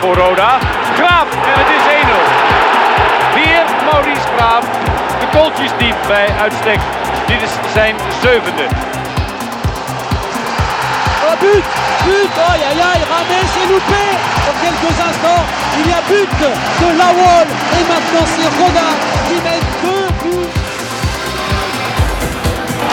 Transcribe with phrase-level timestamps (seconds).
[0.00, 0.58] Voor Roda.
[0.96, 2.18] Graaf en het is 1-0.
[3.34, 4.64] Weer Maurice Graaf.
[5.20, 6.80] De kooltjes diep bij uitstek.
[7.26, 8.64] Dit is zijn zevende.
[11.26, 11.64] Oh but
[12.06, 14.04] But Aïe aïe aïe Rames est loupé
[14.46, 15.44] Dans quelques instants,
[15.78, 16.30] il y a but
[16.80, 18.88] de Lawol Et maintenant c'est Roda
[19.26, 20.60] qui met deux buts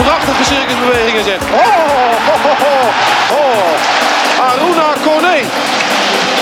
[0.04, 1.42] Prachtige circusbewegingen zet.
[1.42, 1.58] Oh,
[2.32, 4.48] oh, oh, oh, oh.
[4.50, 5.38] Aruna Kone.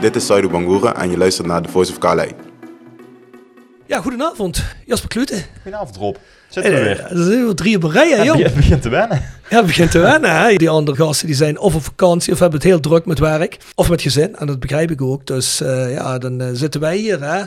[0.00, 2.30] Dit is Saidu Bangura en je luistert naar The Voice of Calais.
[3.86, 4.64] Ja, goedenavond.
[4.86, 5.42] Jasper Klute.
[5.62, 6.16] Goedenavond Rob.
[6.48, 6.96] Zitten we Eh, weer.
[7.16, 8.36] dat zijn weer drie op een rij, hè, joh.
[8.38, 9.22] je begint te wennen.
[9.50, 10.40] Ja, begint te wennen.
[10.40, 10.54] Hè?
[10.54, 13.56] Die andere gasten die zijn of op vakantie of hebben het heel druk met werk.
[13.74, 14.36] Of met gezin.
[14.36, 15.26] En dat begrijp ik ook.
[15.26, 17.22] Dus eh, ja, dan eh, zitten wij hier.
[17.22, 17.42] Hè?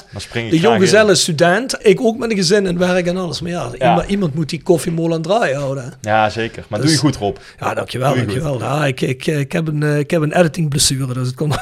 [0.49, 1.75] De jonggezelle student.
[1.81, 3.41] Ik ook met een gezin en werk en alles.
[3.41, 3.87] Maar ja, Ja.
[3.89, 5.83] Iemand, iemand moet die koffiemolen draaien houden.
[5.83, 6.09] hè.
[6.09, 6.63] Ja, zeker.
[6.69, 7.37] Maar Dus- doe je goed Rob.
[7.59, 8.09] Ja, dankjewel.
[8.09, 8.59] Doe je dankjewel.
[8.59, 11.13] Ja, ik, ik, ik, heb een, eh, ik heb een editing blessure.
[11.13, 11.55] Dus het komt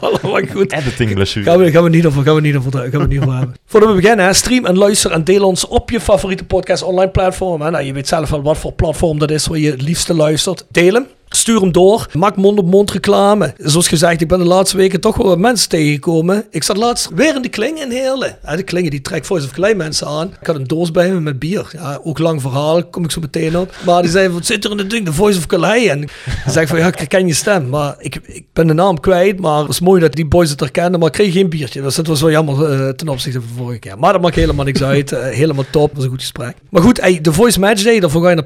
[0.00, 0.72] allemaal goed.
[0.72, 1.44] Editing blessure.
[1.50, 3.54] Gaan we, gaan we niet over, gaan we niet over, gaan we niet over hebben.
[3.66, 7.10] Voordat we beginnen, hè, stream en luister en deel ons op je favoriete podcast online
[7.10, 7.60] platform.
[7.60, 7.70] Hè.
[7.70, 10.66] Nou, je weet zelf wel wat voor platform dat is waar je het liefste luistert.
[10.70, 11.06] Deel hem.
[11.28, 12.06] Stuur hem door.
[12.12, 13.54] Maak mond-op-mond reclame.
[13.58, 16.44] Zoals gezegd, ik ben de laatste weken toch wel wat mensen tegengekomen.
[16.50, 18.38] Ik zat laatst weer in de kling in Heerlen.
[18.56, 20.34] De klingen die trekt Voice of Clay mensen aan.
[20.40, 21.68] Ik had een doos bij me met bier.
[21.72, 23.74] Ja, ook lang verhaal, kom ik zo meteen op.
[23.84, 25.04] Maar die zei, wat zit er in het ding?
[25.04, 25.86] De Voice of Calais.
[25.86, 27.68] En ik van, ja, ik herken je stem.
[27.68, 29.40] Maar ik, ik ben de naam kwijt.
[29.40, 30.98] Maar het was mooi dat die boys het herkenden.
[30.98, 31.82] Maar ik kreeg geen biertje.
[31.82, 33.98] Dus dat was wel jammer eh, ten opzichte van vorige keer.
[33.98, 35.12] Maar dat maakt helemaal niks uit.
[35.12, 35.86] Eh, helemaal top.
[35.86, 36.56] Dat was een goed gesprek.
[36.70, 38.00] Maar goed, de Voice Match Day.
[38.00, 38.44] Daarvoor ga je naar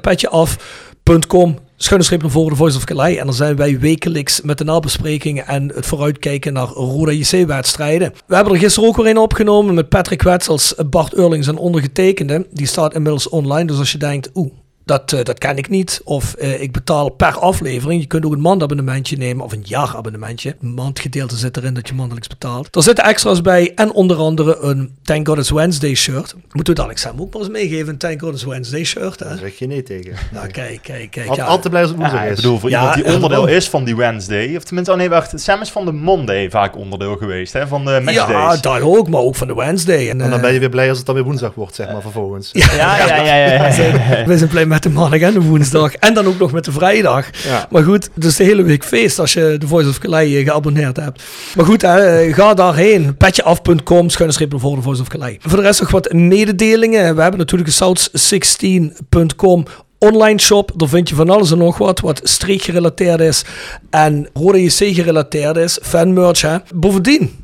[1.77, 3.17] streep naar voren, de Voice of Calais.
[3.17, 8.13] En dan zijn wij wekelijks met de nabesprekingen en het vooruitkijken naar Roda JC-wedstrijden.
[8.27, 12.47] We hebben er gisteren ook weer een opgenomen met Patrick Wetsels, Bart Eurlings en ondergetekende.
[12.51, 13.65] Die staat inmiddels online.
[13.65, 14.51] Dus als je denkt, oeh,
[14.85, 16.01] dat, eh, dat ken ik niet.
[16.03, 18.01] Of eh, ik betaal per aflevering.
[18.01, 20.55] Je kunt ook een maandabonnementje nemen of een jaarabonnementje.
[20.61, 22.75] Een maandgedeelte zit erin dat je maandelijks betaalt.
[22.75, 26.35] Er zitten extra's bij en onder andere een Thank God It's Wednesday shirt.
[26.51, 29.19] Moeten we dadelijk Sam ook maar eens meegeven, een Thank God It's Wednesday shirt.
[29.19, 29.27] Hè?
[29.27, 30.13] Daar zeg je nee tegen.
[30.31, 31.27] Nou, kijk, kijk, kijk.
[31.27, 31.43] Al- ja.
[31.45, 32.41] Altijd blij als het woensdag Ja, ik is.
[32.41, 34.55] bedoel, voor Ja, iemand die eh, onderdeel is van die Wednesday.
[34.55, 35.39] Of tenminste, oh nee, wacht.
[35.39, 37.67] Sam is van de Monday vaak onderdeel geweest, hè?
[37.67, 38.61] Van de Ja, matchdays.
[38.61, 40.09] daar ook, maar ook van de Wednesday.
[40.09, 41.91] En, En dan eh, ben je weer blij als het dan weer woensdag wordt, zeg
[41.91, 42.49] maar, vervolgens.
[42.53, 43.35] Ja, ja, ja, ja.
[43.35, 44.25] ja, ja.
[44.31, 45.93] We zijn blij met de maandag en de woensdag.
[45.93, 47.25] En dan ook nog met de vrijdag.
[47.43, 47.67] Ja.
[47.69, 50.97] Maar goed, dus de hele week feest als je de Voice of Calais eh, geabonneerd
[50.97, 51.23] hebt.
[51.55, 53.17] Maar goed, hè, eh, ga daarheen.
[53.17, 55.37] Petjeaf.com, schuine streep voren, de Voice of Calais.
[55.39, 57.15] Voor de rest nog wat mededelingen.
[57.15, 59.65] We hebben natuurlijk een south16.com
[59.97, 60.71] online shop.
[60.75, 61.99] Daar vind je van alles en nog wat.
[61.99, 63.45] Wat streek gerelateerd is.
[63.89, 65.79] En Rode JC gerelateerd is.
[65.81, 66.57] Fanmerch, hè.
[66.75, 67.40] Bovendien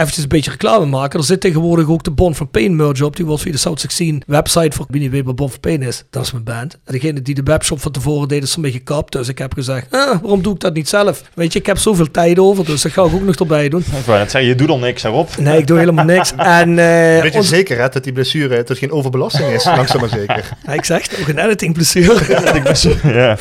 [0.00, 1.18] eventjes een beetje reclame maken.
[1.18, 3.16] Er zit tegenwoordig ook de Bon van Pain merch op.
[3.16, 5.82] Die wordt via de South 16 website voor wie niet weet wat Bon van Pain
[5.82, 6.04] is.
[6.10, 6.72] Dat is mijn band.
[6.84, 9.12] En degene die de webshop van tevoren deed is een beetje gekapt.
[9.12, 11.22] Dus ik heb gezegd, ah, waarom doe ik dat niet zelf?
[11.34, 12.64] Weet je, ik heb zoveel tijd over.
[12.64, 13.80] Dus dat ga ik ook nog erbij doen.
[13.80, 15.36] Ik wou net zeggen, je doet al niks erop.
[15.38, 16.32] Nee, ik doe helemaal niks.
[16.60, 19.64] En eh, Weet je ons- zeker hè, dat die blessure dat het geen overbelasting is,
[19.76, 20.56] langzaam maar zeker.
[20.66, 22.18] Ja, ik zeg het, ook een editing blessure.
[23.20, 23.36] Ja.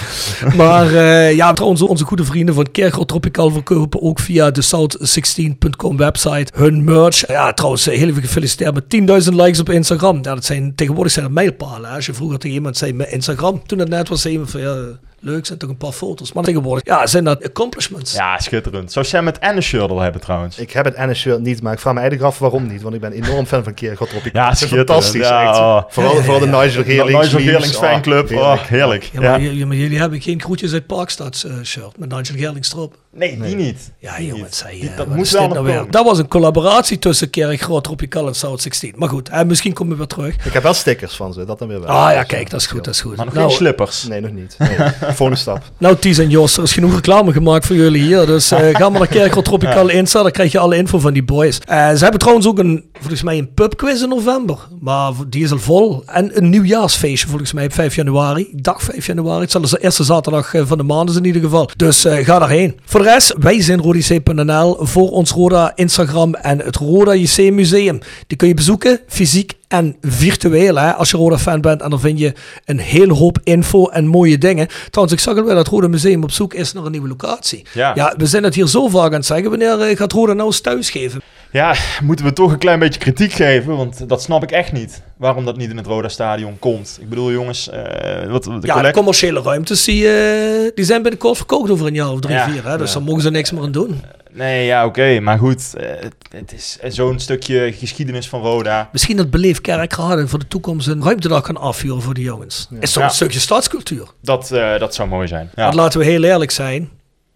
[0.56, 5.98] Maar eh, ja, trouwens, onze goede vrienden van Kerkel Tropical verkopen ook via de south16.com
[5.98, 7.28] website hun merch.
[7.28, 10.16] Ja, trouwens, heel even gefeliciteerd met 10.000 likes op Instagram.
[10.16, 11.90] Ja, dat zijn, tegenwoordig zijn het mijlpalen.
[11.90, 11.96] hè.
[11.96, 14.62] Als je vroeger tegen iemand zei met Instagram, toen het net was, zei iemand van
[14.62, 14.76] ja,
[15.22, 16.34] leuk, zijn toch een paar foto's.
[16.34, 18.14] Maar tegenwoordig, ja, zijn dat accomplishments.
[18.14, 18.92] ja, schitterend.
[18.92, 20.58] Zou Sam het en een shirt al hebben trouwens?
[20.60, 22.82] Ik heb het en een shirt niet, maar ik vraag me eigenlijk af waarom niet.
[22.82, 24.10] Want ik ben enorm fan van Keer God.
[24.34, 25.28] Ja, fantastisch.
[25.28, 25.58] Ja, echt.
[25.58, 25.82] oh.
[25.90, 27.22] Vooral, vooral de Nigel Geerlings.
[27.26, 27.40] Nigel.
[27.40, 28.30] Geerlings Oh, fanclub.
[28.30, 28.60] heerlijk.
[28.60, 29.04] Oh, heerlijk.
[29.14, 29.52] Ja, maar, Ja.
[29.52, 32.96] j- maar jullie hebben geen groetjes uit Parkstad eh, shirt met Nigel Gerlings erop.
[33.14, 33.92] Nee, die niet.
[34.00, 34.56] Ja, Die jongens, niet.
[34.56, 35.86] zei, Die- eh, dat is wel nog nou weer?
[35.90, 38.94] Dat was een collaboratie tussen Kerk Groot Tropical en South 16.
[38.96, 40.36] Maar goed, eh, misschien komen we weer terug.
[40.46, 41.90] Ik heb wel stickers van ze, dat dan weer wel.
[41.90, 43.16] Ah ja, kijk, dat is goed, dat is goed.
[43.16, 44.04] Maar nog Nou, geen slippers.
[44.08, 44.56] Nee, nog niet.
[44.58, 44.70] Nee.
[45.16, 45.64] Volgende stap.
[45.78, 48.26] Nou, Ties en Jos, er is genoeg reclame gemaakt voor jullie hier.
[48.26, 51.24] Dus eh, ga maar naar Kerkel Tropical Insta, dan krijg je alle info van die
[51.24, 51.60] boys.
[51.60, 54.58] Eh, ze hebben trouwens ook een, volgens mij een pubquiz in november.
[54.80, 56.04] Maar die is al vol.
[56.06, 58.50] En een nieuwjaarsfeestje volgens mij op 5 januari.
[58.52, 59.42] Dag 5 januari.
[59.42, 61.70] Het zal de eerste zaterdag van de maand is in ieder geval.
[61.78, 62.80] Dus eh, ga daarheen.
[62.86, 68.00] Voor rest, wij zijn rodec.nl voor ons Roda Instagram en het Roda JC Museum.
[68.28, 70.76] Die kun je bezoeken, fysiek en virtueel.
[70.76, 71.82] Hè, als je Roda-fan bent.
[71.82, 72.34] En dan vind je
[72.66, 74.68] een hele hoop info en mooie dingen.
[74.90, 77.66] Trouwens, ik zag alweer dat het Roda Museum op zoek is naar een nieuwe locatie.
[77.74, 77.92] Ja.
[77.96, 79.50] ja we zijn het hier zo vaak aan het zeggen.
[79.50, 81.22] Wanneer eh, gaat Roda nou eens thuis geven?
[81.52, 85.02] Ja, moeten we toch een klein beetje kritiek geven, want dat snap ik echt niet.
[85.18, 86.98] Waarom dat niet in het Roda Stadion komt.
[87.02, 91.02] Ik bedoel, jongens, eh, wat, wat de Ja, de commerciële ruimtes die, eh, die zijn
[91.02, 92.68] binnenkort verkocht over een jaar of drie, Ja, vier.
[92.68, 92.78] Hè?
[92.78, 92.94] Dus ja.
[92.98, 94.02] daar mogen ze niks meer aan doen.
[94.34, 95.88] Nee, ja, oké, maar goed, eh,
[96.32, 98.90] het, is zo'n stukje geschiedenis van Roda.
[98.92, 102.68] Misschien dat Beleef Kerkraden voor de toekomst een ruimtedag kan afvuren voor de jongens.
[102.80, 103.04] Is Ja.
[103.04, 104.08] een stukje stadscultuur?
[104.22, 105.50] Dat, eh, dat zou mooi zijn.
[105.56, 105.64] Ja.
[105.64, 106.90] Want laten we heel eerlijk zijn.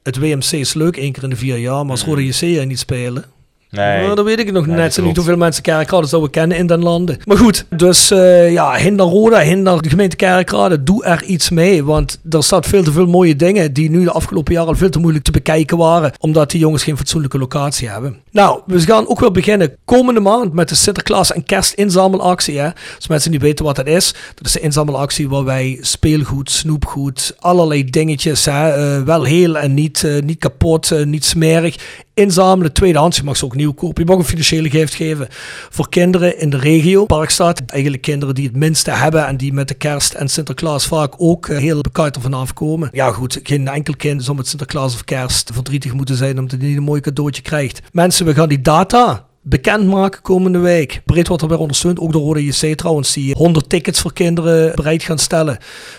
[0.04, 2.66] Het WMC is leuk één keer in de vier jaar, maar als Rode JC er
[2.66, 3.25] niet spelen.
[3.74, 4.04] Nee.
[4.04, 6.58] Nou, dan weet ik nog Nee, net dat zo niet hoeveel mensen Kerkrade zouden kennen
[6.58, 7.18] in den landen.
[7.25, 11.84] Maar goed, dus eh, ja, hinder Roda, hinder de gemeente Kerkrade, doe er iets mee.
[11.84, 14.90] Want er staat veel te veel mooie dingen die nu de afgelopen jaren al veel
[14.90, 16.12] te moeilijk te bekijken waren.
[16.20, 18.22] Omdat die jongens geen fatsoenlijke locatie hebben.
[18.31, 22.60] Nou, we gaan ook weer beginnen komende maand met de Sinterklaas en kerstinzamelactie.
[22.60, 22.70] Hè.
[22.96, 27.36] Als mensen niet weten wat dat is, dat is de inzamelactie waar wij speelgoed, snoepgoed,
[27.40, 33.18] allerlei dingetjes, hè, eh, wel heel en niet, eh, niet kapot, niet smerig, inzamelen, tweedehands.
[33.18, 34.04] Je mag ze ook nieuw kopen.
[34.04, 35.27] Je mag een financiële gift geven
[35.69, 37.62] voor kinderen in de regio, Parkstad.
[37.65, 41.48] Eigenlijk kinderen die het minste hebben en die met de kerst en Sinterklaas vaak ook
[41.48, 42.89] eh, heel bekijkt ervan afkomen.
[42.92, 46.68] Ja goed, geen enkel kind zal met Sinterklaas of kerst verdrietig moeten zijn omdat hij
[46.68, 47.81] niet een mooi cadeautje krijgt.
[47.92, 51.01] Mensen, we gaan die data bekendmaken komende week.
[51.06, 54.75] Breed wordt er weer ondersteund, ook door Rode JC trouwens, die 100 tickets voor kinderen
[54.75, 55.57] bereid gaan stellen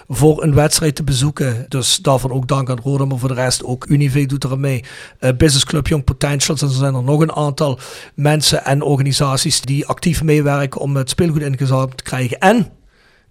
[0.08, 1.66] voor een wedstrijd te bezoeken.
[1.68, 4.84] Dus daarvan ook dank aan Rode, maar voor de rest ook Unive doet er mee.
[5.18, 7.78] Eh, Business Club Young Potentials en er zijn er nog een aantal
[8.14, 12.38] mensen en organisaties die actief meewerken om het speelgoed ingezameld te krijgen.
[12.38, 12.68] En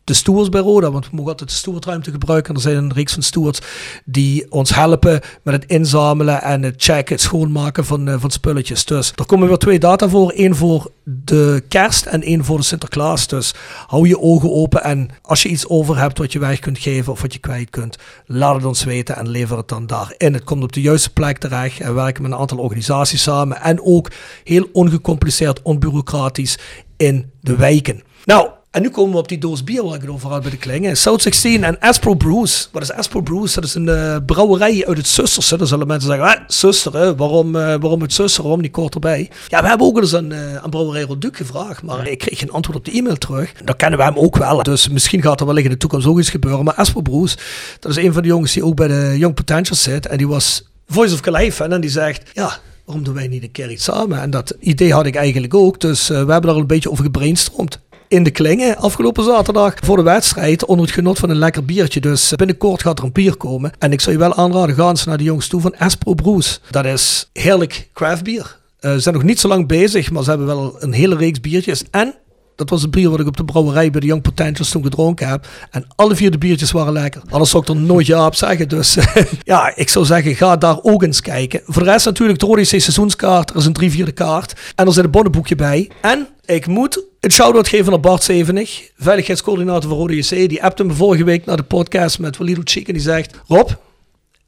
[0.03, 2.49] de stewards bij Roda, want we mogen altijd de stewardruimte gebruiken.
[2.49, 3.61] En er zijn een reeks van stewards
[4.05, 8.85] die ons helpen met het inzamelen en het checken, het schoonmaken van, eh, van spulletjes.
[8.85, 10.31] Dus er komen weer twee data voor.
[10.31, 13.27] één voor de kerst en één voor de Sinterklaas.
[13.27, 13.53] Dus
[13.87, 17.11] hou je ogen open en als je iets over hebt wat je weg kunt geven
[17.11, 20.33] of wat je kwijt kunt, laat het ons weten en lever het dan daarin.
[20.33, 23.61] Het komt op de juiste plek terecht en we werken met een aantal organisaties samen
[23.61, 24.11] en ook
[24.43, 26.57] heel ongecompliceerd, onbureaucratisch
[26.97, 28.03] in de wijken.
[28.25, 30.51] Nou, en nu komen we op die doos bier waar ik het over had bij
[30.51, 30.97] de klingen.
[30.97, 32.69] South 16 en Aspro Brews.
[32.71, 33.53] Wat is Aspro Brews?
[33.53, 35.57] Dat is een eh, brouwerij uit het Zusterse.
[35.57, 37.15] Dan zullen mensen zeggen, ah, Zuster, hè?
[37.15, 38.43] Waarom, eh, waarom het Zuster?
[38.43, 39.29] Waarom niet kort erbij?
[39.47, 41.83] Ja, we hebben ook eens aan, eh aan brouwerij Roduc gevraagd.
[41.83, 43.53] Maar ik kreeg geen antwoord op de e-mail terug.
[43.63, 44.63] Dan kennen we hem ook wel.
[44.63, 46.63] Dus misschien gaat er wellicht in de toekomst ook iets gebeuren.
[46.63, 47.37] Maar Aspro Brews,
[47.79, 50.05] dat is een van de jongens die ook bij de Young Potential zit.
[50.05, 51.71] En die was Voice of Calais fan.
[51.71, 52.59] En die zegt, ja...
[52.85, 54.21] Waarom doen wij niet een keer iets samen?
[54.21, 55.79] En dat idee had ik eigenlijk ook.
[55.79, 57.79] Dus eh, we hebben daar een beetje over gebrainstormd
[58.13, 61.99] in de klingen afgelopen zaterdag voor de wedstrijd onder het genot van een lekker biertje.
[61.99, 63.71] Dus binnenkort gaat er een bier komen.
[63.79, 66.61] En ik zou je wel aanraden, ga eens naar de jongens toe van Espro Brews.
[66.69, 68.57] Dat is heerlijk craft bier.
[68.79, 71.39] Eh, ze zijn nog niet zo lang bezig, maar ze hebben wel een hele reeks
[71.39, 71.83] biertjes.
[71.91, 72.13] En
[72.55, 75.27] dat was het bier wat ik op de brouwerij bij de Young Potentials toen gedronken
[75.27, 75.47] heb.
[75.71, 77.21] En alle vier de biertjes waren lekker.
[77.29, 78.69] Anders zou ik er nooit ja op zeggen.
[78.69, 78.97] Dus
[79.43, 81.61] ja, ik zou zeggen, ga daar ook eens kijken.
[81.65, 83.49] Voor de rest natuurlijk de Rode seizoenskaart.
[83.49, 84.53] Er is een drie vierde kaart.
[84.75, 85.89] En er zit een bonnenboekje bij.
[86.01, 88.89] En ik moet een shout-out geven naar Bart Zevenig.
[88.97, 90.47] Veiligheidscoördinator van Rode.
[90.47, 92.87] Die appte me vorige week naar de podcast met Walidou Chic.
[92.87, 93.69] En die zegt, Rob,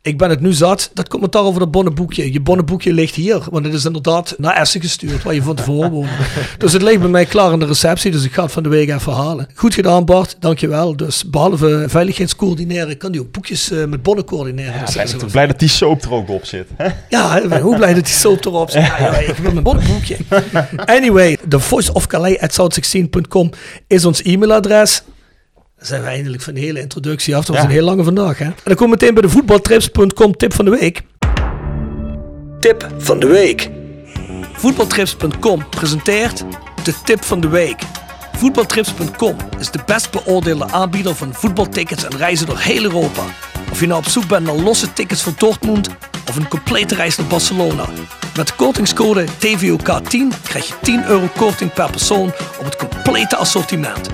[0.05, 0.89] ik ben het nu zat.
[0.93, 2.33] Dat commentaar over dat bonnenboekje.
[2.33, 3.41] Je bonnenboekje ligt hier.
[3.49, 5.23] Want het is inderdaad naar Essen gestuurd.
[5.23, 6.09] Waar je van tevoren woonde.
[6.57, 8.11] dus het ligt bij mij klaar in de receptie.
[8.11, 9.47] Dus ik ga het van de week even halen.
[9.53, 10.35] Goed gedaan Bart.
[10.39, 10.95] Dankjewel.
[10.97, 12.97] Dus behalve veiligheidscoördineren.
[12.97, 14.73] Kan die ook boekjes eh, met bonnen coördineren.
[14.73, 16.67] Ja, ben dat blij dat die soap er ook op zit.
[16.75, 16.89] hè?
[17.09, 18.81] ja, hoe blij dat die soap erop zit.
[18.81, 20.17] Ja, ik wil mijn bonnenboekje.
[20.85, 23.49] Anyway, the voice of Calais at south16.com
[23.87, 25.03] is ons e-mailadres.
[25.85, 27.45] Zijn we eindelijk van de hele introductie af.
[27.45, 27.69] Dat was Ja.
[27.69, 28.37] een heel lange vandaag.
[28.37, 28.45] Hè?
[28.45, 31.01] En dan komen we meteen bij de voetbaltrips.com tip van de week.
[32.59, 33.69] Tip van de week.
[34.53, 36.43] Voetbaltrips.com presenteert
[36.83, 37.81] de tip van de week.
[38.37, 43.21] Voetbaltrips.com is de best beoordeelde aanbieder van voetbaltickets en reizen door heel Europa.
[43.71, 45.89] Of je nou op zoek bent naar losse tickets voor Dortmund
[46.29, 47.85] of een complete reis naar Barcelona.
[48.37, 52.27] Met de kortingscode TVOK10 krijg je 10 euro korting per persoon
[52.59, 54.09] op het complete assortiment.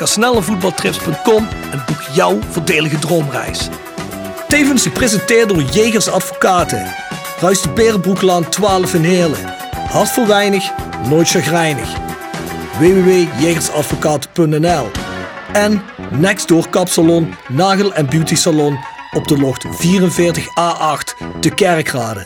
[0.00, 3.68] Ga snel naar voetbaltrips.com en boek jouw voordelige droomreis.
[4.48, 6.86] Tevens gepresenteerd door Jegers Advocaten.
[7.40, 9.54] Ruist de Berenbroeklaan 12 in Heerlen.
[9.90, 10.70] Hart voor weinig,
[11.08, 11.88] nooit chagrijnig.
[12.78, 14.90] www.jegersadvocaten.nl
[15.52, 18.78] En Nextdoor Kapsalon, Nagel en Beauty Salon
[19.12, 22.22] op de locht 44A8 te Kerkrade.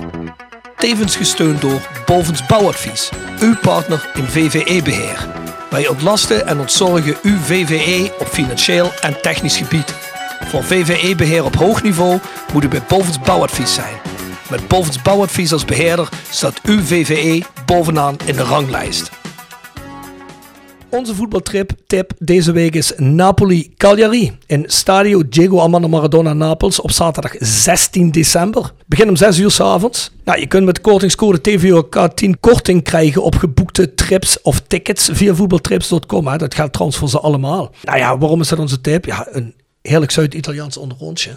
[0.77, 5.44] Tevens gesteund door Bovens Bouwadvies, uw partner in VVE-beheer.
[5.75, 9.95] Wij ontlasten en ontzorgen uw VVE op financieel en technisch gebied.
[10.49, 12.19] Voor VVE-beheer op hoog niveau
[12.53, 13.95] moet u bij Bovens Bouwadvies zijn.
[14.51, 19.24] Met Bovens Bouwadvies als beheerder staat uw VVE bovenaan in de ranglijst.
[20.95, 27.35] Onze voetbaltrip tip deze week is Napoli-Cagliari in Stadio Diego Armando Maradona Napels op zaterdag
[27.39, 28.73] 16 december.
[28.87, 30.11] Begin om 6 uur s avonds.
[30.25, 35.35] Nou, je kunt met de kortingscode TVOK10 korting krijgen op geboekte trips of tickets via
[35.35, 36.39] voetbaltrips.com.
[36.39, 37.71] Dat geldt trouwens voor ze allemaal.
[37.83, 39.05] Nou ja, waarom is dat onze tip?
[39.05, 41.31] Ja, een heerlijk Zuid-Italiaans onderrondje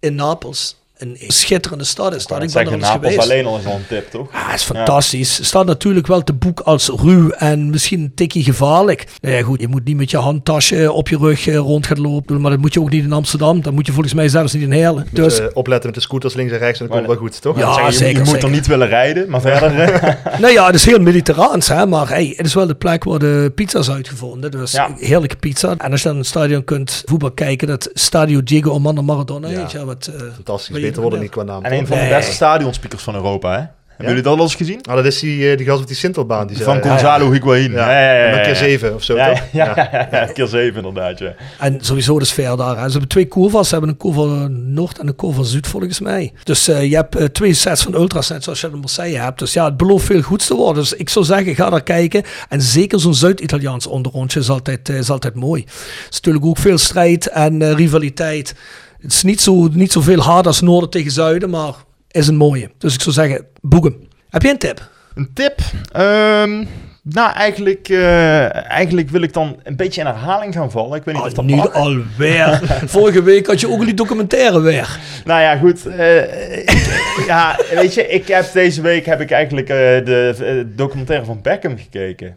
[0.00, 0.76] in Napels.
[0.98, 2.42] Een schitterende stad is dat.
[2.42, 3.18] Ik ben er Napels geweest.
[3.18, 4.32] alleen al is al een tip, toch?
[4.32, 5.44] Ja, is fantastisch.
[5.46, 9.06] Staat natuurlijk wel te boek als ruw en misschien een tikje gevaarlijk.
[9.20, 12.00] Nou ja, goed, je moet niet met je handtasje op je rug eh, rond gaan
[12.00, 12.40] lopen.
[12.40, 13.62] Maar dat moet je ook niet in Amsterdam.
[13.62, 15.06] Dat moet je volgens mij zelfs niet in Heerlen.
[15.12, 17.58] Dus, opletten met de scooters links en rechts en dat komt wel goed, toch?
[17.58, 18.44] Ja, Zeggen, zeker, je moet zeker.
[18.44, 19.80] er niet willen rijden, maar verder...
[19.80, 21.86] eh, nou ja, het is heel mediterraans, hè.
[21.86, 24.50] Maar hey, het is wel de plek waar de pizza's uitgevonden.
[24.50, 24.94] Dus Ja.
[24.98, 25.74] heerlijke pizza.
[25.78, 29.48] En als je dan in het stadion kunt voetbal kijken, dat Stadio Diego Armando Maradona.
[29.48, 29.56] Ja.
[29.56, 31.64] Weet je, wat, eh, Fantastisch, beter worden niet qua naam.
[31.64, 32.12] en een van de Nee.
[32.12, 33.62] beste stadionspeakers van Europa, hè?
[33.88, 34.80] Hebben jullie dat al eens gezien?
[34.82, 36.46] Ah, dat is die, eh, die gast op die Sintelbaan.
[36.46, 37.72] Die Van zei- Gonzalo Higuain.
[37.72, 39.42] Ja, Ja, ja, ja, keer zeven of zo, Ja, toch?
[39.52, 41.32] ja, ja, ja, ja, keer zeven inderdaad, ja.
[41.58, 42.76] En sowieso de sfeer daar.
[42.76, 42.84] Hè.
[42.84, 43.68] Ze hebben twee curvas.
[43.68, 46.32] Ze hebben een curva Noord en een curva Zuid volgens mij.
[46.44, 49.38] Dus eh, je hebt eh, twee sets van ultras, net zoals je in Marseille hebt.
[49.38, 50.82] Dus ja, het belooft veel goeds te worden.
[50.82, 52.22] Dus ik zou zeggen, ga daar kijken.
[52.48, 55.62] En zeker zo'n Zuid-Italiaans onderrondje is altijd, is altijd mooi.
[55.64, 58.54] Het is natuurlijk ook veel strijd en rivaliteit.
[59.02, 61.74] Het is niet zo, niet zo veel hard als Noorden tegen Zuiden, maar
[62.10, 62.70] is een mooie.
[62.78, 63.96] Dus ik zou zeggen, boek hem.
[64.30, 64.88] Heb je een tip?
[65.14, 65.60] Een tip?
[65.92, 66.64] Ehm,
[67.02, 70.98] nou, eigenlijk, eh, eigenlijk wil ik dan een beetje in herhaling gaan vallen.
[70.98, 72.60] Ik weet niet of dat alweer.
[72.96, 74.98] Vorige week had je ook die documentaire weer.
[75.24, 75.86] Nou ja, goed.
[75.86, 76.66] eh,
[77.26, 81.78] ja, weet je, ik heb deze week heb ik eigenlijk eh, de documentaire van Beckham
[81.78, 82.36] gekeken.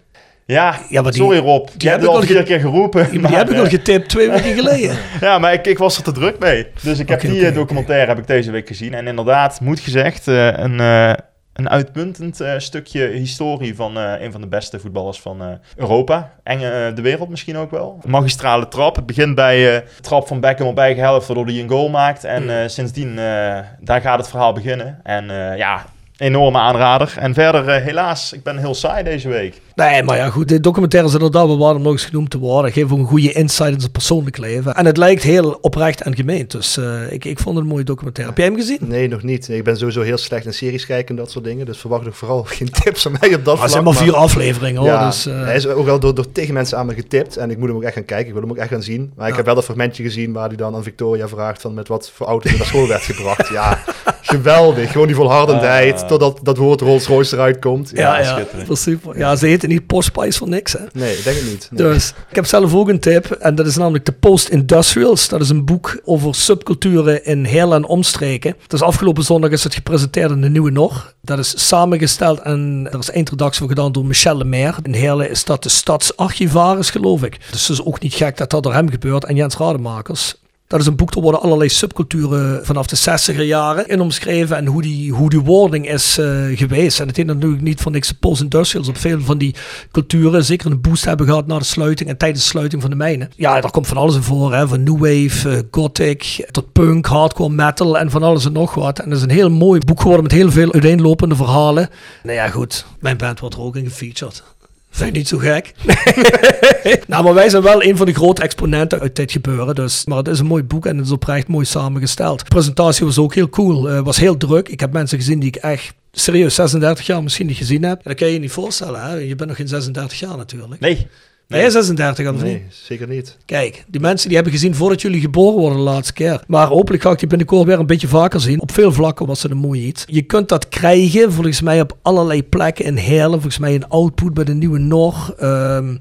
[0.52, 1.68] Ja, Ja, die- sorry Rob.
[1.68, 3.10] die Die heb ik al vier keer geroepen.
[3.10, 4.96] Die maar, heb ik eh, al getipt twee weken geleden.
[5.22, 6.68] Ja, maar ik, ik was er te druk mee.
[6.82, 8.94] Dus ik heb die eh, documentaire heb ik deze week gezien.
[8.94, 11.14] En inderdaad, moet gezegd, eh, een, eh,
[11.54, 16.32] een uitmuntend eh, stukje historie van eh, een van de beste voetballers van eh, Europa.
[16.44, 18.00] En eh, de wereld misschien ook wel.
[18.06, 18.96] Magistrale trap.
[18.96, 21.90] Het begint bij eh, de trap van Beckham op eigen helft, waardoor hij een goal
[21.90, 22.24] maakt.
[22.24, 25.00] En eh, sindsdien, eh, daar gaat het verhaal beginnen.
[25.04, 25.86] En eh, ja,
[26.22, 27.14] enorme aanrader.
[27.18, 29.62] En verder, eh, helaas, ik ben heel saai deze week.
[29.76, 30.48] Nee, maar ja, goed.
[30.50, 32.72] De documentaire is inderdaad wel waar om nog eens genoemd te worden.
[32.72, 34.76] Geeft ook een goede insight in zijn persoonlijk leven.
[34.76, 36.52] En het lijkt heel oprecht en gemeend.
[36.52, 38.34] Dus eh, ik, ik vond het een mooie documentaire.
[38.34, 38.78] Heb jij hem gezien?
[38.82, 39.48] Nee, nog niet.
[39.48, 41.66] Nee, ik ben sowieso heel slecht in series kijken en dat soort dingen.
[41.66, 43.70] Dus verwacht nog vooral geen tips van mij op dat Maar het vlak.
[43.70, 44.90] zijn maar vier afleveringen hoor.
[44.90, 47.38] Ja, dus, eh, hij is ook wel door, door tegen mensen aan me getipt.
[47.38, 48.28] En ik moet hem ook echt gaan kijken.
[48.28, 49.12] Ik wil hem ook echt gaan zien.
[49.16, 49.36] Maar ik Ja.
[49.38, 52.28] heb wel dat fragmentje gezien waar hij dan aan Victoria vraagt van met wat voor
[52.28, 53.48] auto hij naar school werd gebracht.
[53.50, 53.80] Ja,
[54.22, 54.92] geweldig.
[54.92, 56.08] Gewoon die volhardendheid Ah.
[56.08, 57.92] totdat dat woord Rolls Royce eruit komt.
[57.94, 59.18] ja, ja, is super.
[59.18, 60.80] Ja, ze heten niet Spice voor niks hè.
[60.94, 61.70] Nee, ik denk het niet.
[61.72, 61.92] Nee.
[61.92, 63.32] Dus ik heb zelf ook een tip.
[63.32, 65.28] En dat is namelijk de Post-Industrials.
[65.28, 68.56] Dat is een boek over subculturen in heel en omstreken.
[68.68, 71.14] Dus afgelopen zondag is het gepresenteerd in de Nieuwe Nog.
[71.22, 74.78] Dat is samengesteld en er is introductie voor gedaan door Michel Lemaire.
[74.84, 77.38] In Heerlen is dat de stadsarchivaris, geloof ik.
[77.52, 80.36] Dus het is ook niet gek dat dat door hem gebeurt en Jens Rademakers.
[80.72, 84.66] Dat is een boek, er worden allerlei subculturen vanaf de 60er jaren in omschreven en
[84.66, 87.00] hoe die, hoe die wording is eh, geweest.
[87.00, 89.56] En het is natuurlijk niet van niks de post-industrials op veel van die
[89.92, 92.98] culturen zeker een boost hebben gehad na de sluiting en tijdens de sluiting van de
[92.98, 93.32] mijnen.
[93.36, 94.68] Ja, daar komt van alles in voor, hè?
[94.68, 99.00] van new wave, eh, gothic, tot punk, hardcore metal en van alles en nog wat.
[99.00, 101.90] En dat is een heel mooi boek geworden met heel veel uiteenlopende verhalen.
[102.24, 104.44] Nou ja, goed, mijn band wordt er ook in gefeatured.
[104.92, 105.74] Vind je niet zo gek?
[107.08, 109.76] nou, maar wij zijn wel een van de grote exponenten uit dit gebeuren.
[109.76, 110.06] Dus.
[110.06, 112.40] Maar het is een mooi boek en het is oprecht mooi samengesteld.
[112.40, 113.84] De presentatie was ook heel cool.
[113.84, 114.70] Het was heel druk.
[114.70, 117.98] Ik heb mensen gezien die ik echt serieus 36 jaar misschien niet gezien heb.
[117.98, 119.02] En dat kan je je niet voorstellen.
[119.02, 119.14] Hè?
[119.14, 120.82] Je bent nog geen 36 jaar natuurlijk.
[120.82, 121.08] Nee.
[121.52, 122.44] Nee, 36 of niet?
[122.44, 123.38] Nee, zeker niet.
[123.46, 126.44] Kijk, die mensen die hebben gezien voordat jullie geboren worden de laatste keer.
[126.48, 128.62] Maar hopelijk ga ik die binnenkort weer een beetje vaker zien.
[128.62, 130.04] Op veel vlakken was het een mooi iets.
[130.08, 133.32] Je kunt dat krijgen volgens mij op allerlei plekken in Heerlen.
[133.32, 135.34] Volgens mij in Output bij de Nieuwe Nog.
[135.34, 135.96] ehm,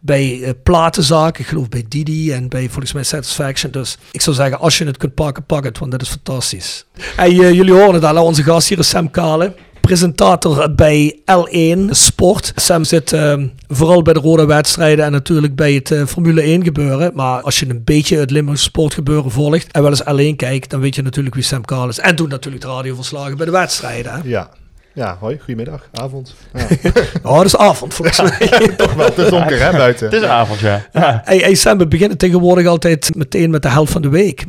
[0.00, 3.70] bij eh, platenzaken, ik geloof bij Didi en bij volgens mij Satisfaction.
[3.70, 6.86] Dus ik zou zeggen, als je het kunt pakken, pak het, want dat is fantastisch.
[7.16, 9.54] Hey, eh, jullie horen het al, onze gast hier is Sam Kale.
[9.80, 12.52] Presentator bij L1 Sport.
[12.54, 16.64] Sam zit ehm, vooral bij de rode wedstrijden en natuurlijk bij het eh, Formule 1
[16.64, 17.10] gebeuren.
[17.14, 20.80] Maar als je een beetje het Limburgse sportgebeuren volgt en wel eens alleen kijkt, dan
[20.80, 21.98] weet je natuurlijk wie Sam Carl is.
[21.98, 24.12] En doet natuurlijk de radioverslagen bij de wedstrijden.
[24.12, 24.20] Hè?
[24.24, 24.50] Ja.
[24.94, 26.34] Ja, hoi, goedemiddag, avond.
[26.54, 26.66] Ja.
[27.22, 28.48] Oh, dat is avond volgens mij.
[28.76, 30.06] Toch wel, het is donker hè, buiten.
[30.06, 30.86] Het is avond, ja.
[30.92, 31.22] ja.
[31.24, 34.44] Hey, hey Sam, we beginnen tegenwoordig altijd meteen met de held van de week.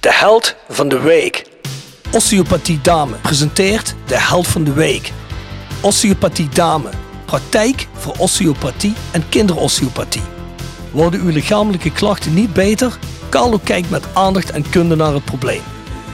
[0.00, 1.44] De held van de week.
[2.12, 5.12] Osteopathie Dame presenteert de held van de week.
[5.80, 6.88] Osteopathie Dame.
[7.24, 10.22] Praktijk voor osteopathie en kinderosteopathie.
[10.90, 12.98] Worden uw lichamelijke klachten niet beter?
[13.28, 15.60] Carlo kijkt met aandacht en kunde naar het probleem.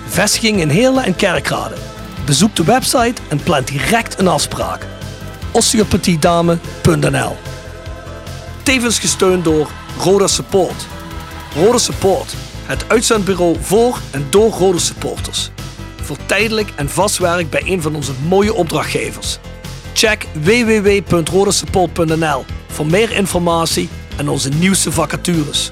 [0.06, 1.74] Vestiging in Heerlen en Kerkrade.
[2.24, 4.86] Bezoek de website en plant direct een afspraak.
[5.52, 7.36] osteopathiedame.nl
[8.62, 10.86] Tevens gesteund door Roda Support.
[11.54, 12.34] Roda Support,
[12.66, 15.50] het uitzendbureau voor en door Rode supporters.
[16.08, 19.38] Voor tijdelijk en vast werk bij een van onze mooie opdrachtgevers.
[19.92, 25.70] Check www.rodesupport.nl voor meer informatie en onze nieuwste vacatures.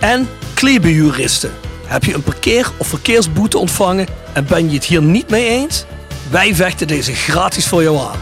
[0.00, 1.52] En Klebeljuristen.
[1.86, 5.84] Heb je een parkeer- of verkeersboete ontvangen en ben je het hier niet mee eens?
[6.30, 8.18] Wij vechten deze gratis voor jou aan.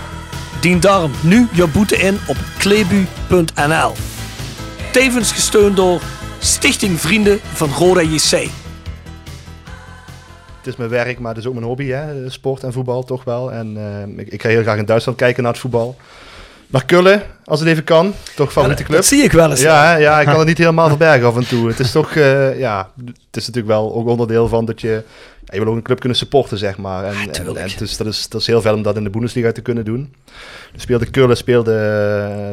[0.61, 3.93] Dien daarom nu jouw boete in op klebu.nl.
[4.91, 6.01] Tevens gesteund door
[6.39, 8.49] Stichting Vrienden van Roda JC.
[10.62, 12.31] Het is mijn werk, maar het is ook mijn hobby, hè?
[12.31, 13.52] sport en voetbal toch wel.
[13.52, 15.97] En uh, ik, ik ga heel graag in Duitsland kijken naar het voetbal.
[16.66, 18.14] Naar Kullen, als het even kan.
[18.37, 18.97] Toch favoriete club.
[18.97, 19.61] Dat zie ik wel eens.
[19.61, 21.69] Ja, ja, ik kan het niet helemaal verbergen af en toe.
[21.69, 25.02] Het is toch, uh, ja, het is natuurlijk wel ook onderdeel van dat je...
[25.52, 27.04] Je wil ook een club kunnen supporten, zeg maar.
[27.04, 29.52] En, en, en dus, dat, is, dat is heel veel om dat in de Bundesliga
[29.52, 30.14] te kunnen doen.
[30.73, 31.73] Dus speelde Kullen speelde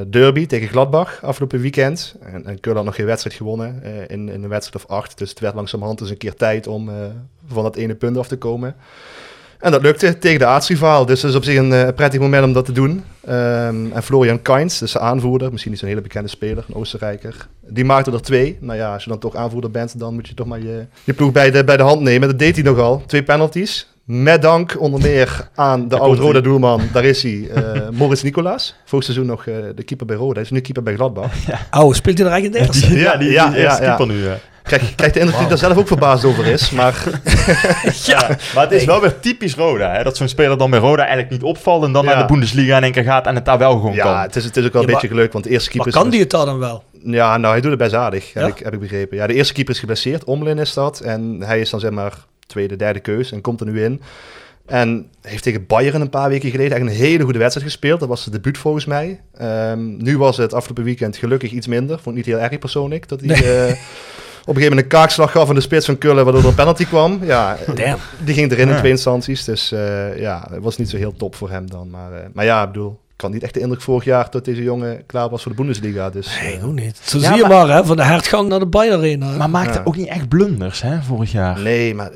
[0.05, 2.15] uh, derby tegen Gladbach afgelopen weekend.
[2.21, 5.17] En, en Kullen had nog geen wedstrijd gewonnen uh, in, in een wedstrijd of acht.
[5.17, 6.91] Dus het werd langzamerhand eens een keer tijd om
[7.47, 8.75] van dat ene punt af te komen.
[9.59, 11.05] En dat lukte tegen de aartsrivaal.
[11.05, 13.03] Dus dat is op zich een uh, prettig moment om dat te doen.
[13.29, 17.47] Um, en Florian Kainz, dus de aanvoerder, misschien niet zo'n hele bekende speler, een Oostenrijker.
[17.67, 18.57] Die maakte er twee.
[18.59, 21.13] Nou ja, als je dan toch aanvoerder bent, dan moet je toch maar je, je
[21.13, 22.27] ploeg bij de, bij de hand nemen.
[22.27, 23.03] Dat deed hij nogal.
[23.05, 23.87] Twee penalties.
[24.03, 28.75] Met dank onder meer aan de oud-Roda doelman, daar is hij, uh, Moritz Nicolaas.
[28.85, 31.45] Vorig seizoen nog uh, de keeper bij Roda, hij is nu keeper bij Gladbach.
[31.45, 31.81] Ja.
[31.81, 32.99] Oh, speelt hij er eigenlijk in de eerste?
[32.99, 34.23] Ja, die, ja, die eerste ja, keeper nu.
[34.23, 34.37] Ja.
[34.77, 36.69] Krijg, krijg de indruk dat hij daar zelf ook verbaasd over is.
[36.71, 37.03] Maar,
[38.05, 38.27] ja.
[38.55, 39.91] maar het is wel weer typisch Roda.
[39.91, 40.03] Hè?
[40.03, 41.83] Dat zo'n speler dan bij Roda eigenlijk niet opvalt.
[41.83, 42.09] En dan Ja.
[42.13, 44.11] naar de Bundesliga in één keer gaat en het daar wel gewoon kan.
[44.11, 45.91] ja, het is, het is ook wel een Ja, beetje geluk, want de eerste keeper
[45.93, 46.01] Maar is...
[46.03, 46.83] kan die het dan dan wel?
[47.03, 48.49] Ja, nou, hij doet het best aardig, heb, Ja?
[48.49, 49.17] ik, heb ik begrepen.
[49.17, 50.99] Ja, de eerste keeper is geblesseerd, Omlin is dat.
[50.99, 52.13] En hij is dan zeg maar
[52.47, 54.01] tweede, derde keus en komt er nu in.
[54.65, 57.99] En heeft tegen Bayern een paar weken geleden echt een hele goede wedstrijd gespeeld.
[57.99, 59.19] Dat was het debuut volgens mij.
[59.37, 61.95] Ehm, nu was het afgelopen weekend gelukkig iets minder.
[61.99, 63.07] Vond ik niet heel erg persoonlijk.
[63.07, 63.75] Dat hij eh,
[64.55, 66.85] een gegeven moment een kaakslag gaf aan de spits van Kullen, waardoor er een penalty
[66.85, 67.19] kwam.
[67.23, 67.97] Ja, Damn.
[68.23, 69.43] die ging erin in twee instanties.
[69.43, 71.89] Dus eh, ja, het was niet zo heel top voor hem dan.
[71.89, 74.45] Maar, eh, maar ja, ik bedoel, ik had niet echt de indruk vorig jaar dat
[74.45, 76.09] deze jongen klaar was voor de Bundesliga.
[76.09, 76.99] Dus, Nee, eh, ook niet.
[77.03, 79.35] Zo Ja, zie je maar- maar, hè, van de hertgang naar de Bayern Arena.
[79.37, 79.81] Maar maakte Ja.
[79.83, 81.59] ook niet echt blunders, hè, vorig jaar.
[81.59, 82.09] nee, maar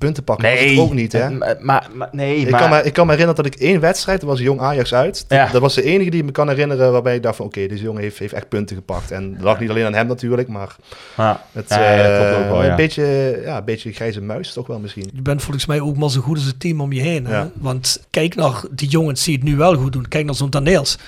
[0.00, 1.18] punten pakken was het ook niet, hè?
[1.20, 2.60] Eh, Maar, maar, maar- nee, Ik maar...
[2.60, 5.24] kan, me, ik kan me herinneren dat ik één wedstrijd, dat was Jong Ajax uit.
[5.28, 5.48] Ja.
[5.52, 7.82] Dat was de enige die ik me kan herinneren waarbij ik dacht van oké, deze
[7.82, 9.10] jongen heeft, heeft echt punten gepakt.
[9.10, 10.76] En dat lag niet alleen aan hem natuurlijk, maar
[11.16, 11.42] Ja.
[11.52, 11.94] het, Ja,
[12.32, 12.70] eh, ook wel, ja.
[12.70, 15.10] een, beetje, ja, een beetje grijze muis toch wel misschien.
[15.14, 17.26] Je bent volgens mij ook maar zo goed als het team om je heen.
[17.26, 17.36] Hè?
[17.36, 17.50] Ja.
[17.54, 20.08] Want kijk naar die jongens die het nu wel goed doen.
[20.08, 20.98] Kijk naar zo'n Daneels.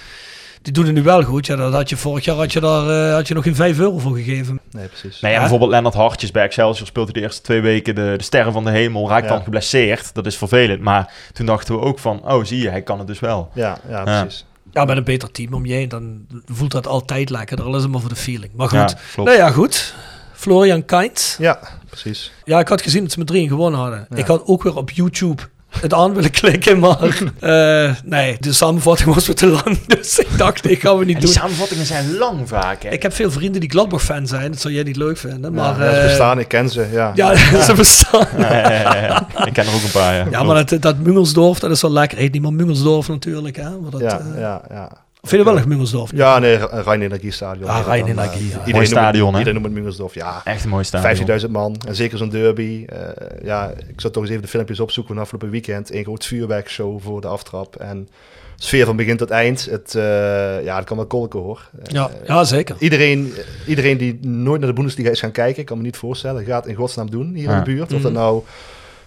[0.62, 1.46] Die doen het nu wel goed.
[1.46, 3.78] Ja, dat had je vorig jaar had je daar, eh, had je nog geen 5
[3.78, 4.60] euro voor gegeven.
[4.70, 5.20] Nee, precies.
[5.20, 5.38] Nee, ja, Ja.
[5.38, 8.70] bijvoorbeeld Lennart Hartjes bij Excelsior speelde de eerste twee weken de, de sterren van de
[8.70, 9.08] hemel.
[9.08, 9.28] Raakt Ja.
[9.34, 10.14] dan geblesseerd.
[10.14, 10.80] Dat is vervelend.
[10.80, 13.50] Maar toen dachten we ook van, oh zie je, hij kan het dus wel.
[13.54, 14.20] Ja, ja, Ja.
[14.22, 14.46] precies.
[14.72, 17.62] Ja, met een beter team om je heen, dan voelt dat altijd lekker.
[17.62, 18.52] Al is het maar voor de feeling.
[18.54, 18.96] Maar goed.
[19.16, 19.94] Nou ja, goed.
[20.32, 21.38] Florian Kainz.
[21.38, 22.32] Ja, precies.
[22.44, 24.06] Ja, ik had gezien dat ze met 3 gewonnen hadden.
[24.10, 24.16] Ja.
[24.16, 25.42] Ik had ook weer op YouTube
[25.80, 26.98] het aan willen klikken, maar
[27.40, 29.78] eh, nee, de samenvatting was weer te lang.
[29.96, 31.40] Dus ik dacht, ik gaan we niet En die doen.
[31.40, 32.88] samenvattingen zijn lang vaak, hè?
[32.88, 34.50] Ik heb veel vrienden die Gladbach-fan zijn.
[34.50, 35.52] Dat zou jij niet leuk vinden.
[35.52, 37.12] Maar, ja, ze eh, bestaan, ik ken ze, ja.
[37.14, 38.26] Ja, ze bestaan.
[38.38, 39.26] Ja.
[39.44, 40.26] Ik ken er ook een paar, ja.
[40.30, 42.18] Ja, maar dat, dat Mungelsdorf, dat is wel lekker.
[42.18, 43.70] Heet niet meer Mungelsdorf natuurlijk, hè?
[43.70, 44.90] Maar dat, ja, eh, ja, ja.
[45.22, 46.10] Vind je wel nog Mungelsdorf?
[46.14, 47.68] Ja, nee, Rijn Energiestadion.
[47.68, 48.58] Ah, Energie, eh, ja.
[48.58, 49.38] iedereen Mooi stadion, noemt, hè?
[49.38, 50.40] Iedereen noemt het Mungelsdorf, ja.
[50.44, 51.40] Echt een mooi stadion.
[51.40, 51.76] 15.000 man.
[51.86, 52.84] En zeker zo'n derby.
[52.86, 52.98] Eh,
[53.44, 55.94] ja, ik zat toch eens even de filmpjes opzoeken van afgelopen weekend.
[55.94, 57.76] Een groot vuurwerkshow voor de aftrap.
[57.76, 58.08] En
[58.56, 59.64] sfeer van begin tot eind.
[59.70, 61.70] Het, eh, ja, het kan wel kolken hoor.
[61.82, 62.76] Ja, ja, zeker.
[62.78, 63.32] Iedereen,
[63.66, 66.74] iedereen die nooit naar de Bundesliga is gaan kijken, kan me niet voorstellen, gaat in
[66.74, 67.92] godsnaam doen hier in de buurt.
[67.92, 68.20] Of dat Mhm.
[68.20, 68.42] nou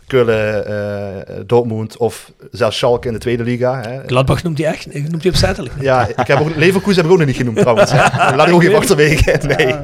[0.07, 3.81] Kullen, eh, Dortmund of zelfs Schalke in de tweede liga.
[3.81, 3.99] Hè.
[4.05, 5.73] Gladbach noemt hij echt, noemt hij opzettelijk.
[5.79, 7.91] Ja, ik heb ook, Leverkusen heb ik ook nog niet genoemd trouwens.
[7.91, 7.97] hè.
[8.35, 9.39] Laat ik ook even achterwege.
[9.57, 9.75] Nee,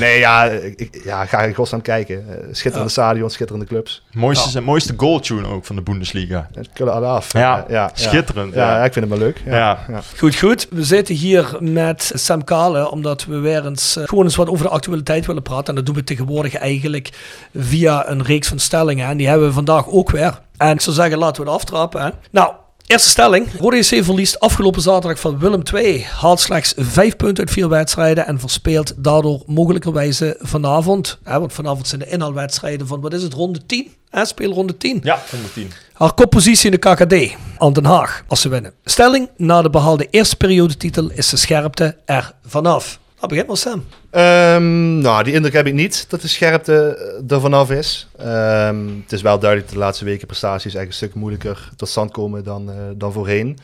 [0.00, 2.24] nee ja, ik, ja, ga in godsnaam kijken.
[2.28, 4.02] Eh, Schitterende stadion, schitterende clubs.
[4.12, 6.48] Mooiste, mooiste goaltune ook van de Bundesliga.
[6.72, 7.32] Kullen alle af.
[7.32, 8.54] Ja, ja, schitterend.
[8.54, 8.84] Ja, Ja.
[8.84, 9.40] ik vind het wel leuk.
[9.44, 9.56] Ja.
[9.56, 9.78] Ja.
[9.88, 10.00] Ja.
[10.18, 10.66] Goed, goed.
[10.70, 14.64] We zitten hier met Sam Kale, omdat we weer eens eh, gewoon eens wat over
[14.64, 15.66] de actualiteit willen praten.
[15.68, 17.10] En dat doen we tegenwoordig eigenlijk
[17.54, 19.08] via een reeks van stellingen.
[19.08, 20.40] En die hebben we vandaag ook weer.
[20.56, 22.02] En ik zou zeggen, laten we het aftrappen.
[22.02, 22.10] Hè?
[22.30, 22.52] Nou,
[22.86, 23.46] eerste stelling.
[23.58, 26.04] Rode JC verliest afgelopen zaterdag van Willem II.
[26.04, 28.26] Haalt slechts vijf punten uit vier wedstrijden.
[28.26, 31.18] En verspeelt daardoor mogelijkerwijze vanavond.
[31.22, 33.92] Hè, want vanavond zijn de inhaalwedstrijden van, wat is het, ronde 10?
[34.10, 35.00] Hè, speelronde 10.
[35.02, 35.70] Ja, 110.
[35.92, 38.72] Haar koppositie in de KKD aan Den Haag als ze winnen.
[38.84, 42.98] Stelling, na de behaalde eerste periodetitel is de scherpte er vanaf.
[43.16, 43.84] Nou, begint maar Sam.
[44.10, 46.96] Ehm, nou, die indruk heb ik niet dat de scherpte
[47.28, 48.08] eh, er vanaf is.
[48.16, 51.88] Ehm, het is wel duidelijk dat de laatste weken prestaties eigenlijk een stuk moeilijker tot
[51.88, 53.58] stand komen dan, eh, dan voorheen.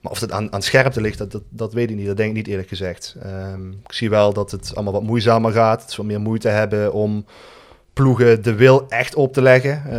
[0.00, 2.06] Maar of het aan, aan scherpte ligt, dat, dat, weet ik niet.
[2.06, 3.16] Dat denk ik niet eerlijk gezegd.
[3.22, 5.80] Ehm, ik zie wel dat het allemaal wat moeizamer gaat.
[5.80, 7.24] Dat ze meer moeite hebben om
[7.92, 9.72] ploegen de wil echt op te leggen.
[9.84, 9.90] Eh,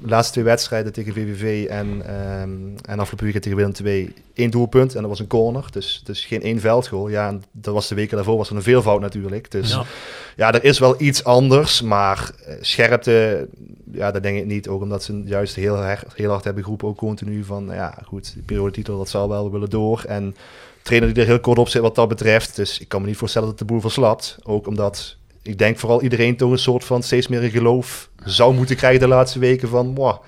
[0.00, 2.50] de laatste twee wedstrijden tegen VVV en, ehm
[2.82, 5.64] en afgelopen weekend tegen Willem II één doelpunt en dat was een corner.
[5.70, 7.08] Dus, dus geen één veldgoal.
[7.08, 9.50] Ja, en dat was de weken daarvoor was er een veelvoud natuurlijk.
[9.50, 9.84] Dus Ja.
[10.36, 13.48] ja, er is wel iets anders, maar eh, scherpte,
[13.92, 14.68] ja, dat denk ik niet.
[14.68, 18.34] Ook omdat ze juist heel, hard- heel hard hebben geroepen, ook continu van, ja, goed,
[18.34, 20.04] de periodetitel, dat zal wel, we willen door.
[20.06, 20.36] En
[20.82, 22.56] trainer die er heel kort op zit wat dat betreft.
[22.56, 24.38] Dus ik kan me niet voorstellen dat de boel verslapt.
[24.42, 28.54] Ook omdat ik denk vooral iedereen toch een soort van steeds meer een geloof zou
[28.54, 30.20] moeten krijgen de laatste weken van,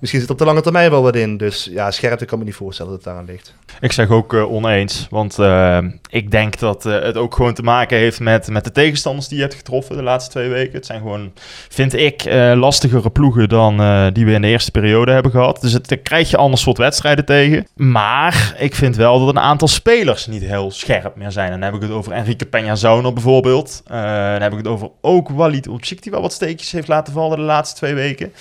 [0.00, 1.36] misschien zit op de lange termijn wel wat in.
[1.36, 3.54] Dus ja, scherpte kan me niet voorstellen dat het daaraan ligt.
[3.80, 5.78] Ik zeg ook eh, oneens, want eh,
[6.10, 9.36] ik denk dat eh, het ook gewoon te maken heeft met, met de tegenstanders die
[9.36, 10.74] je hebt getroffen de laatste twee weken.
[10.74, 11.32] Het zijn gewoon,
[11.68, 13.76] vind ik, lastigere ploegen dan
[14.12, 15.60] die we in de eerste periode hebben gehad.
[15.60, 17.66] Dus het, daar krijg je ander soort wedstrijden tegen.
[17.74, 21.52] Maar ik vind wel dat een aantal spelers niet heel scherp meer zijn.
[21.52, 23.82] En dan heb ik het over Enrique Peña bijvoorbeeld.
[23.86, 27.12] Eh, dan heb ik het over ook Walid Opsik, die wel wat steekjes heeft laten
[27.12, 28.32] vallen de laatste twee weken.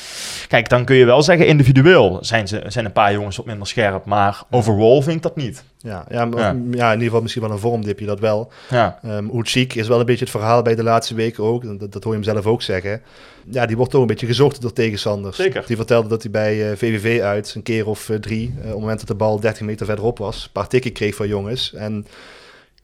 [0.48, 3.68] Kijk, dan kun je wel zeggen, individueel zijn, ze, zijn een paar jongens wat minder
[3.68, 4.06] scherp.
[4.06, 5.64] Maar overall vind ik dat niet.
[5.78, 6.48] Ja, ja, maar, Ja.
[6.72, 6.88] ja.
[6.88, 8.52] in ieder geval misschien wel een vormdipje, dat wel.
[8.70, 9.00] Ja.
[9.06, 11.80] Um, is wel een beetje het verhaal bij de laatste weken ook.
[11.80, 13.02] Dat, dat hoor je hem zelf ook zeggen.
[13.50, 15.38] Ja, die wordt toch een beetje gezocht door tegenstanders.
[15.38, 15.64] Zeker.
[15.68, 18.72] Die vertelde dat hij bij eh, VVV uit, een keer of eh, drie, eh, op
[18.72, 21.74] het moment dat de bal 30 meter verderop was, een paar tikken kreeg van jongens.
[21.74, 22.06] En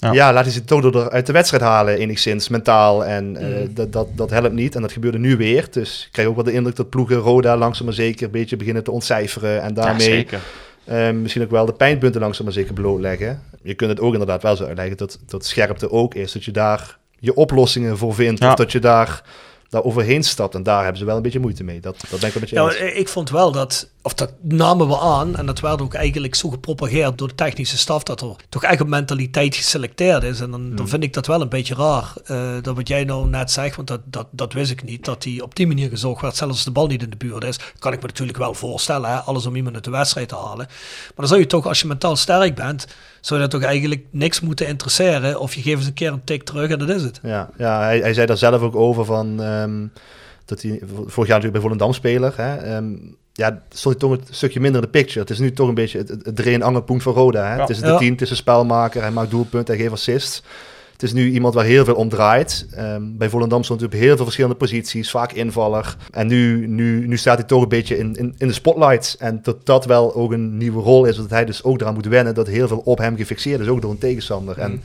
[0.01, 0.11] Ja.
[0.11, 3.05] ja, laat hij ze toch door uit de wedstrijd halen, enigszins, mentaal.
[3.05, 4.75] En eh, dat, dat, dat helpt niet.
[4.75, 5.67] En dat gebeurde nu weer.
[5.71, 8.55] Dus ik krijg ook wel de indruk dat ploegen Roda langzaam maar zeker een beetje
[8.55, 9.61] beginnen te ontcijferen.
[9.61, 10.39] En Ja, daarmee zeker.
[10.83, 13.41] eh, misschien ook wel de pijnpunten langzaam maar zeker blootleggen.
[13.61, 16.31] Je kunt het ook inderdaad wel zo uitleggen dat, dat scherpte ook is.
[16.31, 18.39] Dat je daar je oplossingen voor vindt.
[18.39, 18.49] Ja.
[18.49, 19.23] Of dat je daar,
[19.69, 20.55] daar overheen stapt.
[20.55, 21.79] En daar hebben ze wel een beetje moeite mee.
[21.79, 22.97] Dat, dat ben ik wel met je Ja, eens.
[22.99, 26.49] ik vond wel dat, of dat namen we aan, en dat werd ook eigenlijk zo
[26.49, 30.39] gepropageerd door de technische staf, dat er toch echt een mentaliteit geselecteerd is.
[30.39, 33.27] En dan, dan vind ik dat wel een beetje raar, eh, dat wat jij nou
[33.27, 36.21] net zegt, want dat, dat, dat wist ik niet, dat die op die manier gezocht
[36.21, 37.59] werd, zelfs als de bal niet in de buurt is.
[37.79, 39.17] Kan ik me natuurlijk wel voorstellen, hè?
[39.17, 40.65] alles om iemand uit de wedstrijd te halen.
[40.67, 42.87] Maar dan zou je toch, als je mentaal sterk bent,
[43.21, 46.23] zou je dat toch eigenlijk niks moeten interesseren, of je geeft eens een keer een
[46.23, 47.19] tik terug en dat is het.
[47.23, 49.41] Ja, ja hij, hij zei daar zelf ook over van...
[49.41, 49.87] ehm,
[50.45, 52.33] dat hij vorig jaar natuurlijk bij Volendam speler...
[52.35, 52.95] Hè, ehm,
[53.39, 55.19] ja, stond hij toch een stukje minder in de picture.
[55.19, 57.43] Het is nu toch een beetje het, het, en angelpunt van Roda.
[57.47, 57.55] Hè?
[57.55, 57.61] Ja.
[57.61, 57.97] Het is de Ja.
[57.97, 59.01] team, het is een spelmaker.
[59.01, 60.43] Hij maakt doelpunten, hij geeft assist.
[60.91, 62.67] Het is nu iemand waar heel veel om draait.
[62.71, 65.95] Ehm, bij Volendam stond hij op heel veel verschillende posities, vaak invaller.
[66.11, 69.15] En nu, nu, nu staat hij toch een beetje in, in, in de spotlight.
[69.19, 72.05] En dat dat wel ook een nieuwe rol is, dat hij dus ook eraan moet
[72.05, 74.57] wennen dat heel veel op hem gefixeerd is, ook door een tegenstander.
[74.57, 74.81] En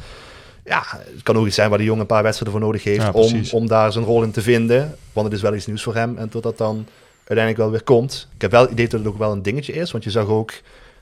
[0.65, 3.03] ja, het kan ook iets zijn waar de jongen een paar wedstrijden voor nodig heeft
[3.03, 4.95] Ja, om, om daar zijn rol in te vinden.
[5.13, 6.87] Want het is wel iets nieuws voor hem en tot dat dan
[7.27, 8.29] uiteindelijk wel weer komt.
[8.35, 10.27] Ik heb wel het idee dat het ook wel een dingetje is, want je zag
[10.27, 10.53] ook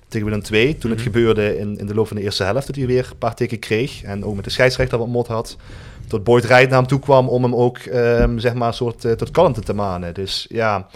[0.09, 2.77] tegen Willem 2, toen het gebeurde in, in de loop van de eerste helft, dat
[2.77, 4.03] hij weer een paar tikken kreeg.
[4.03, 5.57] En ook met de scheidsrechter wat mot had.
[6.09, 9.05] Tot Boyd Rijt naar hem toe kwam om hem ook, ehm, zeg maar, een soort
[9.05, 10.15] eh, tot kalmte te manen.
[10.15, 10.87] Dus ja,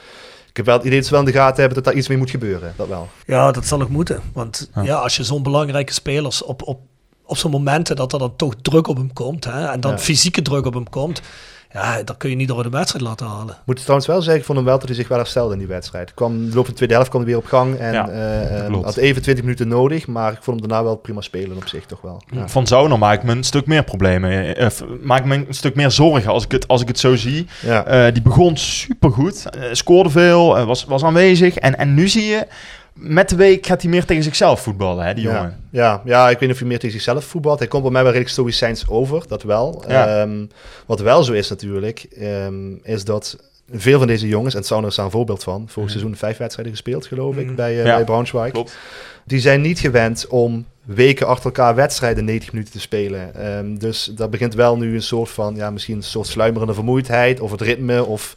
[0.48, 2.08] ik heb wel het idee dat ze wel in de gaten hebben dat daar iets
[2.08, 2.72] mee moet gebeuren.
[2.76, 3.08] Dat wel.
[3.26, 4.20] Ja, dat zal ook moeten.
[4.32, 4.94] Want ja, Ja.
[4.96, 6.80] als je zo'n belangrijke spelers op, op,
[7.24, 9.98] op zo'n momenten dat er dan toch druk op hem komt, hè, en dan Ja.
[9.98, 11.20] fysieke druk op hem komt,
[11.76, 13.56] ja, dan kun je niet door de wedstrijd laten halen.
[13.64, 15.58] Moet het trouwens wel zeggen, ik vond hem wel dat hij zich wel herstelde in
[15.58, 16.14] die wedstrijd.
[16.14, 18.08] Kwam, in de loop van de tweede helft kwam hij weer op gang en Ja,
[18.08, 21.56] eh, eh, had even 20 minuten nodig, maar ik vond hem daarna wel prima spelen
[21.56, 22.22] op zich toch wel.
[22.30, 22.48] Ja.
[22.48, 24.56] Van Zauner maak ik me een stuk meer problemen.
[24.56, 24.66] eh,
[25.02, 27.46] maak ik me een stuk meer zorgen als ik het, als ik het zo zie.
[27.62, 27.84] Ja.
[27.84, 29.44] Eh, die begon supergoed.
[29.50, 30.56] eh, scoorde veel.
[30.58, 31.56] eh, was, was aanwezig.
[31.56, 32.46] En, en nu zie je...
[32.98, 35.60] Met de week gaat hij meer tegen zichzelf voetballen, hè, die Ja, jongen.
[35.70, 37.58] ja, ja, ik weet niet of hij meer tegen zichzelf voetbalt.
[37.58, 39.84] Hij komt bij mij wel redelijk stoïcijns over, dat wel.
[39.88, 40.20] Ja.
[40.20, 40.46] Ehm,
[40.86, 43.36] wat wel zo is natuurlijk, ehm, is dat
[43.72, 46.74] veel van deze jongens, en Sauner is daar een voorbeeld van, vorig seizoen vijf wedstrijden
[46.74, 47.94] gespeeld, geloof ik, bij, uh, Ja.
[47.96, 48.52] bij Braunschweig.
[48.52, 48.76] Klopt.
[49.24, 53.34] Die zijn niet gewend om weken achter elkaar wedstrijden 90 minuten te spelen.
[53.34, 57.40] Ehm, dus dat begint wel nu een soort van, ja, misschien een soort sluimerende vermoeidheid
[57.40, 58.04] of het ritme.
[58.04, 58.36] Of,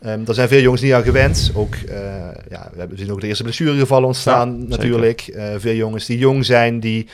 [0.00, 1.50] ehm er zijn veel jongens niet aan gewend.
[1.54, 1.96] Ook, eh,
[2.50, 5.20] ja, we zien ook de eerste blessuregevallen ontstaan Ja, natuurlijk.
[5.20, 7.06] Eh, veel jongens die jong zijn, die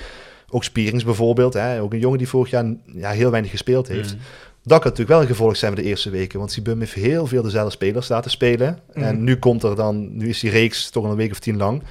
[0.50, 1.54] ook Spierings bijvoorbeeld.
[1.54, 4.14] Hè, ook een jongen die vorig jaar ja, heel weinig gespeeld heeft.
[4.14, 4.20] Mm.
[4.62, 6.38] Dat kan natuurlijk wel een gevolg zijn van de eerste weken.
[6.38, 8.78] Want Sibum heeft heel veel dezelfde spelers laten spelen.
[8.92, 9.24] En Mhm.
[9.24, 11.82] nu komt er dan, nu is die reeks toch een week of tien lang.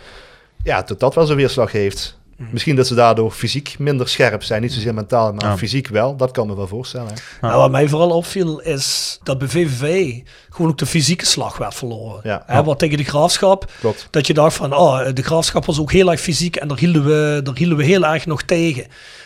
[0.63, 2.19] Ja, dat dat wel zijn weerslag heeft.
[2.38, 2.50] Mhm.
[2.52, 4.62] Misschien dat ze daardoor fysiek minder scherp zijn.
[4.62, 5.58] Niet zozeer mentaal, maar Ja.
[5.58, 6.15] fysiek wel.
[6.15, 7.08] Dat kan me wel voorstellen.
[7.08, 7.48] hè.
[7.48, 10.19] Nou, wat mij vooral opviel is dat bij VVV
[10.50, 12.19] gewoon ook de fysieke slag werd verloren.
[12.24, 12.43] Ja.
[12.45, 14.08] Hè, wat tegen de graafschap, Klopt.
[14.10, 17.04] dat je dacht van, oh, de graafschap was ook heel erg fysiek en daar hielden
[17.06, 18.86] we, daar hielden we heel erg nog tegen.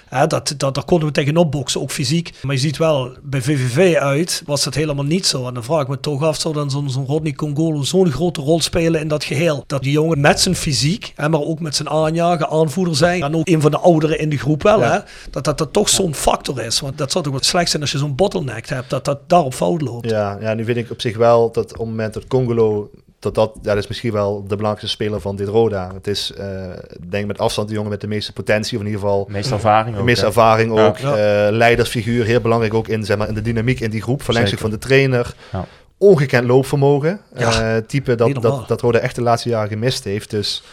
[0.10, 2.32] Hè, dat, dat, daar konden we tegenop boksen, ook fysiek.
[2.42, 5.48] Maar je ziet wel, bij VVV uit was dat helemaal niet zo.
[5.48, 8.62] En dan vraag ik me toch af, zou dan zo'n Rodney Congolo zo'n grote rol
[8.62, 9.64] spelen in dat geheel?
[9.68, 13.24] Dat die jongen met zijn fysiek, hè, maar ook met zijn aanjagen, aanvoerder zijn.
[13.24, 14.92] En ook een van de ouderen in de groep wel, Ja.
[14.92, 15.00] hè,
[15.32, 16.80] dat dat, dat toch zo'n factor is.
[16.80, 19.54] Want dat zou toch wat slecht zijn als je zo'n bottleneck hebt, dat dat daarop
[19.54, 20.10] fout loopt.
[20.10, 22.90] Ja, ja, nu vind ik op zich wel dat op het moment dat Congolo...
[23.20, 25.92] Dat, dat, dat is misschien wel de belangrijkste speler van dit Roda.
[25.94, 26.64] Het is, eh,
[27.00, 28.78] ik denk met afstand de jongen met de meeste potentie.
[28.78, 30.06] Of in ieder geval De meeste ervaring de ook.
[30.06, 30.28] meeste hè.
[30.28, 30.86] ervaring Ja.
[30.88, 30.98] ook.
[30.98, 34.24] eh, leidersfiguur, heel belangrijk ook in, zeg maar, in de dynamiek in die groep.
[34.24, 35.34] Verlengstuk van de trainer.
[35.52, 35.66] Ja.
[35.98, 37.20] Ongekend loopvermogen.
[37.36, 40.30] Ja, Eh, type dat, dat, dat Roda echt de laatste jaren gemist heeft.
[40.30, 40.64] Dus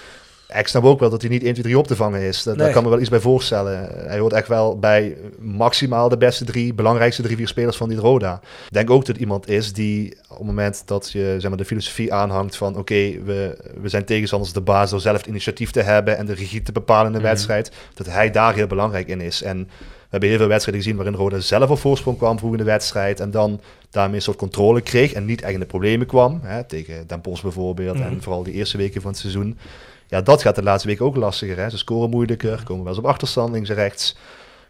[0.54, 2.42] ik snap ook wel dat hij niet 1, 2, 3 op te vangen is.
[2.42, 3.88] Dat, Daar kan me wel iets bij voorstellen.
[4.08, 7.98] Hij hoort echt wel bij maximaal de beste drie, belangrijkste drie, vier spelers van dit
[7.98, 8.40] Roda.
[8.66, 11.58] Ik denk ook dat het iemand is die op het moment dat je zeg maar,
[11.58, 15.70] de filosofie aanhangt van oké, we, we zijn tegenstanders de baas door zelf het initiatief
[15.70, 17.26] te hebben en de regie te bepalen in de Mhm.
[17.28, 19.42] wedstrijd, dat hij daar heel belangrijk in is.
[19.42, 22.58] En we hebben heel veel wedstrijden gezien waarin Roda zelf op voorsprong kwam vroeg in
[22.58, 26.06] de wedstrijd en dan daarmee een soort controle kreeg en niet echt in de problemen
[26.06, 26.40] kwam.
[26.42, 28.06] Hè, tegen Den Bosch bijvoorbeeld Mhm.
[28.06, 29.58] en vooral die eerste weken van het seizoen.
[30.08, 31.56] Ja, dat gaat de laatste weken ook lastiger.
[31.58, 31.70] Hè.
[31.70, 34.16] Ze scoren moeilijker, komen wel eens op achterstand links en rechts.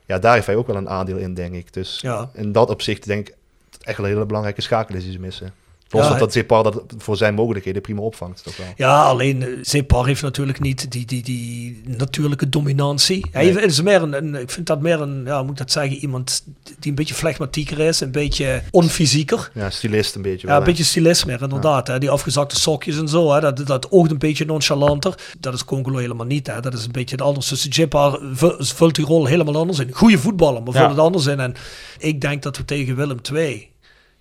[0.06, 1.72] Ja, daar heeft hij ook wel een aandeel in, denk ik.
[1.72, 2.30] Dus Ja.
[2.34, 3.34] in dat opzicht denk ik
[3.82, 5.52] echt wel een hele belangrijke schakel is die ze missen.
[5.96, 8.42] Los Ja, dat Zepar dat voor zijn mogelijkheden prima opvangt.
[8.44, 8.66] Toch wel.
[8.76, 13.26] Ja, alleen eh, Zepar heeft natuurlijk niet die, die, die natuurlijke dominantie.
[13.30, 13.64] Hij Nee.
[13.64, 16.44] is meer een, een- ik vind dat meer een, ja, moet ik dat zeggen, iemand
[16.78, 19.50] die een beetje flegmatieker is, een beetje onfysieker.
[19.54, 20.58] Ja, stylist een beetje Ja, wel.
[20.58, 21.86] een beetje stylist meer, inderdaad.
[21.86, 21.98] Hè?
[21.98, 23.40] Die afgezakte sokjes en zo, hè?
[23.40, 25.14] Dat, dat oogt een beetje nonchalanter.
[25.40, 26.46] Dat is Congolo helemaal niet.
[26.46, 26.60] Hè?
[26.60, 27.48] Dat is een beetje het anders.
[27.48, 28.18] Dus Jippa
[28.58, 29.88] vult die rol helemaal anders in.
[29.92, 30.78] Goede voetballer, maar Ja.
[30.78, 31.40] vult het anders in.
[31.40, 31.54] En
[31.98, 33.68] ik denk dat we tegen Willem II...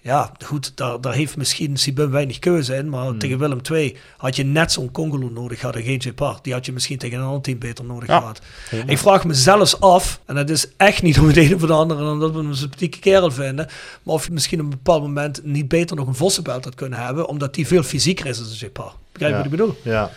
[0.05, 2.89] Ja, goed, daar, daar heeft misschien Sibum weinig keuze in.
[2.89, 3.19] Maar Hmm.
[3.19, 6.39] tegen Willem II had je net zo'n Congolo nodig gehad en geen Jippa.
[6.41, 8.19] Die had je misschien tegen een ander team beter nodig Ja.
[8.19, 8.41] gehad.
[8.85, 11.69] Ik vraag me zelfs af, en dat is echt niet om het een of het
[11.71, 13.67] andere, omdat we hem een sympathieke kerel vinden,
[14.03, 16.99] maar of je misschien op een bepaald moment niet beter nog een Vossenbelt had kunnen
[17.05, 18.91] hebben, omdat die veel fysieker is dan Jippa.
[19.11, 19.43] Begrijp je Ja.
[19.43, 19.75] wat ik bedoel?
[19.81, 20.11] Ja.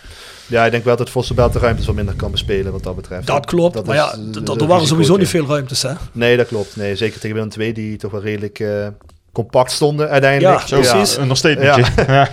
[0.47, 3.27] ja, ik denk wel dat Vossenbelt de ruimtes wat minder kan bespelen wat dat betreft.
[3.27, 5.93] Dat klopt, maar ja, de- de er waren sowieso niet veel ruimtes, hè?
[6.11, 6.75] Nee, dat klopt.
[6.75, 8.87] Nee, zeker tegen Willem II, die toch wel redelijk eh,
[9.31, 10.59] compact stonden uiteindelijk.
[10.59, 11.15] Ja, Zo, Precies.
[11.15, 11.83] een understatementje.
[12.13, 12.29] Ja.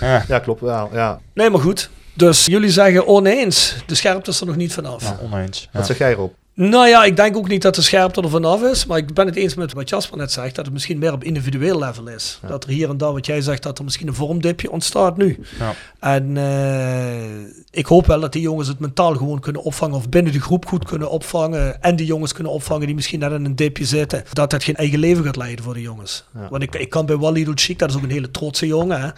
[0.00, 0.24] Ja.
[0.28, 0.90] Ja, klopt wel.
[0.92, 1.20] Ja.
[1.34, 1.90] Nee, maar goed.
[2.14, 3.76] Dus jullie zeggen oneens.
[3.86, 5.02] De scherpte is er nog niet vanaf.
[5.02, 5.60] Ja, oneens.
[5.72, 5.78] Ja.
[5.78, 6.34] Wat zeg jij erop?
[6.56, 8.86] Nou ja, ik denk ook niet dat de scherpte er vanaf is.
[8.86, 10.54] Maar ik ben het eens met wat Jasper net zegt.
[10.54, 12.40] Dat het misschien meer op individueel level is.
[12.48, 15.38] Dat er hier en daar, wat jij zegt, dat er misschien een vormdipje ontstaat nu.
[15.58, 15.74] Ja.
[15.98, 19.96] En eh, ik hoop wel dat die jongens het mentaal gewoon kunnen opvangen.
[19.96, 21.82] Of binnen de groep goed kunnen opvangen.
[21.82, 24.24] En die jongens kunnen opvangen die misschien net in een dipje zitten.
[24.32, 26.24] Dat dat geen eigen leven gaat leiden voor de jongens.
[26.34, 26.48] Ja.
[26.50, 29.00] Want ik, ik kan bij Wally Chic, dat is ook een hele trotse jongen.
[29.00, 29.08] Hè.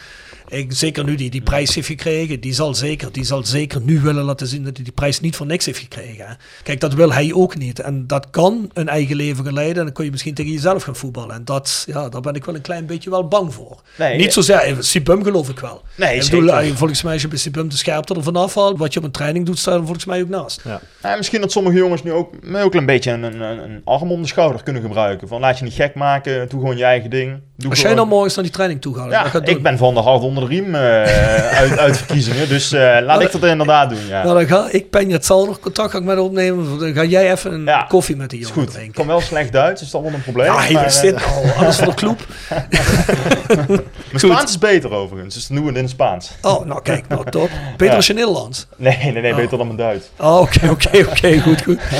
[0.48, 2.40] Ik, zeker nu die die prijs heeft gekregen.
[2.40, 5.36] Die zal, zeker, die zal zeker nu willen laten zien dat hij die prijs niet
[5.36, 6.26] voor niks heeft gekregen.
[6.26, 6.34] Hè.
[6.62, 7.80] Kijk, dat wil hij ook niet.
[7.80, 9.76] En dat kan een eigen leven gaan leiden.
[9.78, 11.34] En dan kun je misschien tegen jezelf gaan voetballen.
[11.34, 13.80] En dat, ja, daar ben ik wel een klein beetje wel bang voor.
[13.98, 15.82] Nee, niet zozeer, eh, Sibum geloof ik wel.
[15.94, 16.58] Nee, ik bedoel, zeker.
[16.70, 19.10] eh, volgens mij als je bij Sibum de scherpte ervan afhaalt, wat je op een
[19.10, 20.62] training doet, staat er volgens mij ook naast.
[21.02, 24.22] Ja, misschien dat sommige jongens nu ook, ook een beetje een, een, een arm om
[24.22, 25.28] de schouder kunnen gebruiken.
[25.28, 27.40] Van laat je niet gek maken, doe gewoon je eigen ding.
[27.56, 29.94] Doe Als jij gewoon- nou morgens naar die training toe gaat, Ja, ik ben van
[29.94, 32.48] de hard onder de riem eh, uit, uit verkiezingen.
[32.48, 34.22] Dus eh, laat ik dat inderdaad doen, ja.
[34.24, 36.78] Nou, dan ga ik het zal nog contact ga ik met opnemen.
[36.78, 37.82] Dan ga jij even een Ja.
[37.88, 38.64] koffie met die jongen goed.
[38.66, 38.94] Ik drinken.
[38.94, 40.46] kan wel slecht Duits, is dat wel een probleem.
[40.46, 41.42] Ja, hier is eh, dit al.
[41.56, 42.26] Alles van de kloep.
[43.66, 43.80] Mijn
[44.14, 46.30] Spaans is beter overigens, dus doen we het in het Spaans.
[46.42, 47.50] Oh, nou kijk, nou top.
[47.70, 47.94] Beter Ja.
[47.94, 48.66] als je Nederlands.
[48.76, 49.36] Nee, nee, nee, Oh.
[49.38, 50.06] beter dan mijn Duits.
[50.18, 51.78] Oh, oké, oké, oké, goed, goed.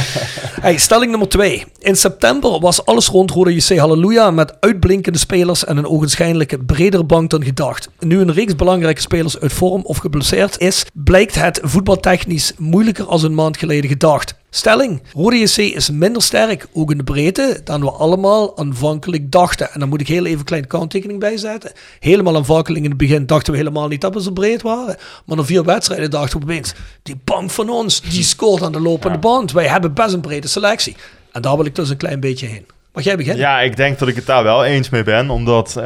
[0.61, 5.65] Hey, stelling nummer twee In september was alles rond Rode JC Halleluja met uitblinkende spelers
[5.65, 7.89] en een ogenschijnlijke bredere bank dan gedacht.
[7.99, 13.23] Nu een reeks belangrijke spelers uit vorm of geblesseerd is, blijkt het voetbaltechnisch moeilijker als
[13.23, 14.35] een maand geleden gedacht.
[14.51, 19.73] Stelling, Rode JC is minder sterk, ook in de breedte, dan we allemaal aanvankelijk dachten.
[19.73, 21.73] En dan moet ik heel even een kleine kanttekening bijzetten.
[22.01, 24.97] Helemaal aanvankelijk in het begin dachten we helemaal niet dat we zo breed waren.
[25.25, 28.81] Maar na vier wedstrijden dachten we opeens, die bank van ons, die scoort aan de
[28.81, 29.53] lopende band.
[29.53, 30.97] Wij hebben best een brede selectie.
[31.37, 32.67] En daar wil ik dus een klein beetje heen.
[32.93, 33.43] Mag jij beginnen?
[33.43, 35.31] Ja, ik denk dat ik het daar wel eens mee ben.
[35.31, 35.83] Omdat eh,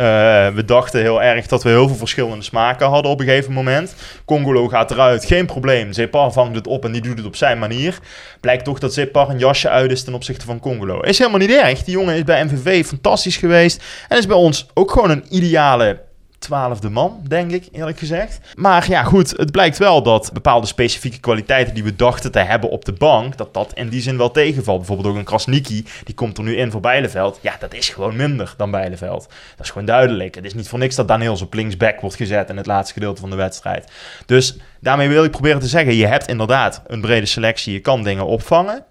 [0.49, 3.95] we dachten heel erg dat we heel veel verschillende smaken hadden op een gegeven moment.
[4.25, 5.93] Congolo gaat eruit, geen probleem.
[5.93, 7.99] Zepar vangt het op en die doet het op zijn manier.
[8.41, 11.01] Blijkt toch dat Zepar een jasje uit is ten opzichte van Congolo.
[11.01, 11.85] Is helemaal niet erg.
[11.85, 13.83] Die jongen is bij MVV fantastisch geweest.
[14.09, 16.01] En is bij ons ook gewoon een ideale
[16.41, 18.41] twaalfde man, denk ik, eerlijk gezegd.
[18.55, 22.71] Maar ja, goed, het blijkt wel dat bepaalde specifieke kwaliteiten die we dachten te hebben
[22.71, 24.79] op de bank, dat dat in die zin wel tegenvalt.
[24.79, 27.39] Bijvoorbeeld ook een Krasniki, die komt er nu in voor Bijleveld.
[27.43, 29.29] Ja, dat is gewoon minder dan Bijleveld.
[29.57, 30.35] Dat is gewoon duidelijk.
[30.35, 33.21] Het is niet voor niks dat Daniels op linksback wordt gezet in het laatste gedeelte
[33.21, 33.93] van de wedstrijd.
[34.27, 38.03] Dus daarmee wil ik proberen te zeggen, je hebt inderdaad een brede selectie, je kan
[38.03, 38.85] dingen opvangen.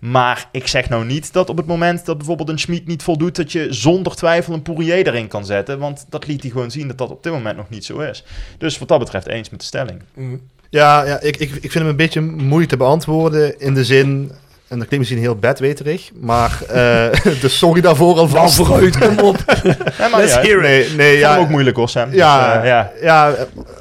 [0.00, 3.36] Maar ik zeg nou niet dat op het moment dat bijvoorbeeld een Schmid niet voldoet,
[3.36, 5.78] dat je zonder twijfel een Pourier erin kan zetten.
[5.78, 8.24] Want dat liet hij gewoon zien dat dat op dit moment nog niet zo is.
[8.58, 10.02] Dus wat dat betreft eens met de stelling.
[10.70, 14.32] Ja, ja ik, ik, ik vind hem een beetje moeilijk te beantwoorden in de zin...
[14.68, 17.06] En dat klinkt misschien heel bedweterig, maar uh,
[17.42, 18.58] dus sorry daarvoor alvast.
[18.58, 19.36] Nou, vooruit, kom op.
[19.98, 20.86] Ja, maar Let's hear it.
[20.86, 22.12] Nee, nee, ja, ook moeilijk hoor, Sam.
[22.12, 22.92] Ja, Dus, eh, ja.
[23.00, 23.34] ja,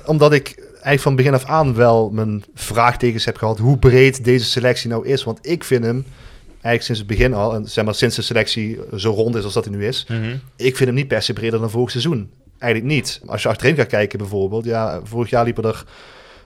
[0.06, 4.46] omdat ik eigenlijk van begin af aan wel mijn vraagtekens heb gehad hoe breed deze
[4.46, 5.24] selectie nou is.
[5.24, 6.06] Want ik vind hem
[6.52, 9.54] eigenlijk sinds het begin al, en zeg maar sinds de selectie zo rond is als
[9.54, 10.36] dat hij nu is, Mhm.
[10.56, 12.30] ik vind hem niet per se breder dan vorig seizoen.
[12.60, 13.22] Eigenlijk niet.
[13.26, 15.84] Als je achterin gaat kijken bijvoorbeeld, ja, vorig jaar liepen er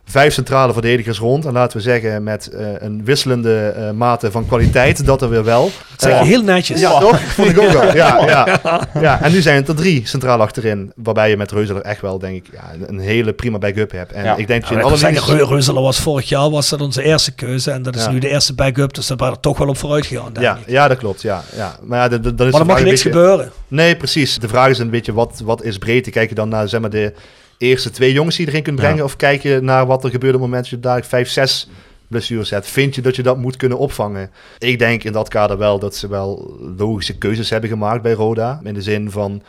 [0.05, 1.45] vijf centrale verdedigers rond.
[1.45, 5.43] En laten we zeggen met eh, een wisselende eh, mate van kwaliteit, dat er weer
[5.43, 5.63] wel.
[5.63, 6.79] Dat zeg je Eh, heel netjes.
[6.79, 7.19] ja, toch?
[7.35, 7.95] Vond ik ook wel.
[7.95, 8.59] Ja, ja.
[9.01, 10.91] ja, en nu zijn het er drie centraal achterin.
[10.95, 14.11] Waarbij je met Reuzeler echt wel, denk ik, ja, een hele prima backup hebt.
[14.11, 14.35] En Ja.
[14.35, 17.31] ik denk dat je in alle zeggen, Reuzeler was vorig jaar was dat onze eerste
[17.31, 17.71] keuze.
[17.71, 18.11] En dat is Ja.
[18.11, 18.93] nu de eerste backup.
[18.93, 20.69] Dus daar waren we toch wel op vooruit gegaan, denk Ja, ik.
[20.69, 21.21] ja, dat klopt.
[21.21, 21.75] Ja, ja.
[21.83, 23.51] Maar ja, d- d- dan is Maar er mag niks beetje- gebeuren.
[23.67, 24.37] Nee, precies.
[24.39, 26.09] De vraag is een beetje, wat, wat is breedte?
[26.09, 27.13] Kijk je dan naar zeg maar, de
[27.57, 28.97] eerste twee jongens die je erin kunt brengen?
[28.97, 29.03] Ja.
[29.03, 31.69] Of kijk je naar wat er gebeurt op het moment dat je daar vijf, zes
[32.07, 32.67] blessures hebt?
[32.67, 34.31] Vind je dat je dat moet kunnen opvangen?
[34.57, 38.59] Ik denk in dat kader wel dat ze wel logische keuzes hebben gemaakt bij Roda.
[38.63, 39.41] In de zin van,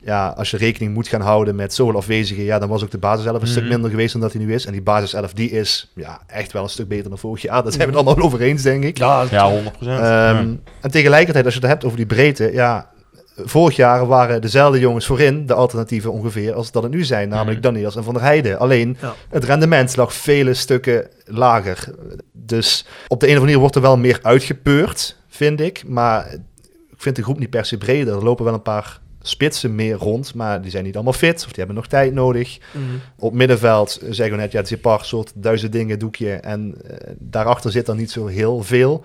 [0.00, 2.98] ja, als je rekening moet gaan houden met zoveel afwezigen, ja, dan was ook de
[2.98, 3.72] basiself een stuk Mhm.
[3.72, 4.66] minder geweest dan dat hij nu is.
[4.66, 7.62] En die basiself, die is ja, echt wel een stuk beter dan vorig jaar.
[7.62, 8.98] Daar zijn we het allemaal over eens, denk ik.
[8.98, 10.00] Ja, Ja, 100%.
[10.00, 12.90] Ehm, En tegelijkertijd, als je het hebt over die breedte, ja,
[13.44, 17.58] vorig jaar waren dezelfde jongens voorin de alternatieven ongeveer als dat het nu zijn, namelijk
[17.62, 17.72] Mhm.
[17.72, 18.58] Daniels en Van der Heijden.
[18.58, 19.14] Alleen Ja.
[19.28, 21.94] het rendement lag vele stukken lager.
[22.32, 25.82] Dus op de een of andere manier wordt er wel meer uitgepeurd, vind ik.
[25.86, 26.32] Maar
[26.90, 28.14] ik vind de groep niet per se breder.
[28.16, 31.46] Er lopen wel een paar spitsen meer rond, maar die zijn niet allemaal fit of
[31.46, 32.58] die hebben nog tijd nodig.
[32.72, 32.82] Mhm.
[33.18, 36.30] Op middenveld zeggen we net, ja, het is een paar soort duizend dingen doekje.
[36.32, 39.04] En eh, daarachter zit dan niet zo heel veel.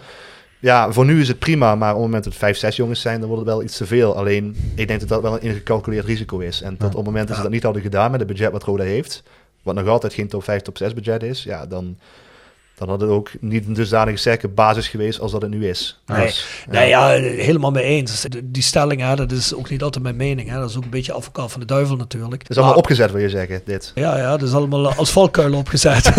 [0.62, 3.02] Ja, voor nu is het prima, maar op het moment dat het vijf, zes jongens
[3.02, 4.16] zijn, dan wordt het wel iets te veel.
[4.18, 6.62] Alleen, ik denk dat dat wel een ingecalculeerd risico is.
[6.62, 8.64] En dat op het moment dat ze dat niet hadden gedaan met het budget wat
[8.64, 9.24] Roda heeft,
[9.64, 11.98] wat nog altijd geen top 5, top 6 budget is, ja, dan,
[12.76, 16.02] dan had het ook niet een dusdanige sterke basis geweest als dat het nu is.
[16.06, 16.72] Nee, Dus, ja.
[16.72, 17.08] nee, ja,
[17.44, 18.26] helemaal mee eens.
[18.44, 20.50] Die stelling, hè, dat is ook niet altijd mijn mening.
[20.50, 20.60] Hè.
[20.60, 22.42] Dat is ook een beetje advocaat van de duivel natuurlijk.
[22.42, 23.92] Het is allemaal Maar- opgezet, wil je zeggen, dit.
[23.96, 26.12] Ja, ja, dat is allemaal als valkuil opgezet.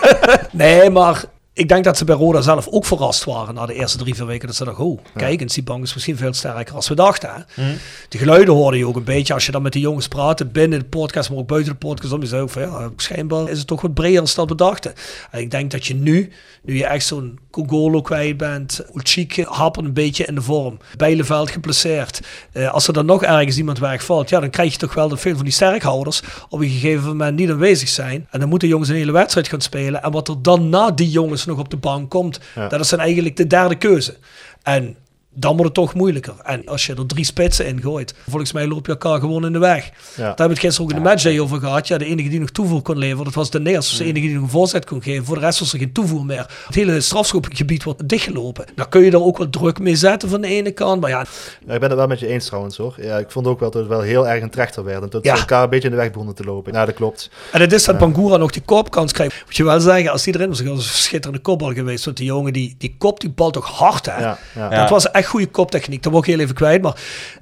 [0.52, 3.98] nee, maar ik denk dat ze bij Roda zelf ook verrast waren na de eerste
[3.98, 4.46] drie, vier weken.
[4.46, 7.30] Dat ze dachten, oh, kijk eens, die bank is misschien veel sterker als we dachten.
[7.30, 7.62] Hè?
[7.62, 7.76] Mhm.
[8.08, 10.78] Die geluiden hoorde je ook een beetje als je dan met die jongens praatte binnen
[10.78, 12.12] de podcast, maar ook buiten de podcast.
[12.12, 14.54] Om je zei ook van, ja, schijnbaar is het toch wat breder dan dat we
[14.54, 14.94] dachten.
[15.30, 19.84] En ik denk dat je nu, nu je echt zo'n Kogolo kwijt bent, Ulchik hapert
[19.86, 22.20] een beetje in de vorm, Bijleveld geplaceerd.
[22.52, 25.20] Eh, als er dan nog ergens iemand wegvalt, ja, dan krijg je toch wel dat
[25.20, 28.26] veel van die sterkhouders op een gegeven moment niet aanwezig zijn.
[28.30, 30.02] En dan moeten jongens een hele wedstrijd gaan spelen.
[30.02, 32.68] En wat er dan na die jongens nog op de bank komt, Ja.
[32.68, 34.16] dat is dan eigenlijk de derde keuze.
[34.62, 34.96] En
[35.34, 36.34] dan wordt het toch moeilijker.
[36.42, 39.52] En als je er drie spitsen in gooit, volgens mij loop je elkaar gewoon in
[39.52, 39.84] de weg.
[39.84, 39.92] Ja.
[40.16, 41.88] Daar hebben we het gisteren ook in de matchday over gehad.
[41.88, 43.88] Ja, de enige die nog toevoer kon leveren, dat was de Neers.
[43.88, 45.24] Dus de enige die nog een voorzet kon geven.
[45.24, 46.46] Voor de rest was er geen toevoer meer.
[46.66, 48.64] Het hele strafschopgebied wordt dichtgelopen.
[48.74, 51.00] Dan kun je er ook wel druk mee zetten van de ene kant.
[51.00, 51.24] Maar ja,
[51.66, 52.94] Ja, ik ben het wel met je eens trouwens hoor.
[53.00, 55.02] Ja, ik vond ook wel dat het wel heel erg een trechter werd.
[55.02, 55.34] En dat Ja.
[55.34, 56.72] ze elkaar een beetje in de weg begonnen te lopen.
[56.72, 57.30] Ja, dat klopt.
[57.52, 59.42] En het is dat Bangura nog die kopkans krijgt.
[59.44, 62.04] Moet je wel zeggen, als die erin was, was een schitterende kopbal geweest.
[62.04, 64.20] Want die jongen, die, die kopt die bal toch hard, hè?
[64.20, 64.70] Ja, ja.
[64.70, 64.80] Ja.
[64.80, 66.02] Dat was echt goede koptechniek.
[66.02, 66.82] Dat word ik heel even kwijt.
[66.82, 66.96] Maar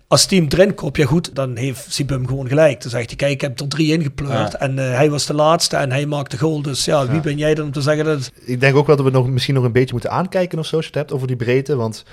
[0.09, 2.81] als team erin kopt, ja goed, dan heeft Sibum gewoon gelijk.
[2.83, 4.53] Dan zegt hij, kijk, ik heb er drie ingepleurd.
[4.53, 4.59] Ja.
[4.59, 6.62] En eh, hij was de laatste en hij maakte goal.
[6.62, 7.21] Dus ja, wie Ja.
[7.21, 8.33] ben jij dan om te zeggen dat.
[8.45, 10.77] Ik denk ook wel dat we nog, misschien nog een beetje moeten aankijken of zo,
[10.77, 11.77] als je het hebt over die breedte.
[11.77, 12.05] Want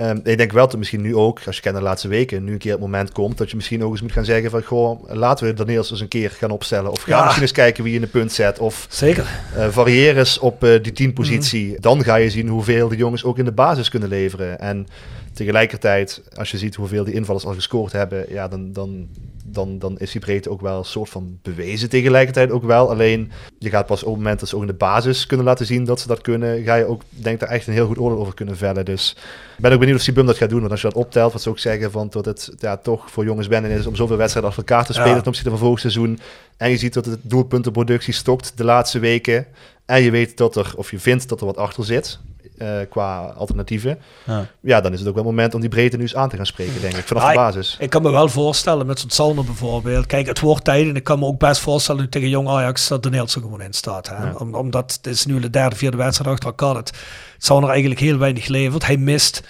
[0.00, 2.44] Ehm, ik denk wel dat misschien nu ook, als je kijkt naar de laatste weken,
[2.44, 4.62] nu een keer het moment komt dat je misschien ook eens moet gaan zeggen van,
[4.62, 6.90] goh, laten we Daniels eens een keer gaan opstellen.
[6.90, 7.22] Of ga Ja.
[7.22, 8.58] misschien eens kijken wie je in de punt zet.
[8.58, 9.26] Of Zeker.
[9.56, 11.70] eh varieer eens op eh, die teampositie.
[11.72, 11.80] Mhm.
[11.80, 14.58] Dan ga je zien hoeveel de jongens ook in de basis kunnen leveren.
[14.60, 14.86] En
[15.32, 19.08] tegelijkertijd, als je ziet hoeveel die invallers al gescoord hebben, ja, dan, dan,
[19.52, 22.90] dan, dan is die breedte ook wel een soort van bewezen tegelijkertijd ook wel.
[22.90, 25.66] Alleen, je gaat pas op het moment dat ze ook in de basis kunnen laten
[25.66, 27.98] zien dat ze dat kunnen, ga je ook, denk ik, daar echt een heel goed
[27.98, 28.84] oordeel over kunnen vellen.
[28.84, 29.16] Dus
[29.56, 30.58] ik ben ook benieuwd of Sibum dat gaat doen.
[30.60, 33.24] Want als je dat optelt, wat ze ook zeggen, van dat het ja, toch voor
[33.24, 35.18] jongens wennen is om zoveel wedstrijden achter elkaar te spelen Ja.
[35.18, 36.18] ten opzichte van vorig seizoen.
[36.56, 39.46] En je ziet dat het doelpuntenproductie stokt de laatste weken.
[39.84, 42.18] En je weet dat er, of je vindt dat er wat achter zit.
[42.60, 43.98] Eh, qua alternatieven.
[44.24, 44.46] Ja.
[44.60, 46.36] Ja, dan is het ook wel het moment om die breedte nu eens aan te
[46.36, 47.06] gaan spreken, denk ik.
[47.06, 47.76] Vanaf Ja, de basis.
[47.78, 50.06] Ik kan me wel voorstellen, met zo'n Salner bijvoorbeeld.
[50.06, 52.88] Kijk, het wordt tijd en ik kan me ook best voorstellen nu tegen Jong Ajax
[52.88, 54.08] dat de Nielsen gewoon in staat.
[54.08, 54.14] Hè?
[54.14, 54.34] Ja.
[54.38, 56.74] Om, omdat het is nu de derde, vierde wedstrijd achter elkaar.
[56.74, 56.92] Het
[57.38, 58.86] Salner eigenlijk heel weinig levert.
[58.86, 59.42] Hij mist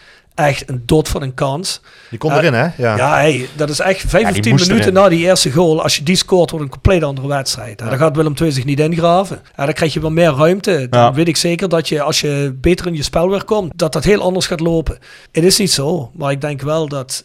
[0.47, 1.80] echt een dot van een kans.
[2.11, 2.68] Die komt erin, hè?
[2.76, 2.97] Ja.
[2.97, 5.03] Ja, hey, dat is echt 5 Ja, of die 10 moest minuten erin.
[5.03, 5.82] na die eerste goal.
[5.82, 7.80] Als je die scoort, wordt een compleet andere wedstrijd.
[7.80, 7.88] Ja.
[7.88, 9.41] Dan gaat Willem II zich niet ingraven.
[9.57, 10.86] Ja, dan krijg je wel meer ruimte.
[10.91, 13.93] Dan weet ik zeker dat je, als je beter in je spel weer komt, dat
[13.93, 14.99] dat heel anders gaat lopen.
[15.32, 17.24] Het is niet zo, maar ik denk wel dat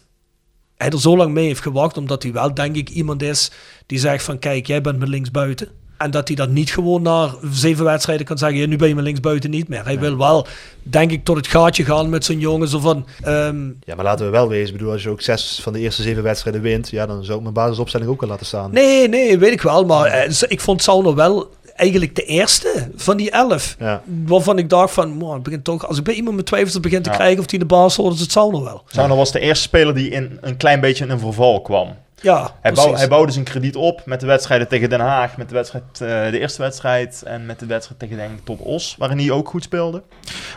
[0.76, 3.50] hij er zo lang mee heeft gewacht, omdat hij wel, denk ik, iemand is
[3.86, 5.68] die zegt van, kijk, jij bent mijn linksbuiten.
[5.98, 8.94] En dat hij dat niet gewoon na zeven wedstrijden kan zeggen, ja, nu ben je
[8.94, 9.84] mijn linksbuiten niet meer.
[9.84, 10.46] Hij wil wel,
[10.82, 12.68] denk ik, tot het gaatje gaan met zijn jongen.
[12.68, 14.66] Zo van, ehm, Ja, maar laten we wel wezen.
[14.66, 17.36] Ik bedoel, als je ook zes van de eerste zeven wedstrijden wint, ja, dan zou
[17.36, 18.70] ik mijn basisopstelling ook wel laten staan.
[18.72, 19.84] Nee, nee, weet ik wel.
[19.84, 23.76] Maar eh, ik vond Sauner wel eigenlijk de eerste van die elf.
[23.78, 24.02] Ja.
[24.26, 27.10] Waarvan ik dacht van, man, begint toch, als ik bij iemand mijn twijfels begin te
[27.10, 27.16] Ja.
[27.16, 28.82] krijgen of die de baas wordt, is het Sauner wel.
[28.86, 31.96] Sauner was de eerste speler die in een klein beetje in een verval kwam.
[32.22, 35.48] Ja, Hij, bouw, hij bouwde zijn krediet op met de wedstrijden tegen Den Haag, met
[35.48, 38.94] de, wedstrijd, eh, de eerste wedstrijd en met de wedstrijd tegen denk ik, Top Os,
[38.98, 40.02] waarin hij ook goed speelde.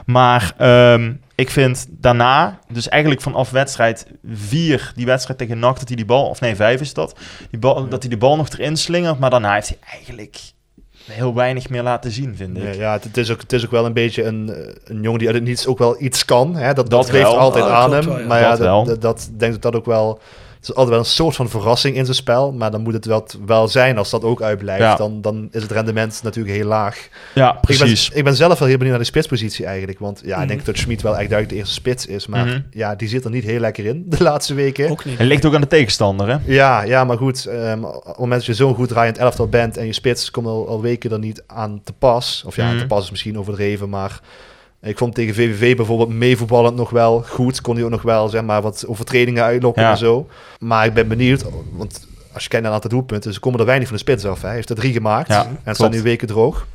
[0.06, 5.88] Maar ehm, ik vind daarna, dus eigenlijk vanaf wedstrijd 4, die wedstrijd tegen NAC, dat
[5.88, 8.50] hij die bal, of nee, 5 is dat, die bal, dat hij de bal nog
[8.50, 10.40] erin slingert, maar daarna heeft hij eigenlijk
[11.06, 12.64] heel weinig meer laten zien, vind ik.
[12.64, 14.52] Ja, ja, het, is ook, het is ook wel een beetje een,
[14.84, 16.56] een jongen die uit het niets ook wel iets kan.
[16.56, 16.66] Hè?
[16.74, 17.38] Dat, dat, Dat geeft wel.
[17.40, 18.14] altijd Ja, aan klopt hem.
[18.14, 18.28] wel, ja.
[18.28, 18.84] Maar ja, Dat wel.
[18.84, 20.20] dat, dat, dat denk ik dat ook wel...
[20.60, 22.52] Het is altijd wel een soort van verrassing in zijn spel.
[22.52, 23.98] Maar dan moet het wel, wel zijn.
[23.98, 24.96] Als dat ook uitblijft, Ja.
[24.96, 27.08] dan, dan is het rendement natuurlijk heel laag.
[27.36, 28.10] Ja, Ik precies.
[28.10, 30.00] ben, ik ben zelf wel heel benieuwd naar de spitspositie eigenlijk.
[30.00, 30.42] Want ja, Mhm.
[30.42, 32.28] ik denk dat Schmid wel echt duidelijk de eerste spits is.
[32.28, 32.60] Maar Mhm.
[32.72, 34.90] ja, die zit er niet heel lekker in de laatste weken.
[34.90, 35.18] Ook niet.
[35.18, 36.38] Het ligt ook aan de tegenstander, hè?
[36.46, 37.46] Ja, ja, maar goed.
[37.46, 40.48] ehm, op het moment dat je zo'n goed draaiend elftal bent en je spits komt
[40.48, 42.44] al, al weken er niet aan te pas.
[42.46, 42.80] Of ja, aan Mhm.
[42.80, 44.20] te pas is misschien overdreven, maar
[44.82, 47.62] ik vond tegen VVV bijvoorbeeld meevoetballend nog wel goed.
[47.62, 49.92] Kon hij ook nog wel, zeg maar, wat overtredingen uitlokken Ja.
[49.92, 50.28] en zo.
[50.60, 53.66] Maar ik ben benieuwd, want als je kijkt naar een aantal doelpunten, ze komen er
[53.66, 54.42] weinig van de spits af.
[54.42, 54.46] Hè.
[54.48, 56.68] Hij heeft er drie gemaakt Ja, en het staat nu weken droog.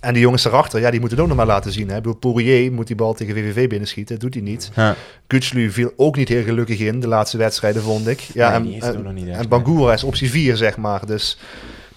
[0.00, 1.88] En die jongens daarachter, ja, die moeten het ook nog maar laten zien.
[1.88, 1.96] Hè.
[1.96, 4.70] Ik bedoel, Poirier moet die bal tegen VVV binnenschieten, doet hij niet.
[4.74, 4.94] Ja.
[5.28, 8.20] Gutslu viel ook niet heel gelukkig in, de laatste wedstrijden vond ik.
[8.20, 11.06] Ja, Nee, en, en, en Bangura is optie 4, zeg maar.
[11.06, 11.38] Dus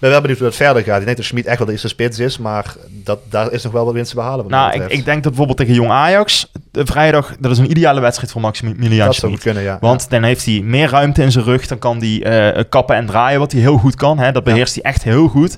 [0.02, 0.98] ben wel benieuwd hoe dat verder gaat.
[0.98, 3.72] Ik denk dat Schmid echt wel de eerste spits is, maar dat, daar is nog
[3.72, 4.46] wel wat winst te behalen.
[4.48, 8.32] Nou, ik, denk dat bijvoorbeeld tegen Jong Ajax, de vrijdag, dat is een ideale wedstrijd
[8.32, 9.30] voor Maximilian dat zou Schmid.
[9.32, 9.78] goed kunnen, ja.
[9.80, 11.66] Want dan heeft hij meer ruimte in zijn rug.
[11.66, 14.18] Dan kan hij eh, kappen en draaien, wat hij heel goed kan.
[14.18, 14.32] Hè?
[14.32, 15.54] Dat beheerst hij echt heel goed.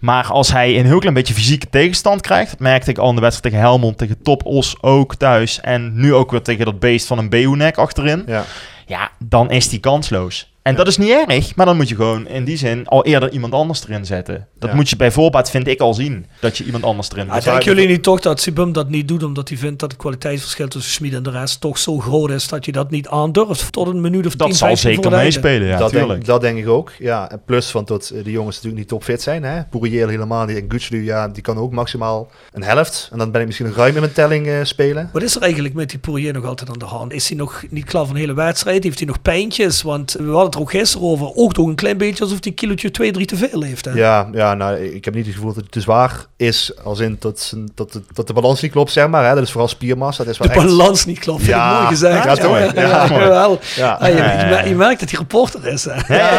[0.00, 2.50] Maar als hij een heel klein beetje fysieke tegenstand krijgt...
[2.50, 5.60] dat merkte ik al in de wedstrijd tegen Helmond, tegen Top Os ook thuis...
[5.60, 8.22] en nu ook weer tegen dat beest van een Beonek achterin...
[8.26, 8.44] ja.
[8.86, 10.50] ja, dan is hij kansloos.
[10.68, 13.30] En dat is niet erg, maar dan moet je gewoon in die zin al eerder
[13.32, 14.46] iemand anders erin zetten.
[14.58, 14.76] Dat Ja.
[14.76, 16.26] moet je bij voorbaat, vind ik, al zien.
[16.40, 17.44] Dat je iemand anders erin zet.
[17.44, 20.68] denken jullie niet toch dat Sibum dat niet doet omdat hij vindt dat het kwaliteitsverschil
[20.68, 23.86] tussen Schmid en de rest toch zo groot is dat je dat niet aandurft tot
[23.86, 26.68] een minuut of 10, Dat zal 15 zeker meespelen, ja, dat, denk, dat denk ik
[26.68, 26.92] ook.
[26.98, 29.42] Ja, en plus van dat eh, de jongens natuurlijk niet topfit zijn.
[29.42, 29.64] Hè?
[29.64, 30.56] Pourier helemaal niet.
[30.56, 33.08] En Gutslu, ja, die kan ook maximaal een helft.
[33.12, 35.10] En dan ben ik misschien een ruim in mijn telling eh, spelen.
[35.12, 37.12] Wat is er eigenlijk met die Poirier nog altijd aan de hand?
[37.12, 38.84] Is hij nog niet klaar een hele wedstrijd?
[38.84, 39.82] Heeft hij nog pijntjes?
[39.82, 41.30] Want we hadden het er ook gisteren over.
[41.34, 43.84] Ook toch een klein beetje alsof hij een kilootje 2, 3 te veel heeft.
[43.84, 43.90] Hè?
[43.92, 46.72] Ja, ja nou, ik heb niet het gevoel dat het te zwaar is.
[46.84, 49.28] Als in dat, zijn- dat, de- dat de balans niet klopt, zeg maar.
[49.28, 49.34] Hè?
[49.34, 50.24] Dat is vooral spiermassa.
[50.24, 50.64] Dat is wel De echt...
[50.66, 51.42] balans niet klopt.
[51.42, 52.24] Vind ik Ja, mooi gezegd.
[52.24, 52.58] ja, toch?
[52.58, 53.24] ja, Ja, ja, mooi.
[53.26, 53.58] wel.
[53.76, 53.92] Ja.
[53.92, 55.84] Ah, je, je mer- je merkt dat hij reporter is.
[55.84, 56.14] Hè?
[56.16, 56.34] Ja,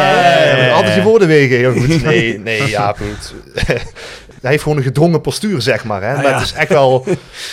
[0.56, 2.02] ja, ja, altijd je woorden wegen, heel goed.
[2.02, 3.34] Nee, nee, ja, goed.
[4.40, 6.02] Hij heeft gewoon een gedrongen postuur, zeg maar.
[6.02, 6.08] Hè?
[6.10, 6.32] Ah, Maar ja.
[6.32, 7.04] het is echt wel...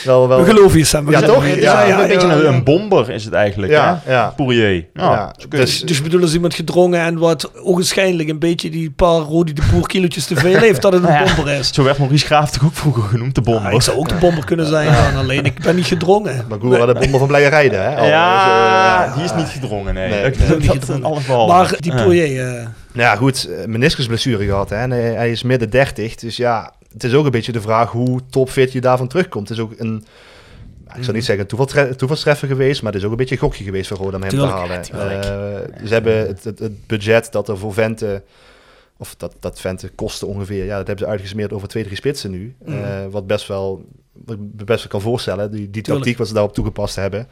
[0.03, 1.05] wel, wel We geloven je, Sam.
[1.05, 1.47] we Ja, toch?
[1.47, 2.47] Ja, Ja, een beetje ja, een, ja.
[2.49, 4.13] een bomber is het eigenlijk, Ja, hè?
[4.13, 4.33] ja.
[4.35, 4.85] Poirier.
[4.93, 9.19] Ja, dus- Dus je bedoelt als iemand gedrongen en wat ogenschijnlijk een beetje die paar
[9.19, 11.73] Rodi de Boer kilootjes te veel heeft, dat het een ja, bomber is.
[11.73, 13.69] Zo werd Maurice Graaf toch ook vroeger genoemd, de bomber.
[13.69, 16.45] Ja, ik zou ook de bomber kunnen zijn, ja, alleen ik ben niet gedrongen.
[16.49, 17.95] Maar Goera de bomber van blije rijden, hè?
[17.97, 20.09] Al, ja, dus, eh, die is niet gedrongen, nee.
[20.09, 20.47] Nee, nee.
[20.47, 21.47] dat, Niet dat gedrongen.
[21.47, 22.03] Maar die Ja.
[22.03, 22.51] Poirier, eh,
[22.91, 24.69] Nou ja, goed, eh, meniscusblessure gehad.
[24.69, 24.75] Hè?
[24.75, 26.15] En hij, hij is midden 30.
[26.15, 26.71] Dus ja,
[27.01, 29.49] het is ook een beetje de vraag hoe topfit je daarvan terugkomt.
[29.49, 30.05] Het is ook een
[30.95, 33.41] ik zou niet zeggen een toevaltre- toevalstreffer geweest, maar het is ook een beetje een
[33.41, 35.71] gokje geweest voor Roda om hem Tuurlijk, te halen.
[35.79, 38.23] Eh, ze hebben het, het, het budget dat er voor Vente,
[38.97, 42.31] of dat, dat Vente kostte ongeveer, ja, dat hebben ze uitgesmeerd over twee, drie spitsen
[42.31, 42.55] nu.
[42.65, 42.77] Mhm.
[42.83, 43.85] Eh, wat best wel,
[44.25, 47.27] wat ik best wel kan voorstellen, die, die tactiek wat ze daarop toegepast hebben.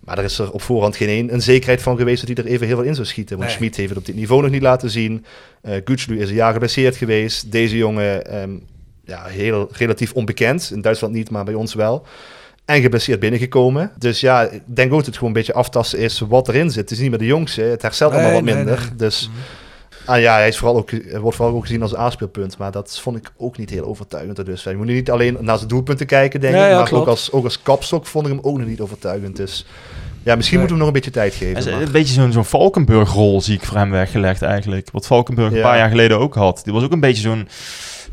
[0.00, 2.50] Maar er is er op voorhand geen een, een zekerheid van geweest dat hij er
[2.52, 3.36] even heel veel in zou schieten.
[3.36, 3.56] Want Nee.
[3.58, 5.24] Schmid heeft het op dit niveau nog niet laten zien.
[5.62, 7.52] Eh Gutslu is een jaar geblesseerd geweest.
[7.52, 8.50] Deze jongen, ehm,
[9.06, 10.70] ja, heel relatief onbekend.
[10.74, 12.06] In Duitsland niet, maar bij ons wel.
[12.64, 13.90] En geblesseerd binnengekomen.
[13.98, 16.82] Dus ja, ik denk ook dat het gewoon een beetje aftasten is wat erin zit.
[16.82, 17.60] Het is niet meer de jongste.
[17.62, 18.78] Het herstelt Nee, allemaal wat nee, minder.
[18.78, 18.86] nee.
[18.88, 18.96] Mhm.
[18.96, 19.30] Dus
[20.04, 22.58] ah, ja, hij is vooral ook, hij wordt vooral ook gezien als aanspeelpunt.
[22.58, 24.46] Maar dat vond ik ook niet heel overtuigend.
[24.46, 26.70] Dus je moet niet alleen naar zijn doelpunten kijken, denk Ja, ik.
[26.70, 27.02] ja, maar klopt.
[27.02, 29.36] ook als, ook als kapstok vond ik hem ook nog niet overtuigend.
[29.36, 29.66] Dus
[30.22, 30.66] ja, misschien Nee.
[30.68, 31.72] moeten we nog een beetje tijd geven.
[31.72, 34.88] Maar- een beetje zo'n zo'n Valkenburg-rol zie ik voor hem weggelegd eigenlijk.
[34.92, 36.60] Wat Valkenburg een paar jaar geleden ook had.
[36.64, 37.48] Die was ook een beetje zo'n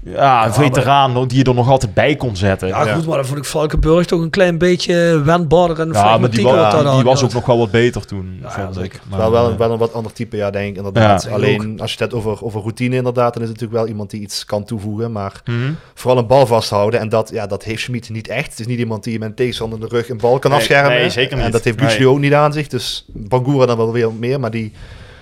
[0.06, 2.68] ja, maar- veteraan die je er nog altijd bij kon zetten.
[2.68, 6.02] Ja, Ja, goed, maar dan vond ik Valkenburg toch een klein beetje wendbaarder en maar
[6.02, 8.76] die, flegmatiek wa- wat daar die, was ook nog wel wat beter toen, Ja, vond
[8.76, 8.94] zeker.
[8.94, 9.02] ik.
[9.10, 11.24] Maar, wel, wel, eh, wel een wat ander type, ja, denk ik inderdaad.
[11.24, 13.88] Ja, Alleen als je het hebt over, over routine inderdaad, dan is het natuurlijk wel
[13.92, 15.12] iemand die iets kan toevoegen.
[15.12, 15.58] Maar mhm.
[15.94, 17.00] vooral een bal vasthouden.
[17.00, 18.50] En dat, ja, dat heeft Schmid niet echt.
[18.50, 20.60] Het is niet iemand die met een tegenstander in de rug een bal kan Nee,
[20.60, 20.92] afschermen.
[20.92, 21.46] nee, zeker niet.
[21.46, 21.90] En dat heeft Nee.
[21.90, 22.68] Gucci ook niet aan zich.
[22.68, 24.72] Dus Bangura dan wel weer meer, maar die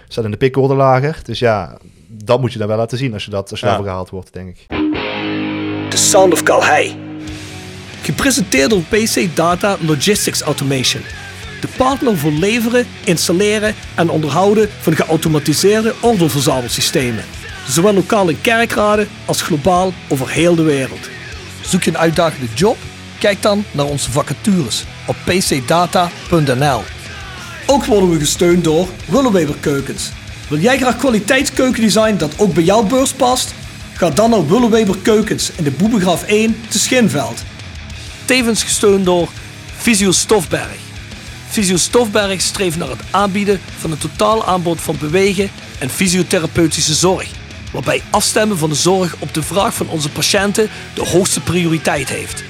[0.07, 1.19] staat in de pickorde lager.
[1.23, 1.77] Dus ja,
[2.11, 3.71] dat moet je dan wel laten zien als je, dat, als je Ja.
[3.71, 4.65] daarvoor gehaald wordt, denk ik.
[5.89, 6.95] The Sound of Calhei.
[8.01, 11.01] Gepresenteerd door PC Data Logistics Automation.
[11.61, 17.23] De partner voor leveren, installeren en onderhouden van geautomatiseerde ordeelverzamelsystemen.
[17.67, 21.09] Zowel lokaal in kerkraden als globaal over heel de wereld.
[21.61, 22.77] Zoek je een uitdagende job?
[23.19, 26.81] Kijk dan naar onze vacatures op pcdata.nl.
[27.67, 30.11] Ook worden we gesteund door Willeweber Keukens.
[30.51, 33.53] Wil jij graag kwaliteitskeukendesign dat ook bij jouw beurs past?
[33.93, 37.43] Ga dan naar Willeweber Keukens in de Boebegraaf 1 te Schinveld.
[38.25, 39.29] Tevens gesteund door
[39.77, 40.77] Visio Stofberg.
[41.49, 45.49] Visio Stofberg streeft naar het aanbieden van een totaal aanbod van bewegen
[45.79, 47.27] en fysiotherapeutische zorg.
[47.71, 52.43] Waarbij afstemmen van de zorg op de vraag van onze patiënten de hoogste prioriteit heeft.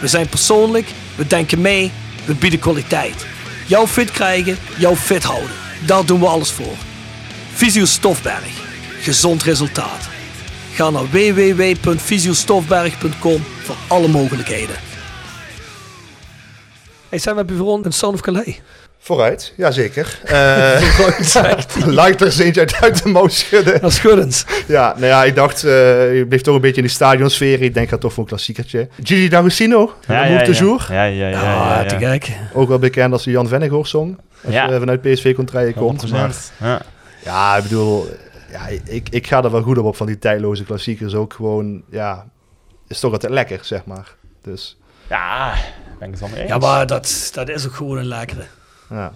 [0.00, 1.90] We zijn persoonlijk, we denken mee,
[2.24, 3.26] we bieden kwaliteit.
[3.66, 5.56] Jou fit krijgen, jou fit houden.
[5.86, 6.76] Daar doen we alles voor.
[7.62, 8.60] Visio Stofberg.
[9.00, 10.08] Gezond resultaat.
[10.74, 14.76] Ga naar www.visiostofberg.com voor alle mogelijkheden.
[17.08, 18.60] Hey, zijn we voor een Sound of Calais?
[18.98, 20.18] Vooruit, jazeker.
[20.24, 20.30] Uh,
[20.96, 21.92] Vooruit, zegt hij.
[21.92, 23.80] Lijkt er eens eentje uit, de mouw schudden.
[23.80, 24.44] Dat is schuddend.
[24.66, 25.70] Ja, nou ja, ik dacht, eh,
[26.16, 27.62] je bleef toch een beetje in die stadionsfeer.
[27.62, 28.88] Ik denk dat toch voor een klassiekertje.
[29.02, 30.58] Gigi D'Agostino, ja, Move ja, de ja.
[30.58, 30.86] Jour.
[30.90, 31.38] Ja, ja, ja.
[31.38, 32.28] Ah, ja, ja, te gek.
[32.52, 34.18] Ook wel bekend als de Jan Vennegoor song.
[34.44, 34.70] Als Ja.
[34.72, 36.00] je vanuit PSV contraille komt.
[36.00, 36.12] 100%.
[36.12, 36.30] Maar,
[36.70, 36.82] Ja.
[37.24, 38.06] Ja, ik bedoel,
[38.50, 41.14] ja, ik, ik ga er wel goed op, op van die tijdloze klassiekers.
[41.14, 42.26] Ook gewoon, ja,
[42.88, 44.14] is toch altijd lekker, zeg maar.
[44.42, 45.54] Dus, ja,
[45.98, 46.50] ben ik het wel mee eens.
[46.50, 48.44] Ja, maar dat, dat is ook gewoon een lekkere.
[48.90, 49.12] ja.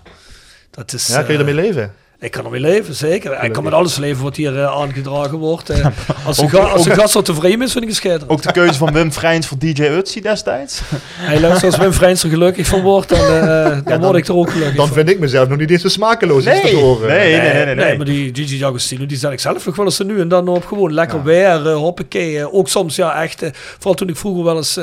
[0.71, 1.95] Dat is, ja kun je eh, ermee leven?
[2.21, 3.45] Ik kan ermee leven, zeker.
[3.45, 5.71] Ik kan met alles leven wat hier eh, aangedragen wordt.
[5.71, 5.87] Eh,
[6.27, 8.31] als, een Ook- ga, als gast wat tevreden is, vind ik het schitterend.
[8.31, 10.81] Ook de keuze van Wim Vrijns voor DJ Utsi destijds.
[11.17, 14.27] Hey, luister, als Wim Vrijns er gelukkig van wordt, dan, eh, dan, dan- word ik
[14.29, 14.97] er ook gelukkig Dan van.
[14.97, 17.09] vind ik mezelf nog niet eens zo smakeloos iets te horen.
[17.09, 19.85] nee, nee, nee, nee, Nee, maar die Gigi D'Agostino, die zet ik zelf nog wel
[19.85, 20.67] eens er nu en dan op.
[20.67, 22.39] Gewoon lekker weer, hoppakee.
[22.39, 23.43] eh, ook soms, ja, echt.
[23.75, 24.79] vooral toen ik vroeger wel eens...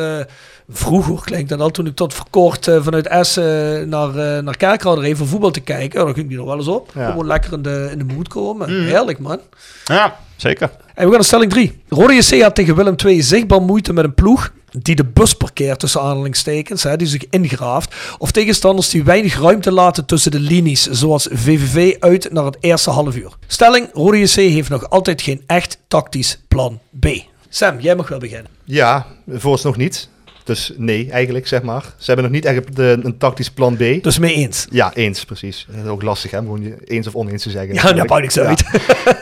[0.70, 4.58] vroeger klinkt dat al, toen ik tot verkort eh, vanuit Essen eh, naar, eh naar
[4.58, 6.00] Kerkrade voor voetbal te kijken.
[6.00, 6.92] Ja, dan ging die nog wel eens op.
[6.96, 7.10] Ja.
[7.10, 8.70] Gewoon lekker in de, in de mood komen.
[8.70, 8.88] Mhm.
[8.88, 9.40] Heerlijk, man.
[9.86, 10.70] Ja, zeker.
[10.70, 11.82] En we gaan naar stelling 3.
[11.90, 14.52] Rode JC had tegen Willem II zichtbaar moeite met een ploeg
[14.82, 19.72] die de bus parkeert tussen aanhalingstekens, hè, die zich ingraaft, of tegenstanders die weinig ruimte
[19.72, 23.32] laten tussen de linies, zoals VVV uit naar het eerste half uur.
[23.48, 27.08] Stelling, Rode JC heeft nog altijd geen echt tactisch plan B.
[27.50, 28.52] Sam, jij mag wel beginnen.
[28.64, 30.10] Ja, vooralsnog niet.
[30.44, 31.84] Dus nee, eigenlijk, zeg maar.
[31.98, 34.04] Ze hebben nog niet echt een tactisch plan B.
[34.04, 34.68] Dus mee eens.
[34.70, 35.68] Ja, eens, precies.
[35.70, 37.74] Dat is ook lastig, hè, om gewoon je eens of oneens te zeggen.
[37.74, 38.36] Ja, daar natuurlijk.
[38.36, 38.64] maakt niks uit.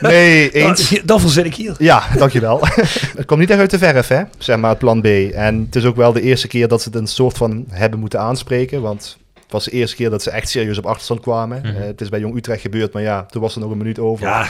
[0.08, 0.88] Nee, eens.
[0.88, 1.74] Ja, Daarvoor zit ik hier.
[1.78, 2.60] Ja, dankjewel.
[3.16, 5.06] het komt niet echt uit de verf, hè, zeg maar, het plan B.
[5.32, 8.00] En het is ook wel de eerste keer dat ze het een soort van hebben
[8.00, 8.80] moeten aanspreken.
[8.80, 11.58] Want het was de eerste keer dat ze echt serieus op achterstand kwamen.
[11.62, 11.76] Mhm.
[11.76, 13.98] Eh, het is bij Jong Utrecht gebeurd, maar ja, toen was er nog een minuut
[13.98, 14.26] over.
[14.26, 14.46] Ja,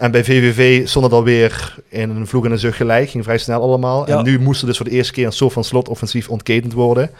[0.00, 3.10] En bij VVV stond het alweer in een vloeg en een zucht gelijk.
[3.10, 4.08] Ging vrij snel allemaal.
[4.08, 4.18] Ja.
[4.18, 7.10] En nu moest er dus voor de eerste keer een soort van slotoffensief ontketend worden.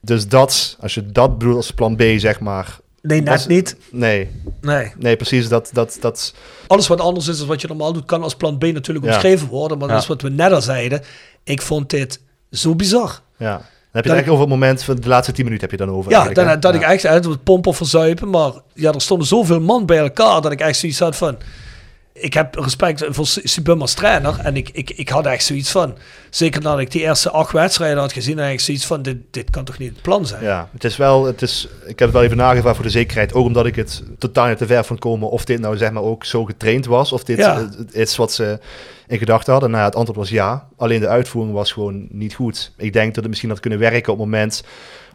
[0.00, 2.78] Dus dat, als je dat bedoelt als plan B, zeg maar.
[3.02, 3.76] nee, net Was- niet.
[3.90, 4.28] Nee,
[4.60, 4.92] Nee.
[4.98, 5.48] nee precies.
[5.48, 6.34] Dat, dat, dat,
[6.66, 9.12] Alles wat anders is dan wat je normaal doet, kan als plan B natuurlijk Ja.
[9.12, 9.78] omschreven worden.
[9.78, 9.92] Maar Ja.
[9.94, 11.02] dat is wat we net al zeiden.
[11.44, 12.20] Ik vond dit
[12.50, 13.20] zo bizar.
[13.36, 13.60] ja.
[13.92, 15.78] Dan heb je Dat het eigenlijk over het moment van de laatste 10 minuten heb
[15.78, 16.10] je dan over.
[16.10, 16.86] Ja, eigenlijk, dan, dat Ja.
[16.88, 18.30] ik echt uit het pompen of verzuipen.
[18.30, 21.36] Maar ja, er stonden zoveel man bij elkaar dat ik echt zoiets had van...
[22.12, 24.38] ik heb respect voor Sibum als trainer.
[24.42, 25.96] En ik, ik, ik had echt zoiets van,
[26.30, 29.50] zeker nadat ik die eerste acht wedstrijden had gezien, had ik zoiets van, dit, dit
[29.50, 30.42] kan toch niet het plan zijn?
[30.42, 33.34] Ja, het is wel, het is, ik heb het wel even nagevraagd voor de zekerheid.
[33.34, 36.02] Ook omdat ik het totaal niet te ver vond komen of dit nou zeg maar
[36.02, 37.12] ook zo getraind was.
[37.12, 37.68] Of dit Ja.
[37.90, 38.58] is wat ze
[39.06, 39.70] in gedachten hadden.
[39.70, 40.68] Nou, ja, het antwoord was ja.
[40.76, 42.72] Alleen de uitvoering was gewoon niet goed.
[42.76, 44.62] Ik denk dat het misschien had kunnen werken op het moment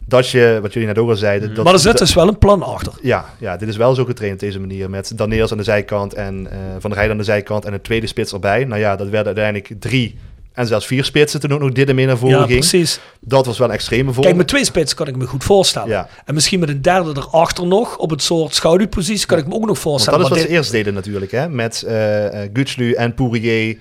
[0.08, 1.54] dat je, wat jullie net ook al zeiden.
[1.56, 2.94] Dat, maar er zit dus wel een plan achter.
[3.02, 4.90] Ja, ja, dit is wel zo getraind op deze manier.
[4.90, 7.82] Met Daneels aan de zijkant en eh, Van der Rijden aan de zijkant en een
[7.82, 8.64] tweede spits erbij.
[8.66, 10.16] Nou ja, dat werden uiteindelijk drie
[10.54, 12.60] en zelfs vier spitsen toen ook nog dit en meer naar voren Ja, ging.
[12.60, 13.00] precies.
[13.20, 14.24] Dat was wel een extreme voor.
[14.24, 15.90] Kijk, met twee spitsen kan ik me goed voorstellen.
[15.90, 16.08] Ja.
[16.26, 19.60] En misschien met een derde erachter nog, op het soort schaduwpositie, kan ik me ook
[19.60, 20.20] nog Want voorstellen.
[20.20, 21.50] dat is wat ze eerst deden natuurlijk, hè?
[21.50, 23.78] Met eh eh, Gutslu en Pourier.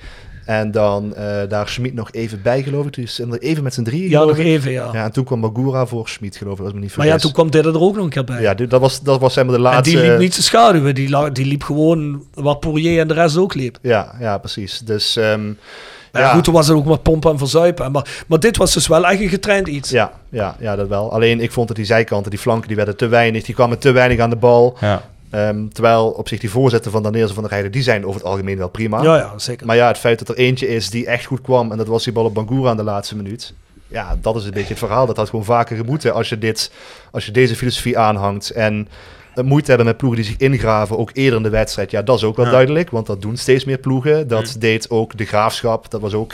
[0.47, 2.95] En dan eh, daar Schmid nog even bij, geloof ik.
[2.95, 4.45] Dus er even met z'n drieën, Ja, nog ik.
[4.45, 4.89] even, ja.
[4.93, 7.17] Ja, en toen kwam Magura voor Schmid, geloof ik, als ik me niet Maar ja,
[7.17, 8.41] toen kwam dit er ook nog een keer bij.
[8.41, 9.97] Ja, dit- dat was, dat was zeg maar de en laatste...
[9.99, 13.37] die liep niet te schaduwen, die, la- die liep gewoon waar Poirier en de rest
[13.37, 13.79] ook liep.
[13.83, 14.79] Ja, ja, precies.
[14.85, 15.17] Dus...
[15.17, 15.47] ehm,
[16.13, 17.93] ja, goed, toen was het ook maar pompen en verzuipen.
[17.93, 19.91] Maar, maar dit was dus wel echt een getraind iets.
[19.91, 21.13] Ja, ja, ja, dat wel.
[21.13, 23.45] Alleen ik vond dat die zijkanten, die flanken, die werden te weinig.
[23.45, 24.77] Die kwamen te weinig aan de bal.
[24.81, 25.03] Ja.
[25.31, 28.21] Ehm, terwijl op zich die voorzetten van Daneels en van der Rijden, die zijn over
[28.21, 29.03] het algemeen wel prima.
[29.03, 29.67] Ja, ja, zeker.
[29.67, 32.05] Maar ja, het feit dat er eentje is die echt goed kwam en dat was
[32.05, 33.55] die bal op Bangura aan de laatste minuut.
[33.89, 35.07] Ja, dat is een beetje het verhaal.
[35.07, 36.73] Dat had gewoon vaker gemoeten als je, dit,
[37.11, 38.51] als je deze filosofie aanhangt.
[38.51, 38.89] En
[39.35, 41.91] het moeite hebben met ploegen die zich ingraven, ook eerder in de wedstrijd.
[41.91, 42.51] Ja, dat is ook wel Ja.
[42.51, 44.29] duidelijk, want dat doen steeds meer ploegen.
[44.29, 45.91] Dat deed ook de Graafschap.
[45.91, 46.33] Dat was ook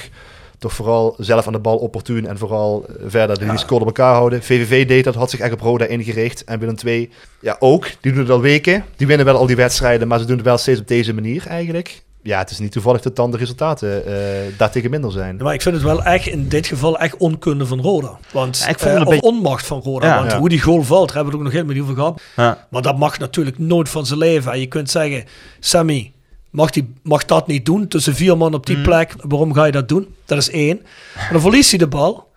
[0.62, 3.86] toch vooral zelf aan de bal opportun en vooral eh, verder de die score op
[3.86, 4.42] elkaar houden.
[4.42, 6.44] VVV deed dat, had zich echt op Roda ingericht.
[6.44, 7.10] En Willem II,
[7.40, 8.84] ja ook, die doen het al weken.
[8.96, 11.46] Die winnen wel al die wedstrijden, maar ze doen het wel steeds op deze manier
[11.46, 12.02] eigenlijk.
[12.22, 14.12] Ja, het is niet toevallig dat dan de resultaten eh
[14.56, 15.36] daartegen minder zijn.
[15.36, 18.18] Maar ik vind het wel echt in dit geval echt onkunde van Roda.
[18.32, 20.06] Want, Ja, ik vond het een of beetje- onmacht van Roda.
[20.06, 20.18] Ja.
[20.18, 20.38] want Ja.
[20.38, 22.20] hoe die goal valt, daar hebben we het ook nog helemaal niet over gehad.
[22.36, 22.66] Ja.
[22.70, 24.52] Maar dat mag natuurlijk nooit van zijn leven.
[24.52, 25.24] En je kunt zeggen,
[25.60, 26.12] Sammy,
[26.52, 27.88] mag, die, mag dat niet doen?
[27.88, 28.82] Tussen vier man op die Mm.
[28.82, 29.14] plek.
[29.20, 30.14] Waarom ga je dat doen?
[30.24, 30.80] Dat is één.
[31.14, 32.30] Maar dan verliest hij de bal.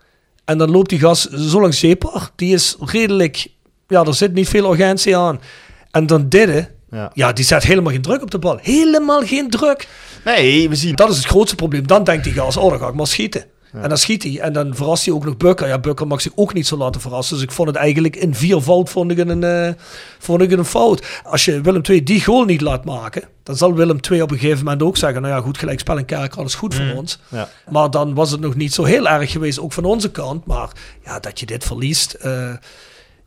[0.44, 2.30] En dan loopt die gas zo langs Zeepar.
[2.36, 3.46] Die is redelijk...
[3.88, 5.40] Ja, er zit niet veel urgentie aan.
[5.90, 7.10] En dan Didde, Ja.
[7.14, 8.58] ja, die zet helemaal geen druk op de bal.
[8.62, 9.88] Helemaal geen druk.
[10.24, 10.94] Nee, we zien...
[10.94, 11.86] Dat is het grootste probleem.
[11.86, 13.44] Dan denkt die gas, oh, dan ga ik maar schieten.
[13.72, 14.38] En dan schiet hij.
[14.40, 15.68] En dan verrast hij ook nog Bukker.
[15.68, 17.34] Ja, Bukker mag zich ook niet zo laten verrassen.
[17.36, 19.72] Dus ik vond het eigenlijk in vier fout vond ik een, eh,
[20.18, 21.20] vond ik een fout.
[21.24, 24.38] Als je Willem II die goal niet laat maken, dan zal Willem II op een
[24.38, 27.18] gegeven moment ook zeggen, nou ja, goed, gelijkspel en kerk, alles goed voor ons.
[27.28, 27.48] Ja.
[27.70, 30.46] Maar dan was het nog niet zo heel erg geweest, ook van onze kant.
[30.46, 30.70] Maar
[31.04, 32.12] ja, dat je dit verliest.
[32.12, 32.52] eh,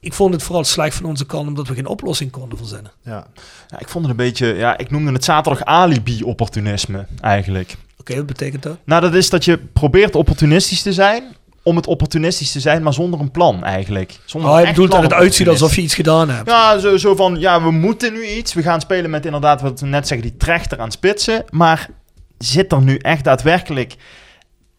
[0.01, 2.91] ik vond het vooral slecht van onze kant, omdat we geen oplossing konden verzinnen.
[3.03, 3.27] Ja.
[3.67, 4.47] Ja, ik vond het een beetje...
[4.47, 7.75] Ja, ik noemde het zaterdag alibi-opportunisme eigenlijk.
[8.10, 8.78] Oké, wat betekent dat?
[8.84, 11.24] Nou, dat is dat je probeert opportunistisch te zijn...
[11.64, 14.20] om het opportunistisch te zijn, maar zonder een plan eigenlijk.
[14.26, 16.49] Zonder Oh, je bedoelt dat het uitziet alsof je iets gedaan hebt.
[16.49, 18.53] Ja, zo, zo van, ja, we moeten nu iets.
[18.53, 21.43] We gaan spelen met inderdaad, wat we net zeggen, die trechter aan spitsen.
[21.49, 21.89] Maar
[22.38, 23.95] zit er nu echt daadwerkelijk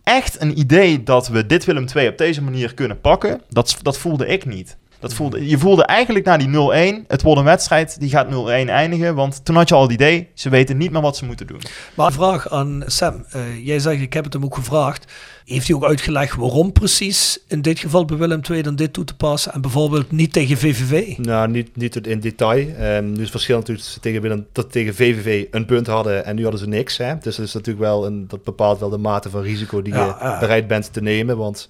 [0.03, 3.41] echt een idee dat we dit Willem II op deze manier kunnen pakken?
[3.49, 4.77] Dat, dat voelde ik niet.
[5.01, 8.31] Dat voelde, je voelde eigenlijk na die 0-1, het wordt een wedstrijd, die gaat 0-1
[8.49, 9.15] eindigen.
[9.15, 11.61] Want toen had je al het idee, ze weten niet meer wat ze moeten doen.
[11.95, 13.25] Maar een vraag aan Sam.
[13.31, 15.13] Eh, jij zegt, ik heb het hem ook gevraagd.
[15.45, 19.05] Heeft hij ook uitgelegd waarom precies in dit geval bij Willem II dan dit toe
[19.05, 21.17] te passen en bijvoorbeeld niet tegen VVV?
[21.19, 22.69] Nou, niet, niet in detail.
[22.69, 25.87] Ehm, nu is het verschil natuurlijk dat ze tegen, Willem, dat tegen VVV een punt
[25.87, 26.97] hadden en nu hadden ze niks.
[26.97, 27.15] Hè?
[27.21, 30.07] Dus dat is natuurlijk wel een, dat bepaalt wel de mate van risico die Ja,
[30.07, 31.37] je bereid bent te nemen.
[31.37, 31.69] Want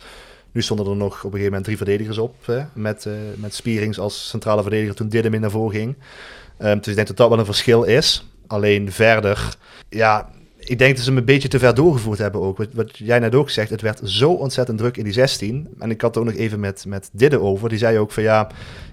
[0.53, 2.47] nu stonden er nog op een gegeven moment drie verdedigers op.
[2.47, 2.63] Hè?
[2.73, 5.97] Met, eh, met Spierings als centrale verdediger toen Diddem in naar voren ging.
[6.57, 8.27] Ehm, dus ik denk dat dat wel een verschil is.
[8.47, 9.57] Alleen verder,
[9.89, 10.31] ja,
[10.71, 12.59] ik denk dat ze hem een beetje te ver doorgevoerd hebben ook.
[12.59, 15.69] Wat, wat jij net ook zegt, het werd zo ontzettend druk in die 16.
[15.79, 17.69] En ik had het ook nog even met, met Didde over.
[17.69, 18.49] Die zei ook van ja,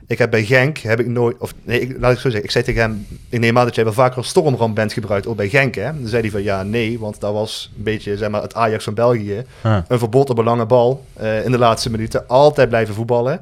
[0.07, 2.43] ik heb bij Genk, heb ik nooit, of nee, ik, laat ik zo zeggen.
[2.43, 5.35] Ik zei tegen hem, ik neem aan dat jij wel vaker stormram bent gebruikt, ook
[5.35, 5.83] bij Genk hè.
[5.83, 8.83] Dan zei hij van ja, nee, want dat was een beetje zeg maar het Ajax
[8.83, 9.43] van België.
[9.63, 9.77] Huh.
[9.87, 12.27] Een verbod op een lange bal eh, in de laatste minuten.
[12.27, 13.41] Altijd blijven voetballen.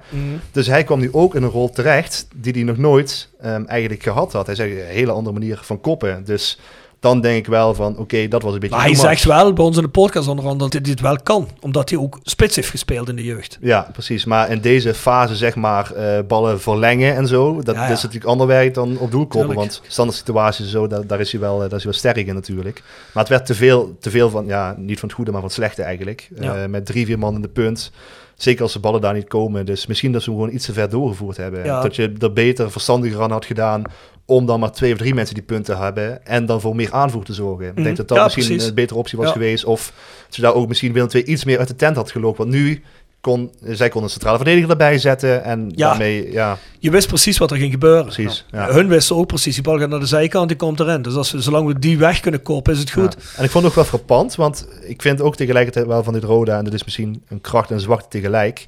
[0.51, 4.03] Dus hij kwam nu ook in een rol terecht die hij nog nooit ehm, eigenlijk
[4.03, 4.45] gehad had.
[4.45, 6.23] Hij zei een hele andere manier van koppen.
[6.25, 6.59] Dus
[7.05, 8.75] dan denk ik wel van, oké, dat was een beetje...
[8.75, 11.17] Maar hij zegt wel bij ons in de podcast onder andere dat hij dit wel
[11.23, 11.49] kan.
[11.59, 13.57] Omdat hij ook spits heeft gespeeld in de jeugd.
[13.61, 14.25] Ja, precies.
[14.25, 17.87] Maar in deze fase, zeg maar, eh, ballen verlengen en zo, dat, Ja, ja.
[17.87, 19.39] dat is natuurlijk ander werk dan op doel koppen.
[19.39, 19.59] Tuurlijk.
[19.59, 22.27] Want standaard situaties zo, daar, daar, is hij wel, eh, daar is hij wel sterk
[22.27, 22.83] in natuurlijk.
[23.13, 25.49] Maar het werd te veel, te veel van, ja, niet van het goede, maar van
[25.49, 26.29] het slechte eigenlijk.
[26.39, 26.55] Ja.
[26.55, 27.91] Eh, met drie, vier man in de punt.
[28.35, 29.65] Zeker als de ballen daar niet komen.
[29.65, 31.63] Dus misschien dat ze hem gewoon iets te ver doorgevoerd hebben.
[31.65, 31.81] Ja.
[31.81, 33.83] Dat je er beter, verstandiger aan had gedaan
[34.25, 37.23] om dan maar twee of drie mensen die punten hebben en dan voor meer aanvoer
[37.23, 37.67] te zorgen.
[37.67, 38.67] Ik denk dat dat Ja, misschien precies.
[38.67, 39.33] een betere optie was Ja.
[39.33, 39.65] geweest.
[39.65, 39.93] Of
[40.25, 42.37] dat je daar ook misschien Willem II iets meer uit de tent had gelopen.
[42.37, 42.83] Want nu
[43.25, 45.43] kon, zij kon een centrale verdediger erbij zetten.
[45.43, 45.87] En Ja.
[45.89, 48.03] daarmee, ja, Je wist precies wat er ging gebeuren.
[48.03, 48.45] precies.
[48.51, 48.71] Ja.
[48.71, 51.01] Hun wisten ook precies, die bal gaat naar de zijkant, die komt erin.
[51.01, 53.15] Dus als we, zolang we die weg kunnen kopen, is het goed.
[53.19, 53.37] Ja.
[53.37, 56.23] En ik vond het ook wel frappant, want ik vind ook tegelijkertijd wel van dit
[56.23, 58.67] Roda, en dat is misschien een kracht en zwakte tegelijk.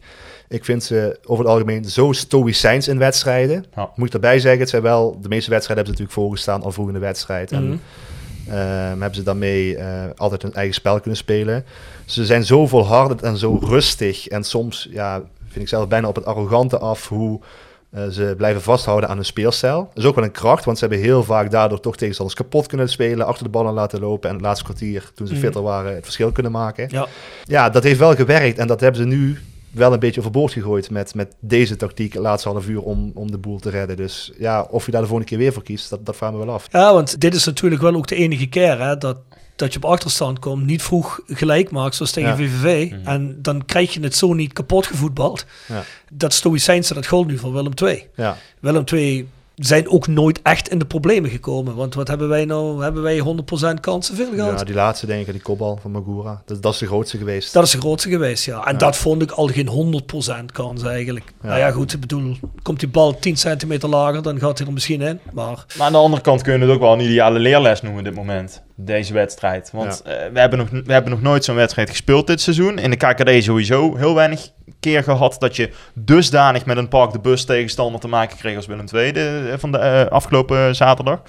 [0.50, 3.66] Ik vind ze over het algemeen zo stoïcijns in wedstrijden.
[3.76, 3.90] Ja.
[3.96, 6.72] Moet ik erbij zeggen, het zijn wel, de meeste wedstrijden hebben ze natuurlijk voorgestaan al
[6.72, 7.52] vroeg in de wedstrijd.
[7.52, 7.78] En Mhm.
[8.56, 11.66] Hebben ze daarmee eh, altijd hun eigen spel kunnen spelen.
[12.06, 14.28] Ze zijn zo volhardend en zo rustig.
[14.28, 17.40] En soms, ja, vind ik zelf bijna op het arrogante af hoe
[17.90, 19.78] eh, ze blijven vasthouden aan hun speelstijl.
[19.94, 22.68] Dat is ook wel een kracht, want ze hebben heel vaak daardoor toch tegenstanders kapot
[22.68, 25.42] kunnen spelen, achter de ballen laten lopen en het laatste kwartier, toen ze Mhm.
[25.44, 26.88] fitter waren, het verschil kunnen maken.
[26.92, 27.08] Ja.
[27.44, 29.40] Ja, dat heeft wel gewerkt en dat hebben ze nu
[29.72, 33.32] wel een beetje overboord gegooid met, met deze tactiek, het laatste half uur, om, om
[33.32, 33.98] de boel te redden.
[33.98, 36.46] Dus ja, of je daar de volgende keer weer voor kiest, dat, dat vragen we
[36.46, 36.68] wel af.
[36.72, 39.18] Ja, want dit is natuurlijk wel ook de enige keer hè, dat,
[39.56, 42.36] dat je op achterstand komt, niet vroeg gelijk maakt, zoals tegen Ja.
[42.36, 42.94] VVV.
[43.04, 45.46] En dan krijg je het zo niet kapot gevoetbald.
[45.68, 45.84] Ja.
[46.12, 48.08] Dat Stoïcijnse, dat gold nu voor Willem II.
[48.16, 49.28] Ja, Willem II
[49.58, 51.76] zijn ook nooit echt in de problemen gekomen.
[51.76, 52.84] Want wat hebben wij nou?
[52.84, 53.20] Hebben wij
[53.76, 54.60] 100% kansen veel gehad?
[54.60, 57.54] ja die laatste denk ik, die kopbal van Magura, dat, dat is de grootste geweest.
[57.54, 58.66] Dat is de grootste geweest, ja.
[58.66, 58.78] En Ja.
[58.78, 61.34] dat vond ik al geen 100% kans eigenlijk.
[61.42, 61.48] Ja.
[61.48, 64.74] Nou ja, goed, ik bedoel, komt die bal 10 centimeter lager, dan gaat hij er
[64.74, 65.20] misschien in.
[65.34, 68.04] Maar Maar aan de andere kant kun je het ook wel een ideale leerles noemen
[68.04, 68.64] dit moment.
[68.80, 69.70] Deze wedstrijd.
[69.72, 72.80] Want eh, we, hebben nog, we hebben nog nooit zo'n wedstrijd gespeeld dit seizoen.
[72.80, 74.50] In de KKD sowieso heel weinig
[74.80, 78.66] keer gehad dat je dusdanig met een park de bus tegenstander te maken kreeg als
[78.66, 81.22] Willem II de, van de eh, afgelopen zaterdag.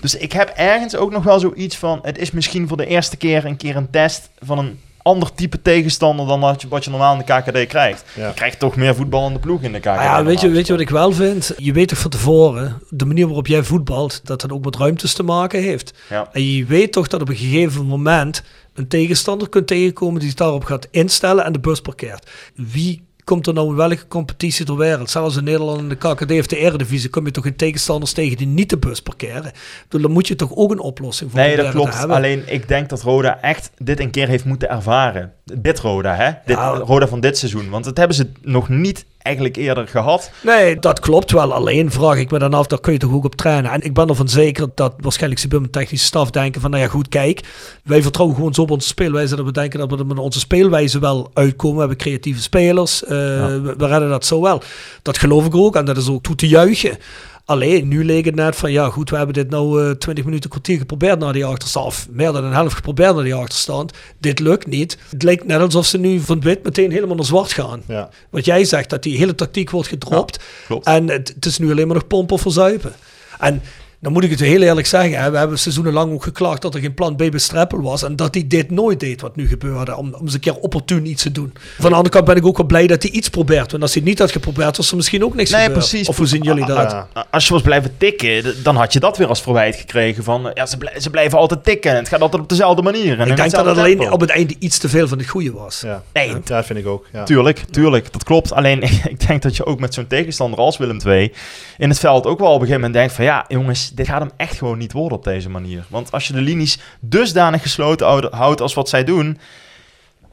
[0.00, 3.16] Dus ik heb ergens ook nog wel zoiets van, het is misschien voor de eerste
[3.16, 6.90] keer een keer een test van een ander type tegenstander dan wat je, wat je
[6.90, 8.04] normaal in de KKD krijgt.
[8.14, 8.26] Ja.
[8.26, 9.86] Je krijgt toch meer voetballende ploeg in de KKD.
[9.86, 11.52] Ah ja, weet je, weet je wat ik wel vind?
[11.56, 15.14] Je weet toch van tevoren, de manier waarop jij voetbalt, dat het ook met ruimtes
[15.14, 15.94] te maken heeft.
[16.10, 16.28] Ja.
[16.32, 18.42] En je weet toch dat op een gegeven moment
[18.74, 22.30] een tegenstander kunt tegenkomen die zich daarop gaat instellen en de bus parkeert.
[22.54, 25.10] Wie komt er nou in welke competitie ter wereld?
[25.10, 28.36] Zelfs in Nederland in de KKD of de Eredivisie kom je toch in tegenstanders tegen
[28.36, 29.52] die niet de bus parkeren.
[29.82, 31.98] Bedoel, Dan moet je toch ook een oplossing voor Nee, dat klopt.
[31.98, 32.16] hebben.
[32.16, 35.32] Alleen ik denk dat Roda echt dit een keer heeft moeten ervaren.
[35.44, 36.30] Dit Roda, hè?
[36.46, 36.68] Dit, Ja.
[36.68, 37.70] Roda van dit seizoen.
[37.70, 40.30] Want dat hebben ze nog niet eigenlijk eerder gehad.
[40.40, 41.52] Nee, dat klopt wel.
[41.52, 43.70] Alleen vraag ik me dan af, daar kun je toch ook op trainen.
[43.70, 46.82] En ik ben ervan zeker dat waarschijnlijk ze bij mijn technische staf denken van, nou
[46.82, 47.40] ja goed, kijk,
[47.84, 50.98] wij vertrouwen gewoon zo op onze speelwijze dat we denken dat we met onze speelwijze
[50.98, 51.74] wel uitkomen.
[51.74, 54.62] We hebben creatieve spelers, eh, we, we redden dat zo wel.
[55.02, 56.98] Dat geloof ik ook en dat is ook toe te juichen.
[57.46, 60.50] Alleen, nu leek het net van, ja goed, we hebben dit nou eh 20 minuten,
[60.50, 61.86] kwartier geprobeerd naar die achterstand.
[61.86, 63.92] Of meer dan een helft geprobeerd naar die achterstand.
[64.18, 64.98] Dit lukt niet.
[65.08, 67.82] Het lijkt net alsof ze nu van wit meteen helemaal naar zwart gaan.
[67.88, 68.08] Ja.
[68.30, 70.44] Wat jij zegt, dat die hele tactiek wordt gedropt.
[70.82, 72.92] En het, het is nu alleen maar nog pompen of verzuipen.
[73.38, 73.62] En
[74.04, 75.22] dan moet ik het heel eerlijk zeggen.
[75.22, 78.02] Hè, we hebben seizoenenlang ook geklaagd dat er geen plan B bij Streppel was.
[78.02, 79.96] En dat hij dit nooit deed wat nu gebeurde.
[79.96, 81.52] Om, om eens een keer opportun iets te doen.
[81.78, 83.70] Van de andere kant ben ik ook wel blij dat hij iets probeert.
[83.70, 85.78] Want als hij het niet had geprobeerd, was er misschien ook niks Nee, gebeurd.
[85.78, 86.08] precies.
[86.08, 86.90] Of hoe zien jullie dat?
[86.90, 87.26] Ja.
[87.30, 90.24] Als je was blijven tikken, dan had je dat weer als verwijt gekregen.
[90.24, 91.90] Van, ja, ze, blij- ze blijven altijd tikken.
[91.90, 93.20] En het gaat altijd op dezelfde manier.
[93.20, 94.12] En ik denk dat het alleen tempo.
[94.12, 95.80] op het einde iets te veel van het goede was.
[95.80, 96.02] Ja.
[96.12, 97.06] Nee, ja, dat vind ik ook.
[97.12, 97.24] Ja.
[97.24, 98.52] Tuurlijk, tuurlijk, dat klopt.
[98.52, 98.82] Alleen
[99.14, 101.32] ik denk dat je ook met zo'n tegenstander als Willem II
[101.78, 104.20] in het veld ook wel op een gegeven moment denkt van ja, jongens, dit gaat
[104.20, 105.84] hem echt gewoon niet worden op deze manier.
[105.88, 109.38] Want als je de linies dusdanig gesloten houdt- als wat zij doen,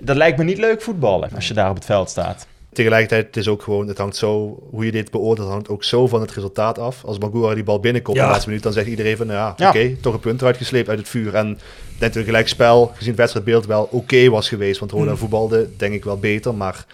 [0.03, 2.47] dat lijkt me niet leuk voetballen als je daar op het veld staat.
[2.73, 6.07] Tegelijkertijd, het is ook gewoon, het hangt zo, hoe je dit beoordeelt, hangt ook zo
[6.07, 7.03] van het resultaat af.
[7.03, 9.53] Als Magura die bal binnenkomt in de laatste minuut, dan zegt iedereen van, nou ja,
[9.57, 9.69] Ja.
[9.69, 11.35] oké, toch een punt eruit gesleept uit het vuur.
[11.35, 11.57] En ik
[11.87, 14.79] denk dat het gelijkspel, gezien het wedstrijdbeeld, wel oké was geweest.
[14.79, 15.17] Want Roda Mm.
[15.17, 16.85] voetbalde, denk ik wel beter, maar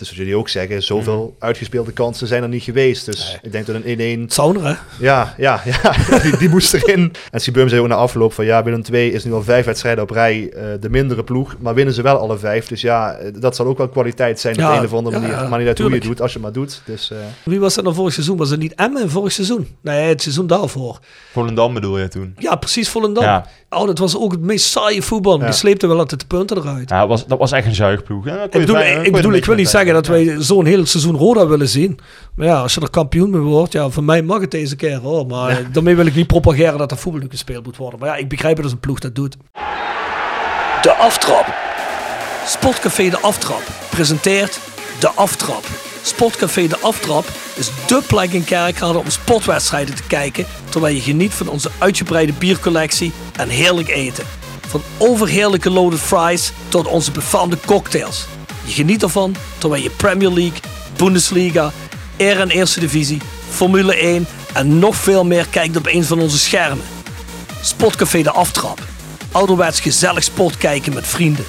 [0.00, 1.34] is wat jullie ook zeggen, zoveel Mm.
[1.46, 3.04] uitgespeelde kansen zijn er niet geweest.
[3.06, 4.74] Dus ik denk dat een 1-1 Het zou er, hè?
[4.98, 5.94] Ja, ja, ja.
[6.22, 7.12] die, die moest erin.
[7.30, 10.02] En Sibum zei ook na afloop van ja, Willem II is nu al vijf wedstrijden
[10.02, 11.56] op rij eh, de mindere ploeg.
[11.60, 12.66] Maar winnen ze wel alle vijf.
[12.66, 15.22] Dus ja, eh, dat zal ook wel kwaliteit zijn Ja, op een of andere ja,
[15.22, 15.36] manier.
[15.36, 16.80] ja, maar niet uit hoe je het doet, als je het maar doet.
[16.84, 18.36] Dus eh, Wie was dat nou vorig seizoen?
[18.36, 19.76] Was het niet Emmen vorig seizoen?
[19.80, 20.98] Nee, het seizoen daarvoor.
[21.32, 22.34] Volendam bedoel je toen?
[22.38, 23.24] Ja, precies Volendam.
[23.24, 23.46] Ja.
[23.70, 25.38] Oh, dat was ook het meest saaie voetbal.
[25.38, 25.44] Ja.
[25.44, 26.90] Die sleepte wel altijd de punten eruit.
[26.90, 28.24] Ja, dat was, dat was echt een zuigploeg.
[28.24, 28.44] hè.
[28.44, 31.68] Ik bedoel, ik, bedoel, wil niet beetje zeggen dat wij zo'n heel seizoen Roda willen
[31.68, 31.98] zien.
[32.34, 34.96] Maar ja, als je er kampioen mee wordt, ja, voor mij mag het deze keer
[34.96, 35.26] hoor.
[35.26, 37.98] Maar daarmee wil ik niet propageren dat er voetbal nu gespeeld moet worden.
[37.98, 39.36] Maar ja, ik begrijp het als een ploeg dat doet.
[40.82, 41.54] De aftrap.
[42.46, 44.60] Sportcafé De Aftrap presenteert
[44.98, 45.64] De Aftrap.
[46.02, 47.24] Sportcafé De Aftrap
[47.54, 50.46] is dé plek in Kerkrade om sportwedstrijden te kijken...
[50.68, 54.24] terwijl je geniet van onze uitgebreide biercollectie en heerlijk eten.
[54.66, 58.26] Van overheerlijke loaded fries tot onze befaamde cocktails.
[58.66, 60.58] Je geniet ervan terwijl je Premier League,
[60.96, 61.72] Bundesliga,
[62.18, 66.38] Air en Eerste Divisie, Formule 1 en nog veel meer kijkt op een van onze
[66.38, 66.84] schermen.
[67.62, 68.78] Sportcafé De Aftrap.
[69.32, 71.44] Ouderwets gezellig sport kijken met vrienden.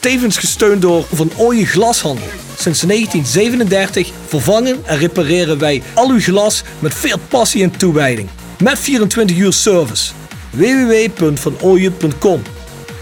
[0.00, 2.28] Tevens gesteund door Van Ooyen Glashandel.
[2.58, 8.28] Sinds 1937 vervangen en repareren wij al uw glas met veel passie en toewijding.
[8.62, 10.12] Met 24 uur service.
[10.50, 12.42] www.vanooyen.com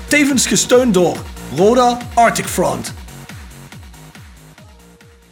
[0.06, 1.16] Tevens gesteund door
[1.56, 2.94] Roda Arctic Front.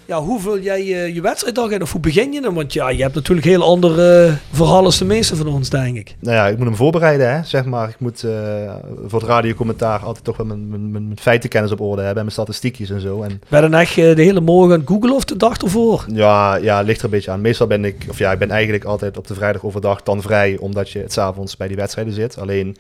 [0.07, 1.83] Ja, hoe vul jij je, je wedstrijddag in?
[1.83, 2.55] Of hoe begin je hem?
[2.55, 5.97] Want ja, je hebt natuurlijk heel andere uh, verhalen als de meeste van ons, denk
[5.97, 6.15] ik.
[6.21, 7.89] Nou ja, ik moet hem voorbereiden, hè, zeg maar.
[7.89, 8.33] Ik moet uh,
[9.07, 12.17] voor het radiocommentaar altijd toch wel mijn, mijn, mijn, feitenkennis op orde hebben.
[12.17, 13.23] En mijn statistiekjes en zo.
[13.23, 13.43] En...
[13.49, 16.05] Ben je dan echt uh, de hele morgen aan het googlen of de dag ervoor?
[16.09, 17.41] Ja, ja, ligt er een beetje aan.
[17.41, 20.57] Meestal ben ik, of ja, ik ben eigenlijk altijd op de vrijdag overdag dan vrij.
[20.61, 22.39] Omdat je het s'avonds bij die wedstrijden zit.
[22.39, 22.77] Alleen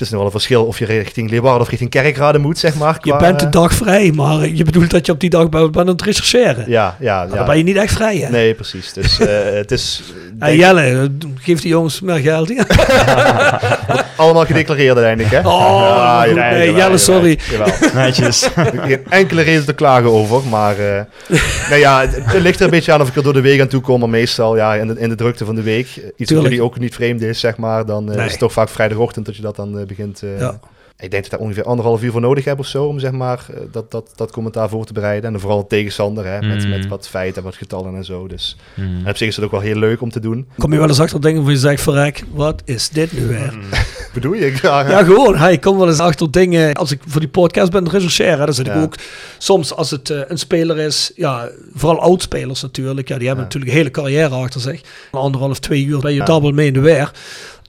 [0.00, 3.00] is nog wel een verschil of je richting Leeuwarden of richting Kerkrade moet, zeg maar.
[3.00, 5.76] Qua, je bent de dag vrij, maar je bedoelt dat je op die dag bent
[5.76, 6.64] aan het rechercheren.
[6.68, 7.22] Ja, ja.
[7.22, 7.26] ja.
[7.26, 8.30] Dan ben je niet echt vrij, hè?
[8.30, 8.92] Nee, precies.
[8.92, 9.26] Dus uh,
[9.62, 10.02] het is...
[10.38, 10.58] Denk...
[10.58, 12.52] Jelle, geef die jongens meer geld.
[14.16, 15.48] Allemaal gedeclareerd uiteindelijk, hè?
[15.48, 17.38] Oh, ja, goed, nee, nee, Jelle, sorry.
[17.50, 18.48] Jawel, netjes.
[18.86, 20.78] Geen enkele reden te klagen over, maar...
[20.78, 21.00] Uh,
[21.68, 23.60] nou ja, het, het, ligt er een beetje aan of ik er door de week
[23.60, 25.86] aan toe kom, maar meestal ja, in de, in de drukte van de week.
[26.16, 27.86] Iets wat jullie ook niet vreemd is, zeg maar.
[27.86, 28.24] Dan uh, nee.
[28.24, 30.22] is het toch vaak vrijdagochtend dat je dat dan begint...
[30.38, 30.60] Ja.
[30.98, 33.10] Ik denk dat ik daar ongeveer anderhalf uur voor nodig heb of zo om zeg
[33.10, 35.34] maar dat, dat, dat commentaar voor te bereiden.
[35.34, 36.70] En vooral tegenstander hè, met, mm.
[36.70, 38.26] met wat feiten, wat getallen en zo.
[38.26, 39.06] Dus mm.
[39.06, 40.48] op zich is het ook wel heel leuk om te doen.
[40.58, 43.52] Kom je wel eens achter dingen van je zegt, verrek, wat is dit nu weer?
[43.52, 43.62] Mm.
[44.14, 44.58] Bedoel je?
[44.62, 45.36] Ja, ja gewoon.
[45.36, 46.74] Hey, ik kom wel eens achter dingen.
[46.74, 48.74] Als ik voor die podcast ben rechercheren, dan zit ja.
[48.74, 48.94] ik ook
[49.38, 53.08] soms als het uh, een speler is, ja, vooral oudspelers natuurlijk.
[53.08, 53.50] Ja, die hebben ja.
[53.50, 54.80] natuurlijk een hele carrière achter zich.
[55.10, 57.12] Anderhalf, twee uur ben je double mee in de weer.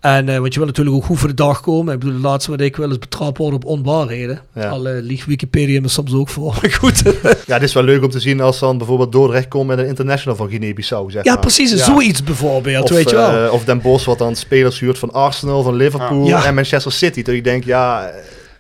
[0.01, 1.93] En, uh, want je wil natuurlijk ook goed voor de dag komen.
[1.93, 4.41] Ik bedoel, het laatste wat ik wil is betrapt worden op onwaarheden.
[4.53, 4.69] Ja.
[4.69, 6.55] Al uh, liegt Wikipedia me soms ook voor.
[6.61, 7.01] Maar goed.
[7.45, 9.87] ja, het is wel leuk om te zien als dan bijvoorbeeld Dordrecht komt met een
[9.87, 11.11] international van Guinea-Bissau.
[11.11, 11.41] Zeg ja, maar.
[11.41, 11.71] precies.
[11.71, 11.77] Ja.
[11.77, 13.45] Zoiets bijvoorbeeld, of, weet je wel.
[13.45, 17.21] Uh, of Den Bosch wat dan spelers huurt van Arsenal, van Liverpool en Manchester City.
[17.21, 18.11] Dat je denkt, ja...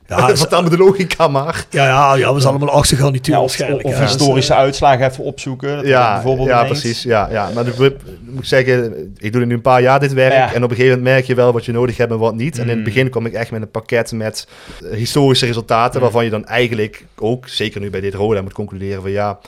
[0.07, 1.65] Ja, Vertel me de logica maar.
[1.69, 3.85] Ja, ja, ja we zijn allemaal achtergegaan ja, waarschijnlijk.
[3.85, 5.87] Of, of historische uitslagen even opzoeken.
[5.87, 7.03] Ja, bijvoorbeeld ja precies.
[7.03, 7.49] Ja, ja.
[7.53, 7.95] Maar de,
[8.25, 10.33] moet ik zeggen, ik doe nu een paar jaar dit werk.
[10.33, 10.53] Ja.
[10.53, 12.55] En op een gegeven moment merk je wel wat je nodig hebt en wat niet.
[12.55, 12.61] Mm.
[12.61, 14.47] En in het begin kwam ik echt met een pakket met
[14.91, 15.95] historische resultaten.
[15.95, 16.01] Mm.
[16.01, 19.39] Waarvan je dan eigenlijk ook, zeker nu bij dit Roda, moet concluderen van ja...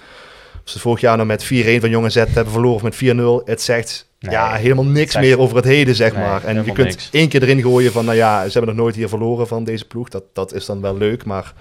[0.63, 3.45] Als ze vorig jaar nog met 4-1 van Jonge Z hebben verloren of met 4-0.
[3.45, 6.43] Het zegt Nee, ja, helemaal niks meer over het heden, zeg nee, maar.
[6.43, 7.09] En je kunt niks.
[7.11, 9.85] één keer erin gooien van, nou ja, ze hebben nog nooit hier verloren van deze
[9.85, 10.09] ploeg.
[10.09, 11.53] Dat, dat is dan wel leuk, maar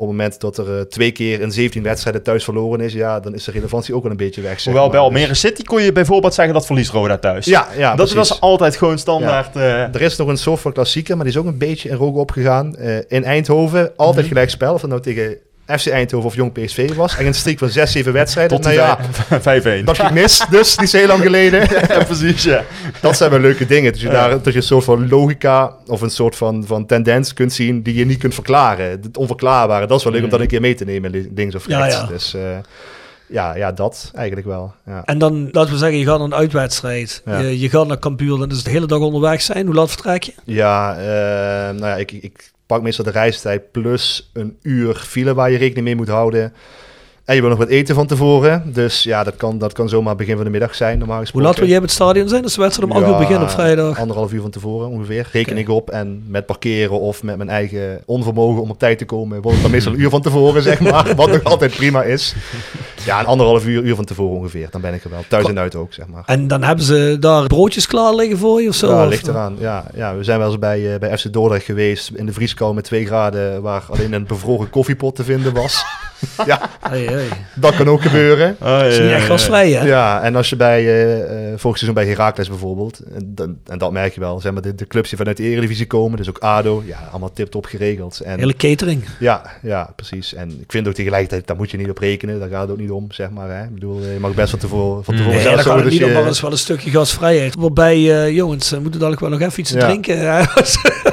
[0.00, 3.20] op het moment dat er uh, twee keer in 17 wedstrijden thuis verloren is, ja,
[3.20, 4.64] dan is de relevantie ook wel een beetje weg.
[4.64, 4.90] Hoewel maar.
[4.90, 7.46] bij Almere City kon je bijvoorbeeld zeggen dat verliest Roda thuis.
[7.46, 8.28] Ja, ja Dat precies.
[8.28, 9.54] was altijd gewoon standaard.
[9.54, 9.60] Ja.
[9.60, 9.94] Uh...
[9.94, 12.16] Er is nog een soort van klassieker, maar die is ook een beetje in rook
[12.16, 12.76] opgegaan.
[12.78, 14.28] Uh, in Eindhoven, altijd mm -hmm.
[14.28, 14.74] gelijk spel.
[14.74, 15.36] Of het nou tegen
[15.78, 17.16] FC Eindhoven of Jong PSV was.
[17.16, 18.60] En een streak van 6, 7 wedstrijden.
[18.60, 18.98] Tot nou ja,
[19.80, 19.84] 5-1.
[19.84, 21.60] Dat ging mis, dus niet zo heel lang geleden.
[21.88, 22.64] ja, precies, ja.
[23.00, 23.92] Dat zijn wel leuke dingen.
[23.92, 27.32] Dat je, daar, dat je een soort van logica of een soort van, van tendens
[27.32, 28.90] kunt zien die je niet kunt verklaren.
[28.90, 30.26] Het onverklaarbare, dat is wel leuk mm.
[30.26, 32.08] om dat een keer mee te nemen, links of rechts.
[32.08, 32.42] Dus uh,
[33.30, 34.74] ja, ja, dat eigenlijk wel.
[34.86, 35.04] Ja.
[35.04, 37.22] En dan, laten we zeggen, je gaat een uitwedstrijd.
[37.24, 37.38] Ja.
[37.38, 39.66] Je, je gaat naar Cambuur, dan is het de hele dag onderweg zijn.
[39.66, 40.32] Hoe laat vertrek je?
[40.44, 41.04] Ja, uh,
[41.78, 42.12] nou ja, ik...
[42.12, 46.52] ik pak meestal de reistijd plus een uur file waar je rekening mee moet houden.
[47.30, 48.62] En je wil nog wat eten van tevoren.
[48.66, 51.46] Dus ja, dat kan, dat kan zomaar begin van de middag zijn, normaal gesproken.
[51.46, 52.42] Hoe laat wil jij op het stadion zijn?
[52.42, 53.98] Dus de wedstrijd om 8 ja, uur beginnen op vrijdag?
[53.98, 55.28] anderhalf uur van tevoren ongeveer.
[55.32, 55.62] Reken okay.
[55.62, 55.90] ik op.
[55.90, 59.40] En met parkeren of met mijn eigen onvermogen om op tijd te komen...
[59.40, 61.14] wordt het dan meestal een uur van tevoren, zeg maar.
[61.16, 62.34] Wat nog altijd prima is.
[63.04, 64.68] Ja, een anderhalf uur, uur van tevoren ongeveer.
[64.70, 65.24] Dan ben ik er wel.
[65.28, 66.22] Thuis en uit ook, zeg maar.
[66.26, 68.88] En dan hebben ze daar broodjes klaar liggen voor je of zo?
[68.90, 69.56] Ja, ligt eraan.
[69.58, 72.10] Ja, ja, we zijn wel eens bij, uh, bij FC Dordrecht geweest.
[72.14, 73.62] In de vrieskou met 2 graden.
[73.62, 75.84] Waar alleen een bevroren koffiepot te vinden was.
[76.46, 77.19] ja, hey.
[77.54, 78.56] Dat kan ook gebeuren.
[78.60, 79.86] Oh, ja, is niet echt gasvrij, hè?
[79.86, 83.78] Ja, en als je bij, uh, uh, vorig seizoen bij Heracles bijvoorbeeld, en, dan, en
[83.78, 86.28] dat merk je wel, zeg maar, de, de clubs die vanuit de Eredivisie komen, dus
[86.28, 88.20] ook ADO, ja, allemaal tip-top geregeld.
[88.20, 89.04] En, Hele catering.
[89.18, 90.34] Ja, ja, precies.
[90.34, 92.78] En ik vind ook tegelijkertijd, daar moet je niet op rekenen, daar gaat het ook
[92.78, 93.50] niet om, zeg maar.
[93.50, 93.62] Hè.
[93.62, 96.12] Ik bedoel, je mag best van tevoren, van tevoren nee, zelf zo, dus niet om,
[96.12, 97.54] maar is wel een stukje gasvrijheid.
[97.58, 99.78] Waarbij, uh, jongens, moeten dadelijk wel nog even iets ja.
[99.78, 100.16] drinken.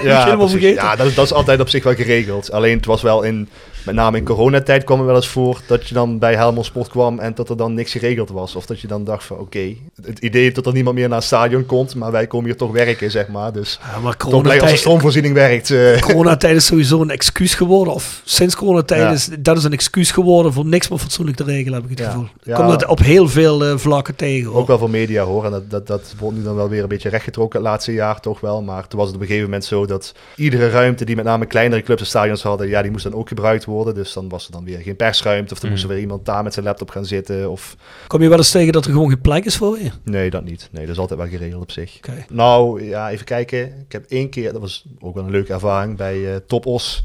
[0.03, 0.83] ja, helemaal vergeten.
[0.83, 2.51] Ja, dat, dat is altijd op zich wel geregeld.
[2.51, 3.49] Alleen het was wel in
[3.87, 6.87] met name in coronatijd kwam er wel eens voor dat je dan bij Helmond Sport
[6.87, 8.55] kwam en dat er dan niks geregeld was.
[8.55, 11.17] Of dat je dan dacht van oké, okay, het idee dat er niemand meer naar
[11.17, 13.53] het stadion komt, maar wij komen hier toch werken, zeg maar.
[13.53, 15.69] Dus ja, maar toch blij als de stroomvoorziening werkt.
[15.69, 15.99] Uh.
[15.99, 17.93] Coronatijd is sowieso een excuus geworden.
[17.93, 19.11] Of sinds coronatijd ja.
[19.11, 21.99] is dat is een excuus geworden voor niks meer fatsoenlijk te regelen, heb ik het
[21.99, 22.05] ja.
[22.05, 22.27] gevoel.
[22.43, 22.55] Ja.
[22.55, 24.49] Komt het op heel veel uh, vlakken tegen.
[24.49, 24.59] Hoor.
[24.59, 25.45] Ook wel voor media hoor.
[25.45, 28.19] En dat, dat, dat wordt nu dan wel weer een beetje rechtgetrokken het laatste jaar
[28.19, 28.61] toch wel.
[28.61, 31.45] Maar toen was het op een gegeven moment zo dat iedere ruimte die met name
[31.45, 33.95] kleinere clubs en stadions hadden, ja, die moest dan ook gebruikt worden.
[33.95, 35.53] Dus dan was er dan weer geen persruimte.
[35.53, 35.75] Of dan mm.
[35.75, 37.51] moest er weer iemand daar met zijn laptop gaan zitten.
[37.51, 37.75] Of...
[38.07, 39.91] Kom je wel eens tegen dat er gewoon geen plek is voor je?
[40.03, 40.69] Nee, dat niet.
[40.71, 41.97] Nee, dat is altijd wel geregeld op zich.
[41.97, 42.25] Okay.
[42.29, 43.59] Nou, ja, even kijken.
[43.65, 47.03] Ik heb één keer, dat was ook wel een leuke ervaring, bij uh, Top Os.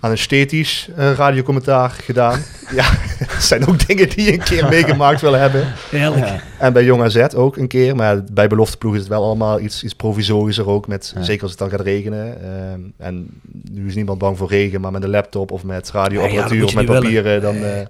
[0.00, 2.42] Aan een stetisch eh, radiocommentaar gedaan.
[2.76, 5.72] ja, dat zijn ook dingen die je een keer meegemaakt wil hebben.
[5.90, 6.26] Heerlijk.
[6.58, 7.96] En bij Jong AZ ook een keer.
[7.96, 10.86] Maar bij belofteploeg is het wel allemaal iets, iets provisorischer ook.
[10.86, 11.22] Met, Ja.
[11.22, 12.42] Zeker als het dan gaat regenen.
[12.42, 13.40] Ehm, en
[13.70, 14.80] nu is niemand bang voor regen.
[14.80, 17.40] Maar met een laptop of met radioapparatuur ja, of met papieren...
[17.40, 17.80] dan eh,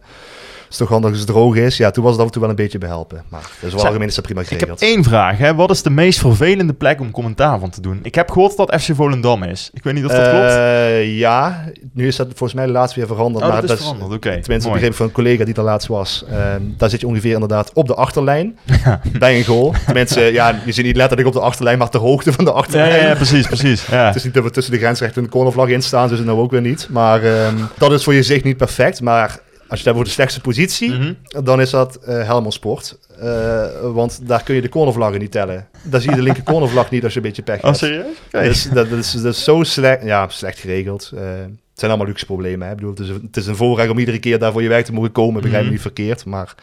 [0.70, 1.76] is toch handig als het droog is.
[1.76, 3.22] Ja, toen was het af en toe wel een beetje behelpen.
[3.28, 5.38] Maar dus wel Zeg, algemeen is dat prima Ik heb één vraag.
[5.38, 5.54] Hè.
[5.54, 7.98] Wat is de meest vervelende plek om commentaar van te doen?
[8.02, 9.70] Ik heb gehoord dat FC Volendam is.
[9.72, 10.44] Ik weet niet of dat klopt.
[10.44, 13.44] Eh, ja, nu is dat volgens mij laatst weer veranderd.
[13.44, 14.10] Oh, maar dat is veranderd.
[14.12, 14.72] Oké, Tenminste, ik mooi.
[14.74, 16.24] begreep van een collega die er laatst was.
[16.30, 18.58] Ehm, daar zit je ongeveer inderdaad op de achterlijn
[19.18, 19.74] bij een goal.
[19.84, 23.00] Tenminste, ja, je zit niet letterlijk op de achterlijn, maar ter hoogte van de achterlijn.
[23.00, 23.86] ja, ja, precies, precies.
[23.86, 24.06] Ja.
[24.06, 26.26] Het is niet dat we tussen de grensrechten en de cornervlag in staan, dus het
[26.26, 26.88] nou ook weer niet.
[26.90, 29.00] Maar ehm, dat is voor je zicht niet perfect.
[29.00, 29.38] Maar
[29.68, 31.12] als je daar voor de slechtste positie, Mhm.
[31.44, 32.98] dan is dat Helmond Sport.
[33.18, 35.68] Eh, want daar kun je de cornervlaggen niet tellen.
[35.82, 37.76] Daar zie je de linker cornervlag niet als je een beetje pech Oh, hebt.
[37.76, 38.06] serieus?
[38.26, 38.42] Oké.
[38.42, 41.10] Dus dat, dat is, dat is zo slecht, ja, slecht geregeld.
[41.14, 42.66] Eh, het zijn allemaal luxe problemen.
[42.66, 42.72] Hè.
[42.72, 44.68] Ik bedoel, het, is een, het is een voorrecht om iedere keer daar voor je
[44.68, 45.34] werk te mogen komen.
[45.42, 45.72] Begrijp me Mhm.
[45.72, 46.24] niet verkeerd.
[46.24, 46.54] Maar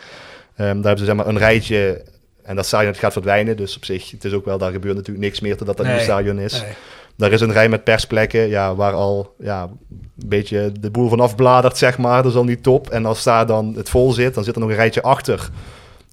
[0.55, 2.03] ehm, daar hebben ze zeg maar, een rijtje.
[2.43, 3.57] En dat stadion gaat verdwijnen.
[3.57, 5.95] Dus op zich, het is ook wel, daar gebeurt natuurlijk niks meer totdat dat Nee.
[5.95, 6.61] nieuwe stadion is.
[6.61, 6.71] Nee.
[7.17, 11.19] Daar is een rij met persplekken, ja, waar al ja, een beetje de boel van
[11.19, 12.23] afbladert, zeg maar.
[12.23, 12.89] Dat is al niet top.
[12.89, 15.49] En als daar dan het vol zit, dan zit er nog een rijtje achter.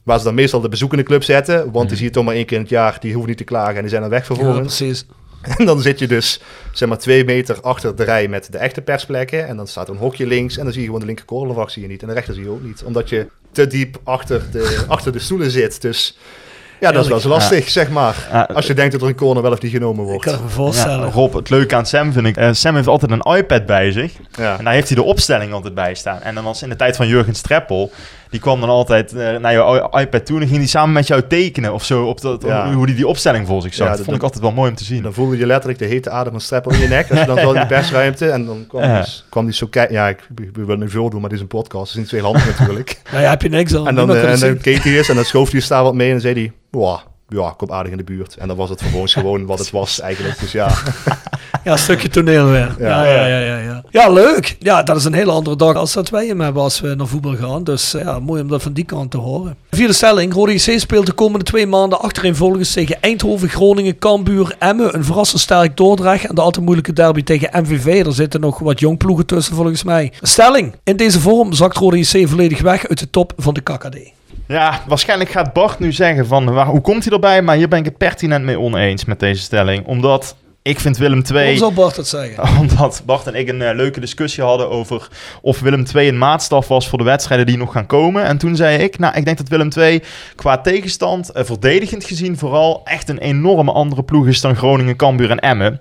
[0.05, 1.73] Waar ze dan meestal de bezoekende club zetten.
[1.73, 2.97] Want die zie je toch maar één keer in het jaar.
[3.01, 4.77] Die hoeven niet te klagen en die zijn dan weg Ja, vervolgens.
[4.77, 5.07] precies.
[5.59, 6.41] En dan zit je dus
[6.73, 9.47] zeg maar twee meter achter de rij met de echte persplekken.
[9.47, 11.83] En dan staat er een hokje links en dan zie je gewoon de linker zie
[11.83, 12.03] je niet.
[12.03, 12.83] En de rechter zie je ook niet.
[12.85, 15.81] Omdat je te diep achter de, achter de stoelen zit.
[15.81, 16.19] Dus
[16.83, 18.29] ja, dat is wel lastig, zeg maar.
[18.33, 18.49] Ja.
[18.55, 20.25] Als je denkt dat er een corner wel of niet genomen Ik wordt.
[20.25, 21.07] kan het me voorstellen.
[21.07, 22.37] Ja, Rob, het leuke aan Sam vind ik...
[22.37, 24.13] eh, Sam heeft altijd een iPad bij zich.
[24.39, 24.59] Ja.
[24.59, 26.21] En daar heeft hij de opstelling altijd bij staan.
[26.23, 27.91] En dan was in de tijd van Jurgen Streppel...
[28.33, 30.41] Die kwam dan altijd eh, naar jouw iPad toe...
[30.41, 32.05] en ging hij samen met jou tekenen of zo...
[32.05, 32.73] Op dat, Ja.
[32.73, 33.87] hoe hij die opstelling voor zich zag.
[33.89, 35.03] Ja, dat vond ik altijd wel mooi om te zien.
[35.03, 37.11] Dan voelde je letterlijk de hete adem van Streppel in je nek.
[37.11, 38.31] Als je dan zo in de persruimte.
[38.31, 39.01] En dan kwam, Ja.
[39.03, 39.95] die, kwam die zo kijken.
[39.95, 41.83] Ja, ik, ik wil het nu veel doen, maar dit is een podcast.
[41.85, 43.01] Het is niet twee handen natuurlijk.
[43.13, 43.89] Nou ja, heb je niks aan.
[43.89, 46.07] En dan, eh, en dan keek hij eens en dan schoof hij daar wat mee.
[46.07, 48.37] En dan zei hij, "Wow, ja, ik kom aardig in de buurt.
[48.37, 50.39] En dan was het vervolgens gewoon wat het was eigenlijk.
[50.41, 50.69] Dus ja,
[51.65, 52.75] Ja, een stukje toneel weer.
[52.79, 53.05] Ja, Ja.
[53.05, 53.83] ja, ja, ja, ja.
[53.91, 54.57] Ja, leuk.
[54.59, 57.07] Ja, dat is een hele andere dag als dat wij hem hebben als we naar
[57.07, 57.65] voetbal gaan.
[57.65, 59.57] Dus ja, mooi om dat van die kant te horen.
[59.71, 60.33] Vierde stelling.
[60.35, 64.95] Rode JC speelt de komende twee maanden achtereenvolgens tegen Eindhoven, Groningen, Cambuur, Emmen.
[64.95, 68.07] Een verrassend sterk Dordrecht en de altijd moeilijke derby tegen MVV.
[68.07, 70.13] Er zitten nog wat jongploegen tussen volgens mij.
[70.21, 70.75] Stelling.
[70.85, 73.97] In deze vorm zakt Rode JC volledig weg uit de top van de KKD.
[74.47, 76.53] Ja, waarschijnlijk gaat Bart nu zeggen van...
[76.53, 77.43] Waar, hoe komt hij erbij?
[77.43, 79.87] Maar hier ben ik het pertinent mee oneens met deze stelling.
[79.87, 81.35] Omdat ik vind Willem II...
[81.35, 82.43] Waarom zou Bart het zeggen?
[82.61, 85.09] Omdat Bart en ik een eh, leuke discussie hadden over
[85.41, 88.25] of Willem II een maatstaf was voor de wedstrijden die nog gaan komen.
[88.25, 90.03] En toen zei ik, nou, ik denk dat Willem II
[90.37, 95.31] qua tegenstand, eh, verdedigend gezien vooral, echt een enorme andere ploeg is dan Groningen, Cambuur
[95.31, 95.81] en Emmen.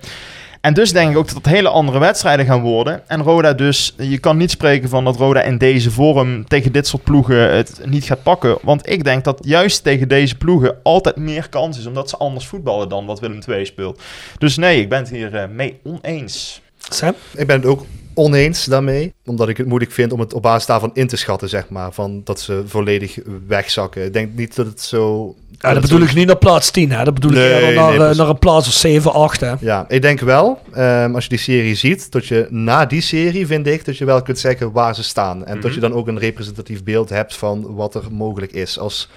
[0.62, 3.08] En dus denk ik ook dat het hele andere wedstrijden gaan worden.
[3.08, 6.88] En Roda dus, je kan niet spreken van dat Roda in deze vorm tegen dit
[6.88, 8.58] soort ploegen het niet gaat pakken.
[8.62, 12.46] Want ik denk dat juist tegen deze ploegen altijd meer kans is, omdat ze anders
[12.46, 14.02] voetballen dan wat Willem II speelt.
[14.38, 16.62] Dus nee, ik ben het hier eh, mee oneens.
[16.78, 17.14] Sam?
[17.36, 19.14] ik ben het ook oneens daarmee.
[19.26, 21.92] Omdat ik het moeilijk vind om het op basis daarvan in te schatten, zeg maar.
[21.92, 24.06] Van dat ze volledig wegzakken.
[24.06, 25.36] Ik denk niet dat het zo...
[25.60, 27.04] Ja, dat bedoel ik niet naar plaats 10, hè.
[27.04, 29.54] Dat bedoel Nee, ik eerder naar, nee, eh, naar een plaats of 7, 8, hè.
[29.60, 33.48] Ja, ik denk wel, ehm, als je die serie ziet, dat je na die serie,
[33.48, 35.46] vind ik, dat je wel kunt zeggen waar ze staan.
[35.46, 38.80] En dat je dan ook een representatief beeld hebt van wat er mogelijk is.
[38.80, 39.10] Als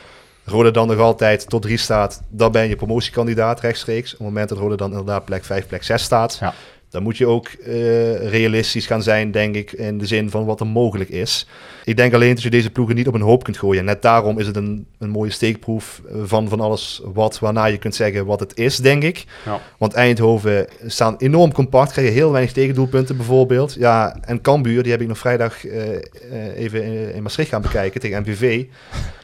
[0.45, 4.13] Rode dan nog altijd tot 3 staat, dan ben je promotiekandidaat rechtstreeks.
[4.13, 6.55] Op het moment dat Rode dan inderdaad plek 5, plek 6 staat, Ja.
[6.95, 10.61] Dan moet je ook eh, realistisch gaan zijn, denk ik, in de zin van wat
[10.61, 11.49] er mogelijk is.
[11.85, 13.85] Ik denk alleen dat je deze ploegen niet op een hoop kunt gooien.
[13.85, 17.79] Net daarom is het een, een mooie steekproef eh, van, van alles wat, waarna je
[17.79, 19.25] kunt zeggen wat het is, denk ik.
[19.45, 19.61] Ja.
[19.79, 23.75] Want Eindhoven staan enorm compact, krijgen heel weinig tegendoelpunten bijvoorbeeld.
[23.79, 28.01] Ja, en Cambuur, die heb ik nog vrijdag eh, even in, in Maastricht gaan bekijken
[28.01, 28.65] tegen MVV.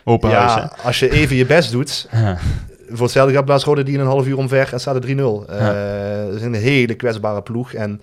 [0.04, 2.08] Open huis, Ja, als je even je best doet?
[2.12, 2.38] Ja.
[2.93, 5.47] Voor hetzelfde gaat Blaas Rode die in een half uur omver en staat er 3-0.
[5.49, 7.72] Eh, Dat is een hele kwetsbare ploeg.
[7.72, 8.01] En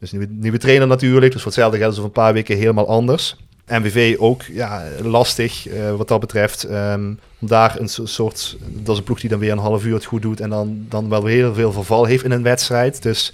[0.00, 2.88] dus nieuwe, nieuwe trainer natuurlijk, dus voor hetzelfde gaat het over een paar weken helemaal
[2.88, 3.36] anders.
[3.68, 6.66] MVV ook ja, lastig eh, wat dat betreft.
[7.40, 9.94] Om daar een so- soort, dat is een ploeg die dan weer een half uur
[9.94, 13.02] het goed doet en dan, dan wel weer heel veel verval heeft in een wedstrijd.
[13.02, 13.32] Dus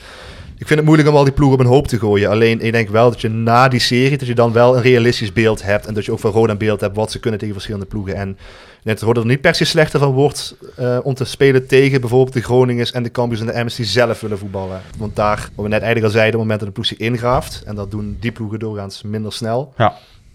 [0.58, 2.30] ik vind het moeilijk om al die ploegen op een hoop te gooien.
[2.30, 5.32] Alleen ik denk wel dat je na die serie, dat je dan wel een realistisch
[5.32, 5.86] beeld hebt.
[5.86, 8.14] En dat je ook van Roda een beeld hebt wat ze kunnen tegen verschillende ploegen.
[8.14, 8.38] En
[8.84, 12.42] Roda er niet per se slechter van wordt eh, om te spelen tegen bijvoorbeeld de
[12.42, 14.80] Groningers en de Cambuurs en de Emmers die zelf willen voetballen.
[14.98, 16.98] Want daar, wat we net eigenlijk al zeiden, op het moment dat de ploeg zich
[16.98, 19.94] ingraaft, en dat doen die ploegen doorgaans minder snel, Ja.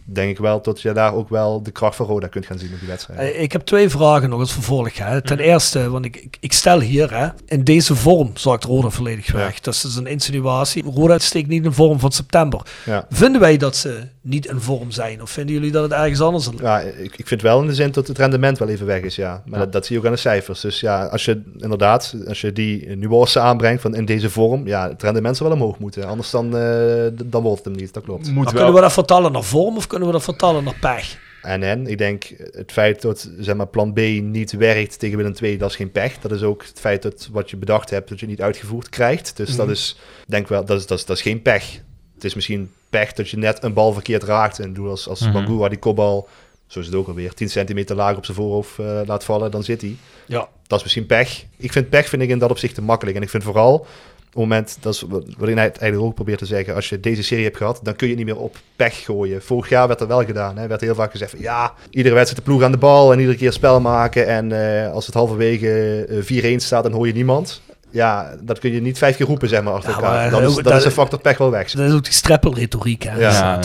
[0.09, 2.73] Denk ik wel dat je daar ook wel de kracht van Roda kunt gaan zien
[2.73, 3.19] op die wedstrijd.
[3.19, 4.97] Eh, Ik heb twee vragen nog als vervolg.
[4.97, 5.21] Hè.
[5.21, 9.59] Ten eerste, want ik, ik, stel hier, hè, in deze vorm zakt Roda volledig weg.
[9.59, 10.83] Dat is dus een insinuatie.
[10.83, 12.61] Roda steekt niet in vorm van september.
[12.85, 13.05] Ja.
[13.09, 15.21] Vinden wij dat ze niet in vorm zijn?
[15.21, 16.49] Of vinden jullie dat het ergens anders?
[16.61, 19.15] Ja, ik, ik vind wel in de zin dat het rendement wel even weg is,
[19.15, 19.43] ja.
[19.45, 20.61] Maar Dat, dat zie je ook aan de cijfers.
[20.61, 24.89] Dus ja, als je inderdaad, als je die nuance aanbrengt van in deze vorm, ja,
[24.89, 26.07] het rendement zal wel omhoog moeten.
[26.07, 28.31] Anders dan, eh, dan wordt het hem niet, dat klopt.
[28.31, 28.53] Moet wel.
[28.53, 31.17] kunnen we dat vertalen naar vorm of kunnen we dat vertalen naar pech?
[31.41, 35.33] En en, ik denk het feit dat zeg maar, plan B niet werkt tegen Willem
[35.41, 36.19] II, dat is geen pech.
[36.19, 39.37] Dat is ook het feit dat wat je bedacht hebt, dat je niet uitgevoerd krijgt.
[39.37, 41.79] Dus dat is, denk wel, dat is, dat, is, dat is geen pech.
[42.13, 44.59] Het is misschien pech dat je net een bal verkeerd raakt.
[44.59, 45.31] En doe als, als Mhm.
[45.31, 46.27] Bangura die kopbal,
[46.67, 49.63] zo is het ook alweer, 10 centimeter laag op zijn voorhoofd eh, laat vallen, dan
[49.63, 49.95] zit hij.
[50.25, 50.49] Ja.
[50.67, 51.45] Dat is misschien pech.
[51.57, 53.17] Ik vind pech vind ik in dat opzicht te makkelijk.
[53.17, 53.87] En ik vind vooral
[54.29, 55.03] het moment, dat is
[55.37, 58.07] wat ik eigenlijk ook probeer te zeggen, als je deze serie hebt gehad, dan kun
[58.07, 59.41] je niet meer op pech gooien.
[59.41, 60.57] Vorig jaar werd dat wel gedaan.
[60.57, 60.67] Hè.
[60.67, 63.37] werd heel vaak gezegd van ja, iedere wedstrijd de ploeg aan de bal en iedere
[63.37, 64.27] keer spel maken.
[64.27, 64.51] En
[64.85, 67.61] eh, als het halverwege eh, 4-1 staat, dan hoor je niemand.
[67.89, 70.29] Ja, dat kun je niet vijf keer roepen, zeg maar, achter Ja, elkaar.
[70.29, 71.71] dan, is, eh, dat- is de factor pech wel weg.
[71.71, 73.03] Dat is ook die streppelretoriek.
[73.03, 73.19] Hè.
[73.19, 73.29] Ja.
[73.31, 73.63] Ja, eh,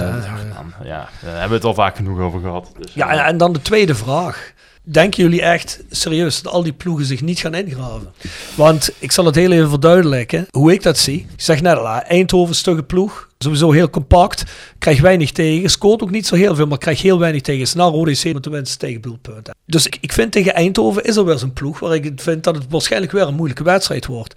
[0.84, 2.72] ja, daar hebben we het al vaak genoeg over gehad.
[2.78, 4.52] Dus, Ja, en dan de tweede vraag.
[4.85, 8.12] Denken jullie echt serieus dat al die ploegen zich niet gaan ingraven?
[8.55, 11.18] Want ik zal het heel even verduidelijken hoe ik dat zie.
[11.18, 13.28] Ik zeg net al, Eindhoven stugge ploeg.
[13.39, 14.45] Sowieso heel compact.
[14.78, 15.70] Krijgt weinig tegen.
[15.70, 17.66] Scoort ook niet zo heel veel, maar krijgt heel weinig tegen.
[17.66, 19.55] Snel Rode C met de tegen doelpunten.
[19.66, 22.55] Dus ik, ik vind tegen Eindhoven is er weer zo'n ploeg waar ik vind dat
[22.55, 24.35] het waarschijnlijk weer een moeilijke wedstrijd wordt.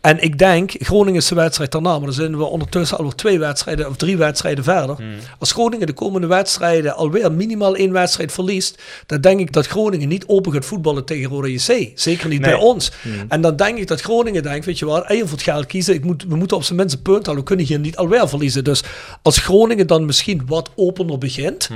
[0.00, 3.38] En ik denk, Groningen is de wedstrijd daarna, maar dan zijn we ondertussen alweer twee
[3.38, 4.96] wedstrijden of drie wedstrijden verder.
[5.38, 10.08] Als Groningen de komende wedstrijden alweer minimaal één wedstrijd verliest, dan denk ik dat Groningen
[10.08, 11.90] niet open gaat voetballen tegen Rode JC.
[11.94, 12.50] Zeker niet Nee.
[12.50, 12.92] bij ons.
[13.28, 15.94] En dan denk ik dat Groningen denkt, weet je wat, even voor het geld kiezen.
[15.94, 17.40] Ik moet, we moeten op zijn minst een punt halen.
[17.40, 18.64] We kunnen hier niet alweer verliezen.
[18.64, 18.82] Dus
[19.22, 21.68] als Groningen dan misschien wat opener begint,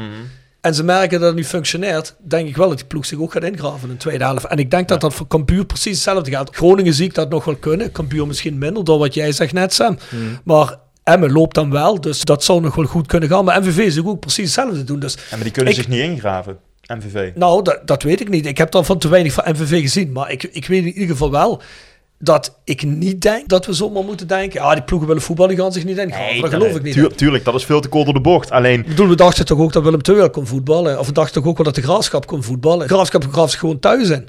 [0.62, 3.32] en ze merken dat het niet functioneert, denk ik wel dat die ploeg zich ook
[3.32, 4.44] gaat ingraven in de tweede helft.
[4.46, 6.56] En ik denk dat dat voor Cambuur precies hetzelfde gaat.
[6.56, 7.92] Groningen zie ik dat nog wel kunnen.
[7.92, 9.98] Cambuur misschien minder, door wat jij zegt net, Sam.
[10.44, 13.44] Maar Emmen loopt dan wel, dus dat zou nog wel goed kunnen gaan.
[13.44, 14.98] Maar MVV zich ook precies hetzelfde doen.
[15.00, 17.30] Dus Ja, maar die kunnen Ik- zich niet ingraven, MVV.
[17.34, 18.46] nou, dat, dat weet ik niet.
[18.46, 20.12] Ik heb dan van te weinig van MVV gezien.
[20.12, 21.62] Maar ik, ik weet in ieder geval wel
[22.24, 24.60] dat ik niet denk dat we zomaar moeten denken...
[24.62, 26.40] Ja, die ploegen willen voetballen, die gaan zich niet ingraven.
[26.40, 26.92] dat geloof ik niet.
[26.92, 28.50] Tuur- tuurlijk, dat is veel te kort door de bocht.
[28.50, 30.98] Alleen, Ik bedoel, we dachten toch ook dat Willem II wel kon voetballen.
[30.98, 32.88] Of we dachten toch ook wel dat de Graafschap kon voetballen.
[32.88, 34.28] De Graafschap graaft zich gewoon thuis in.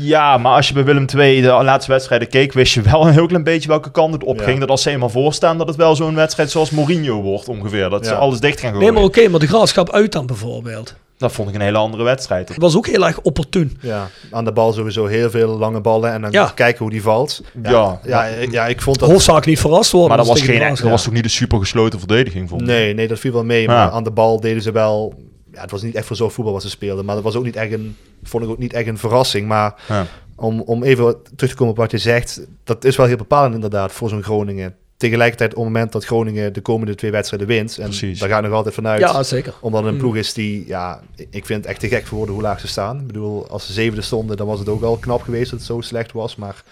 [0.00, 3.12] ja, maar als je bij Willem II de laatste wedstrijden keek, wist je wel een
[3.12, 4.52] heel klein beetje welke kant het opging.
[4.54, 4.60] Ja.
[4.60, 7.90] Dat als ze eenmaal voorstaan, dat het wel zo'n wedstrijd zoals Mourinho wordt ongeveer.
[7.90, 8.84] Dat ze alles dicht gaan gooien.
[8.86, 10.94] Nee, maar oké, maar de Graafschap uit dan bijvoorbeeld.
[11.22, 12.48] Dat vond ik een hele andere wedstrijd.
[12.48, 13.76] Dat was ook heel erg opportun.
[13.80, 16.52] Ja, aan de bal sowieso heel veel lange ballen en dan Ja.
[16.54, 17.42] kijken hoe die valt.
[17.62, 18.00] Ja.
[18.04, 19.12] ja, ik- ja, ik vond De dat...
[19.12, 20.08] hoofdzaak niet verrast worden.
[20.08, 22.66] Maar dat als was, geen, dat was toch niet de super gesloten verdediging, vond ik?
[22.66, 23.62] Nee, nee, dat viel wel mee.
[23.62, 23.66] Ja.
[23.68, 25.14] Maar aan de bal deden ze wel...
[25.52, 27.04] Ja, het was niet echt voor zo'n voetbal wat ze speelden.
[27.04, 27.96] Maar dat was ook niet echt een...
[28.22, 29.46] Vond ik ook niet echt een verrassing.
[29.48, 30.06] Maar Ja.
[30.36, 32.40] om, om even terug te komen op wat je zegt...
[32.64, 34.74] Dat is wel heel bepalend inderdaad voor zo'n Groningen.
[35.08, 37.78] Tegelijkertijd op het moment dat Groningen de komende twee wedstrijden wint...
[37.78, 38.18] En Precies.
[38.18, 39.00] daar ga ik nog altijd vanuit...
[39.00, 39.54] Ja, zeker.
[39.60, 40.00] Omdat het een Mm.
[40.00, 41.00] ploeg is die, ja,
[41.30, 43.00] ik vind het echt te gek voor woorden hoe laag ze staan.
[43.00, 45.68] Ik bedoel, als ze zevende stonden, dan was het ook wel knap geweest dat het
[45.68, 46.36] zo slecht was.
[46.36, 46.62] Maar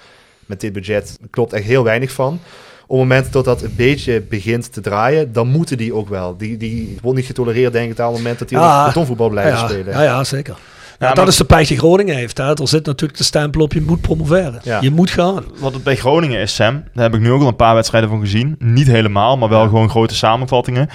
[0.47, 2.33] met dit budget klopt echt heel weinig van.
[2.87, 6.37] Op het moment dat dat een beetje begint te draaien, dan moeten die ook wel.
[6.37, 8.65] Die, die wordt niet getolereerd, denk ik, op het moment dat die Ja.
[8.65, 8.87] ja.
[8.87, 9.93] betonvoetbal blijven ja, spelen.
[9.95, 10.57] Ja, ja, zeker.
[11.09, 12.39] Maar- dat is de pech die Groningen heeft.
[12.39, 12.45] Hè.
[12.61, 14.61] Er zit natuurlijk de stempel op, je moet promoveren.
[14.81, 15.45] Je moet gaan.
[15.59, 18.11] Wat het bij Groningen is, Sam, daar heb ik nu ook al een paar wedstrijden
[18.11, 18.57] van gezien.
[18.59, 20.89] Niet helemaal, maar wel gewoon grote samenvattingen.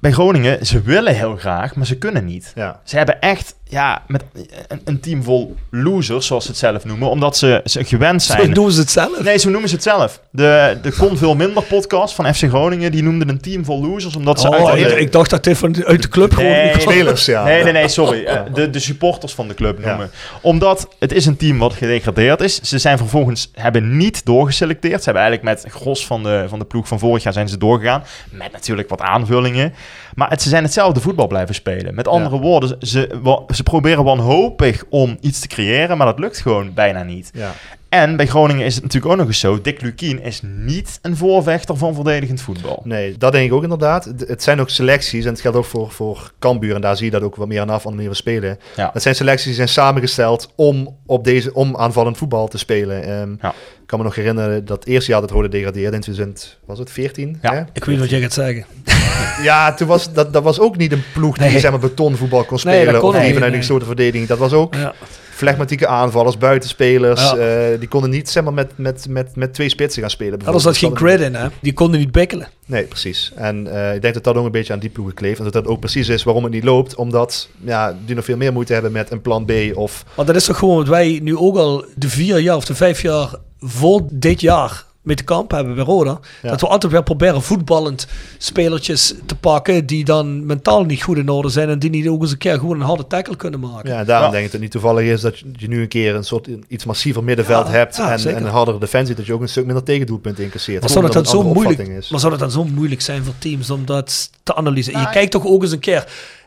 [0.00, 2.52] Bij Groningen, ze willen heel graag, maar ze kunnen niet.
[2.84, 4.22] Ze hebben echt ja, met
[4.68, 8.32] een, een team vol losers, zoals ze het zelf noemen, omdat ze, ze gewend Zo
[8.32, 8.52] zijn.
[8.52, 9.20] doen ze het zelf.
[9.22, 10.20] Nee, zo noemen ze het zelf.
[10.30, 14.16] De, de Kon Veel Minder podcast van FC Groningen, die noemde een team vol losers,
[14.16, 14.80] omdat ze Oh, uit...
[14.90, 16.50] ik, ik dacht dat dit van, uit de club gewoon...
[16.50, 16.80] Nee, kwam.
[16.80, 17.44] Spelers, ja.
[17.44, 18.24] Nee, nee, nee, sorry.
[18.24, 19.88] Eh, de, de supporters van de club Ja.
[19.88, 20.10] noemen.
[20.40, 22.60] Omdat het is een team wat gedegradeerd is.
[22.60, 24.98] Ze zijn vervolgens, hebben niet doorgeselecteerd.
[25.02, 27.58] Ze hebben eigenlijk met gros van de, van de ploeg van vorig jaar zijn ze
[27.58, 28.04] doorgegaan.
[28.30, 29.74] Met natuurlijk wat aanvullingen.
[30.14, 31.94] Maar het, ze zijn hetzelfde voetbal blijven spelen.
[31.94, 33.20] Met andere woorden, ze,
[33.54, 37.30] ze proberen wanhopig om iets te creëren, maar dat lukt gewoon bijna niet.
[37.34, 37.52] Ja.
[37.88, 39.60] En bij Groningen is het natuurlijk ook nog eens zo.
[39.60, 42.80] Dick Lukien is niet een voorvechter van verdedigend voetbal.
[42.84, 44.04] Nee, dat denk ik ook inderdaad.
[44.26, 46.74] Het zijn ook selecties en het geldt ook voor, voor Cambuur.
[46.74, 48.58] En daar zie je dat ook wat meer aan af, aan de manier van spelen.
[48.76, 48.90] Ja.
[48.92, 53.02] Het zijn selecties die zijn samengesteld om, op deze, om aanvallend voetbal te spelen.
[53.02, 53.48] Ehm, Ja.
[53.80, 56.78] Ik kan me nog herinneren dat het eerste jaar dat Rode degradeerde in 2000, was
[56.78, 57.38] het 14?
[57.42, 57.54] Ja.
[57.54, 57.62] hè?
[57.72, 58.64] Ik weet wat jij gaat zeggen.
[59.42, 61.58] Ja, toen was, dat, dat was ook niet een ploeg die Nee.
[61.60, 62.92] zeg maar, betonvoetbal kon spelen.
[62.92, 63.42] dat kon of nee.
[63.42, 64.28] een gesloten verdediging.
[64.28, 64.94] Dat was ook Ja.
[65.30, 67.20] flegmatieke aanvallers, buitenspelers.
[67.20, 67.36] Ja.
[67.36, 70.40] eh, die konden niet zeg maar, met, met, met, met twee spitsen gaan spelen.
[70.44, 71.20] Hadden zat geen bijvoorbeeld.
[71.20, 71.48] grid in, hè?
[71.60, 72.48] Die konden niet bikkelen.
[72.66, 73.32] Nee, precies.
[73.36, 75.38] En eh, ik denk dat dat ook een beetje aan die ploegen kleeft.
[75.38, 76.94] En dat dat ook precies is waarom het niet loopt.
[76.94, 79.52] Omdat ja, die nog veel meer moeite hebben met een plan B.
[79.74, 82.64] Of Maar dat is toch gewoon wat wij nu ook al de vier jaar of
[82.64, 83.28] de vijf jaar
[83.60, 86.18] voor dit jaar met de kamp hebben bij Roda.
[86.42, 86.50] Ja.
[86.50, 88.06] Dat we altijd weer proberen voetballend
[88.38, 92.22] spelertjes te pakken die dan mentaal niet goed in orde zijn en die niet ook
[92.22, 93.90] eens een keer gewoon een harde tackle kunnen maken.
[93.90, 94.32] ja, daarom Ja.
[94.32, 96.84] denk ik dat het niet toevallig is dat je nu een keer een soort iets
[96.84, 97.96] massiever middenveld Ja, hebt.
[97.96, 99.14] ja, en, en een hardere defensie.
[99.14, 100.80] Dat je ook een stuk minder tegendoelpunten incasseert.
[100.80, 102.08] Maar zou dat dan zo moeilijk, opvatting is.
[102.10, 104.98] maar zou dat dan zo moeilijk zijn voor teams om dat te analyseren?
[105.00, 106.04] Nou, je kijkt toch ook eens een keer.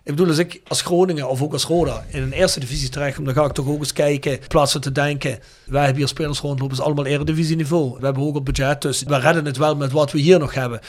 [0.07, 3.25] Ik bedoel, als ik als Groningen of ook als Roda in een eerste divisie terechtkom,
[3.25, 6.39] dan ga ik toch ook eens kijken, in plaats te denken, wij hebben hier spelers
[6.39, 7.99] rondlopen, is allemaal eredivisie niveau.
[7.99, 10.53] We hebben ook het budget, dus we redden het wel met wat we hier nog
[10.53, 10.79] hebben.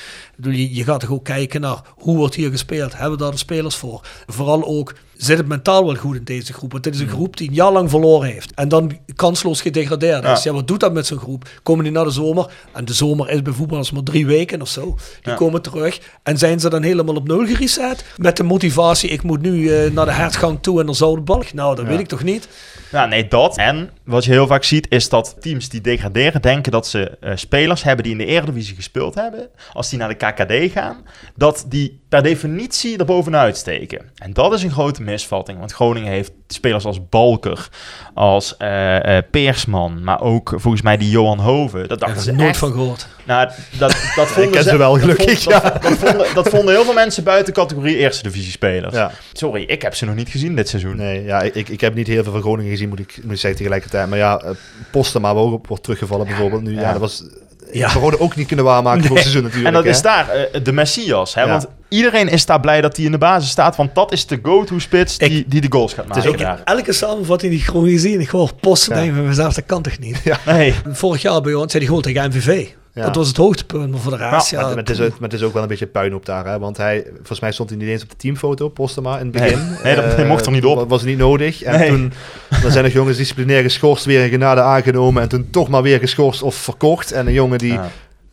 [0.42, 2.92] Je, je gaat toch ook kijken naar hoe wordt hier gespeeld?
[2.92, 4.00] Hebben we daar de spelers voor?
[4.26, 6.72] Vooral ook, zit het mentaal wel goed in deze groep?
[6.72, 8.52] Want dit is een groep die een jaar lang verloren heeft.
[8.54, 10.42] En dan kansloos gedegradeerd is.
[10.42, 10.52] Ja, Ja.
[10.52, 11.48] wat doet dat met zo'n groep?
[11.62, 12.50] Komen die na de zomer?
[12.72, 14.84] En de zomer is bij voetballers maar drie weken of zo.
[14.84, 15.34] Die Ja.
[15.34, 16.00] komen terug.
[16.22, 18.04] En zijn ze dan helemaal op nul gereset?
[18.16, 21.52] Met de motivatie, ik moet nu eh, naar de hertgang toe en naar Zoudenbalk?
[21.52, 21.90] Nou, dat Ja.
[21.90, 22.48] weet ik toch niet?
[22.90, 23.56] Ja, nee, dat.
[23.56, 27.32] En wat je heel vaak ziet, is dat teams die degraderen denken dat ze eh,
[27.34, 29.48] spelers hebben die in de Eredivisie gespeeld hebben.
[29.72, 30.96] Als die naar de KKD gaan,
[31.36, 34.10] dat die per definitie er bovenuit steken.
[34.16, 37.68] En dat is een grote misvatting, want Groningen heeft spelers als Balker,
[38.14, 41.88] als eh, eh, Peersman, maar ook volgens mij die Johan Hoven.
[41.88, 43.06] Dat dachten ze ik nooit echt- van gehoord.
[43.24, 46.84] Nou, dat, dat vonden ken ze wel, dat gelukkig, dat, dat, vonden, dat vonden heel
[46.84, 48.94] veel mensen buiten categorie Eerste Divisie spelers.
[48.94, 49.10] Ja.
[49.32, 50.96] Sorry, ik heb ze nog niet gezien dit seizoen.
[50.96, 53.38] Nee, ja, ik, ik heb niet heel veel van Groningen gezien, moet ik, moet ik
[53.38, 54.08] zeggen tegelijkertijd.
[54.08, 54.50] Maar ja, uh,
[54.90, 56.74] Postema waar ook op wordt teruggevallen bijvoorbeeld nu.
[56.74, 56.90] Ja, Ja.
[56.92, 57.22] dat was
[57.72, 57.86] Ja.
[57.92, 57.92] ja.
[58.00, 59.68] Rode ook niet kunnen waarmaken voor het seizoen natuurlijk.
[59.68, 59.90] En dat hè.
[59.90, 61.34] is daar eh, de Messias.
[61.34, 61.42] Hè?
[61.42, 61.48] Ja.
[61.48, 63.76] Want iedereen is daar blij dat hij in de basis staat.
[63.76, 66.28] Want dat is de go-to-spits Ik- die, die de goals gaat maken.
[66.28, 69.02] ook Ik heb elke samenvatting die ik gewoon gezien, ik hoor posten, Ja.
[69.02, 70.22] denk ik mezelf, dat kan toch niet?
[70.46, 70.74] Nee.
[70.88, 72.66] Vorig jaar bij ons zei hij gewoon tegen MVV.
[72.94, 73.04] Ja.
[73.04, 74.60] Dat was het hoogtepunt, maar voor de rest, ja.
[74.60, 76.58] Maar, maar het is, ook- maar het is ook wel een beetje puinhoop daar, hè?
[76.58, 79.58] want hij, volgens mij stond hij niet eens op de teamfoto, Postema, in het begin.
[79.82, 80.76] Nee, dat- hij mocht er niet op.
[80.76, 81.62] wa- Was niet nodig.
[81.62, 81.88] En Nee.
[81.88, 82.12] toen
[82.62, 85.98] dan zijn er jongens disciplinair geschorst, weer in genade aangenomen en toen toch maar weer
[85.98, 87.12] geschorst of verkocht.
[87.12, 87.88] En een jongen die Ja.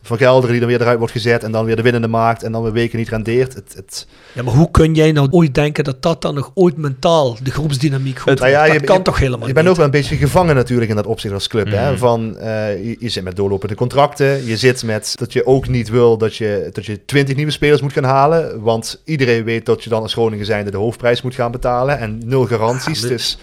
[0.06, 2.52] Van Gelderen die dan weer eruit wordt gezet en dan weer de winnende maakt en
[2.52, 3.54] dan weer weken niet rendeert.
[3.54, 6.76] Het, het, Ja, maar hoe kun jij nou ooit denken dat dat dan nog ooit
[6.76, 9.58] mentaal de groepsdynamiek goed Het- nou ja, je- Dat kan je- toch helemaal Je bent
[9.66, 9.68] niet?
[9.68, 11.70] ook wel een beetje gevangen natuurlijk in dat opzicht als club.
[11.70, 11.88] Hè?
[11.90, 11.98] Mhm.
[11.98, 14.46] Van, eh, je, je zit met doorlopende contracten.
[14.46, 17.80] Je zit met dat je ook niet wil dat je, dat je 20 nieuwe spelers
[17.80, 18.60] moet gaan halen.
[18.62, 21.98] Want iedereen weet dat je dan als Groningen zijnde de hoofdprijs moet gaan betalen.
[21.98, 23.02] En nul garanties.
[23.02, 23.38] Ja, dus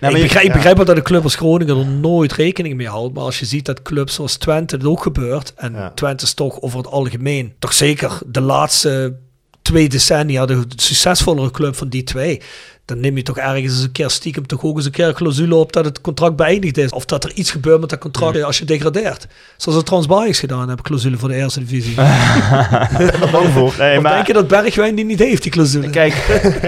[0.00, 0.54] Nee, ik, je- begrijp, ik ja.
[0.56, 3.14] begrijp wel dat de club als Groningen er nooit rekening mee houdt.
[3.14, 5.52] Maar als je ziet dat clubs zoals Twente het ook gebeurt.
[5.56, 5.90] En Ja.
[5.94, 9.16] Twente is toch over het algemeen toch zeker de laatste
[9.62, 12.40] twee decennia de succesvollere club van die twee.
[12.86, 15.14] Dan neem je toch ergens eens een keer stiekem toch ook eens een keer een
[15.14, 16.90] clausule op dat het contract beëindigd is.
[16.90, 19.26] Of dat er iets gebeurt met dat contract als je degradeert.
[19.56, 21.94] Zoals het trouwens Ajax gedaan hebben, clausule voor de eerste divisie.
[23.32, 23.74] bang voor.
[23.78, 25.90] Nee, maar, denk je dat Bergwijn die niet heeft, die clausule?
[25.90, 26.14] Kijk,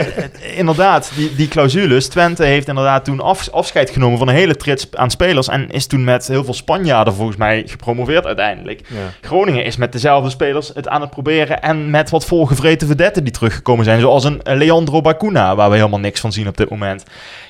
[0.63, 2.09] inderdaad, die, die clausules.
[2.09, 5.49] Twente heeft inderdaad toen af, afscheid genomen van een hele trits aan spelers.
[5.49, 8.81] En is toen met heel veel Spanjaarden volgens mij gepromoveerd uiteindelijk.
[8.89, 8.97] ja.
[9.21, 11.63] Groningen is met dezelfde spelers het aan het proberen.
[11.63, 14.01] En met wat volgevreten vedetten die teruggekomen zijn.
[14.01, 17.03] Zoals een Leandro Bacuna, waar we helemaal niks van zien op dit moment.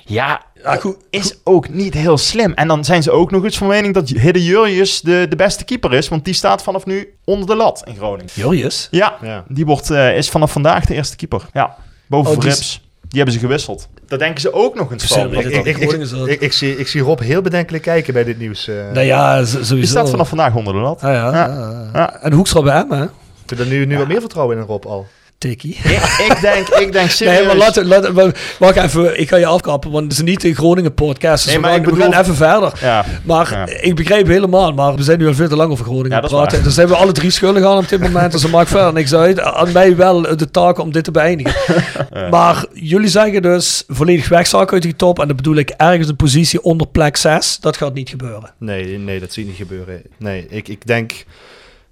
[0.04, 0.42] Ja,
[0.78, 0.96] goed.
[1.10, 2.52] is ook niet heel slim.
[2.52, 5.64] En dan zijn ze ook nog eens van mening dat Hidde Jurrius de, de beste
[5.64, 6.08] keeper is.
[6.08, 8.30] Want die staat vanaf nu onder de lat in Groningen.
[8.34, 8.88] Jurjes.
[8.90, 9.44] Ja, Ja.
[9.48, 11.42] die wordt, eh, is vanaf vandaag de eerste keeper.
[11.52, 11.76] Ja,
[12.06, 12.84] boven Oh, Rips.
[13.08, 13.88] Die hebben ze gewisseld.
[14.08, 15.34] Daar denken ze ook nog eens van.
[15.34, 18.68] Ik, ik, dat- zie, ik zie Rob heel bedenkelijk kijken bij dit nieuws.
[18.68, 18.74] eh.
[18.92, 19.74] Nou ja, sowieso.
[19.74, 21.02] Die staat vanaf vandaag onder de lat.
[21.02, 21.30] Ah, ja.
[21.32, 21.46] Ja.
[21.46, 21.90] ja.
[21.92, 22.20] Ja.
[22.22, 23.02] En Hoekstra bij hem, hè?
[23.04, 25.06] Ik heb er nu, nu wat meer vertrouwen in Rob al.
[25.38, 25.70] Tikkie.
[25.84, 27.36] ik, ik denk, ik denk serieus...
[27.38, 30.54] Nee, maar laten maar- wacht even, ik ga je afkappen, want het is niet een
[30.54, 32.72] Groningen podcast, dus Nee, we, maar gaan, ik we bedoel- gaan even verder.
[32.80, 33.66] Ja, Maar Ja.
[33.80, 36.62] ik begrijp helemaal, maar we zijn nu al veel te lang over Groningen Ja, praten.
[36.62, 39.14] Dus zijn we alle drie schuldig aan op dit moment, dus dat maakt verder niks
[39.14, 39.40] uit.
[39.40, 41.54] Aan mij wel de taak om dit te beëindigen.
[42.30, 46.16] Maar jullie zeggen dus volledig wegzakken uit die top, en dat bedoel ik ergens een
[46.16, 48.52] positie onder plek 6, dat gaat niet gebeuren.
[48.58, 50.02] Nee, nee, dat zie ik niet gebeuren.
[50.18, 51.12] Nee, ik, ik denk...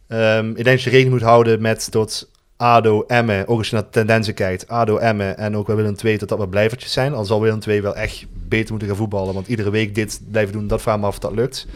[0.08, 3.74] ehm, ik denk dat je rekening moet houden met dat ADO, Emmen, ook als je
[3.74, 6.92] naar de tendensen kijkt, ADO, Emmen en ook wel Willem II, dat dat wel blijvertjes
[6.92, 7.14] zijn.
[7.14, 10.52] Al zal Willem II wel echt beter moeten gaan voetballen, want iedere week dit blijven
[10.52, 11.66] doen, dat vraag me af of dat lukt.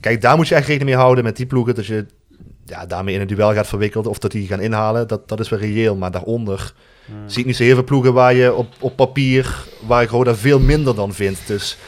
[0.00, 2.06] Kijk, daar moet je echt rekening mee houden met die ploegen, dat je
[2.64, 5.48] ja, daarmee in een duel gaat verwikkeld of dat die gaan inhalen, dat, dat is
[5.48, 5.96] wel reëel.
[5.96, 6.74] Maar daaronder
[7.26, 10.34] zie ik niet zo heel veel ploegen waar je op, op papier, waar ik Roda
[10.34, 11.38] veel minder dan vind.
[11.46, 11.78] Dus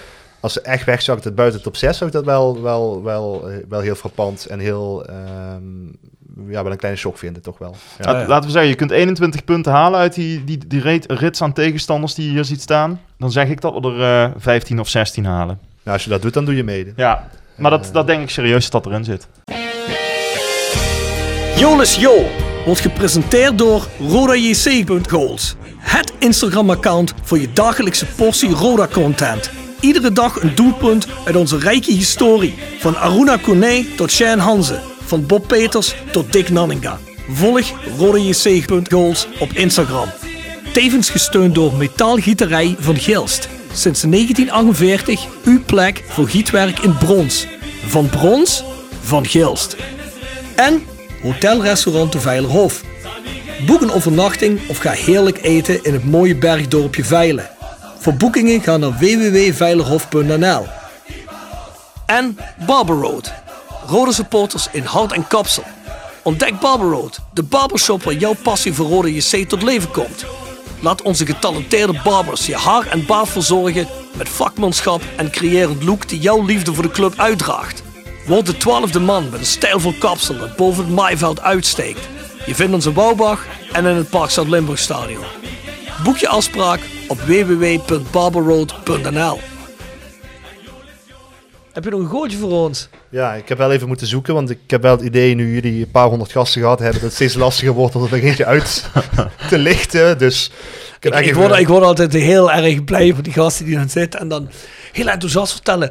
[0.41, 3.51] als ze echt wegzakt het buiten de top 6, zou ik dat wel, wel, wel,
[3.51, 5.63] eh, wel heel frappant en heel, ehm,
[6.49, 7.77] ja, wel een kleine shock vinden, toch wel.
[8.01, 8.13] Ja.
[8.13, 11.43] Laat- Laten we zeggen, je kunt 21 punten halen uit die, die, die reet- rits
[11.43, 13.01] aan tegenstanders die je hier ziet staan.
[13.19, 15.59] Dan zeg ik dat we er eh 15 of 16 halen.
[15.83, 16.93] Nou, als je dat doet, dan doe je mede.
[16.97, 19.29] Ja, maar dat, dat denk ik serieus dat dat erin zit.
[21.57, 22.27] Jolis Jo
[22.65, 25.55] wordt gepresenteerd door RodaJC.goals.
[25.79, 29.51] Het Instagram-account voor je dagelijkse portie Roda-content.
[29.81, 32.55] Iedere dag een doelpunt uit onze rijke historie.
[32.79, 34.79] Van Aruna Kone tot Shane Hanze.
[35.13, 36.99] Van Bob Peters tot Dick Nanninga.
[37.29, 40.09] Volg RodaJC.goals op Instagram.
[40.73, 43.49] Tevens gesteund door Metaalgieterij van Gilst.
[43.73, 47.47] Sinds 1948 uw plek voor gietwerk in brons.
[47.87, 48.65] Van brons,
[49.01, 49.77] van Gilst.
[50.57, 50.83] En
[51.23, 52.83] Hotelrestaurant de Veilerhof.
[53.67, 57.51] Boek een overnachting of ga heerlijk eten in het mooie bergdorpje Veilen.
[57.99, 60.67] Voor boekingen ga naar www.veilerhof.nl.
[62.07, 63.42] En Barber Road.
[63.87, 65.63] Rode supporters in hout en kapsel.
[66.23, 70.25] Ontdek Barber Road, de barbershop waar jouw passie voor Rode JC tot leven komt.
[70.81, 76.21] Laat onze getalenteerde barbers je haar en baard verzorgen met vakmanschap en creërend look die
[76.21, 77.83] jouw liefde voor de club uitdraagt.
[78.27, 82.09] Word de twaalfde man met een stijlvol kapsel dat boven het maaiveld uitsteekt.
[82.47, 85.25] Je vindt ons in Bouwbach en in het Park Zuid-Limburg Stadion.
[86.03, 89.52] Boek je afspraak op www.barberroad.nl
[91.73, 92.89] Heb je nog een gootje voor ons?
[93.09, 95.83] Ja, ik heb wel even moeten zoeken, want ik heb wel het idee nu jullie
[95.85, 98.91] een paar honderd gasten gehad hebben, dat het steeds lastiger wordt om er eentje uit
[99.51, 100.19] te lichten.
[100.19, 100.51] Dus
[101.01, 104.21] ik, Ik, word, ik word altijd heel erg blij van die gasten die dan zitten
[104.21, 104.49] en dan
[104.93, 105.91] heel enthousiast vertellen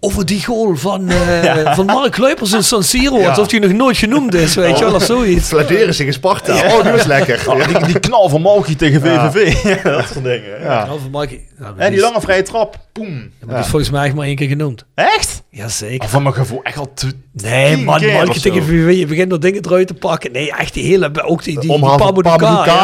[0.00, 3.18] over die goal van, eh, van Mark Luipers in San Siro.
[3.18, 3.28] Ja.
[3.28, 5.48] Alsof die nog nooit genoemd is, weet je wel, of zoiets.
[5.48, 6.54] Fladeren in Sparta.
[6.54, 7.42] Oh, die was lekker.
[7.46, 9.62] Oh, die, die knal van Malky tegen VVV.
[9.82, 10.60] dat soort dingen.
[10.60, 10.66] Ja.
[10.66, 12.78] Ja, van nou, maar En die is- lange vrije trap.
[12.92, 13.32] Poem.
[13.44, 14.84] maar die is volgens mij echt maar één keer genoemd.
[14.94, 15.42] Echt?
[15.50, 16.08] Jazeker.
[16.08, 17.12] Van mijn gevoel echt al te...
[17.32, 18.40] Nee, man, of zo.
[18.40, 20.32] tegen VV, je begint nog dingen eruit te pakken.
[20.32, 22.30] Nee, echt die hele, ook die, die, die Pablo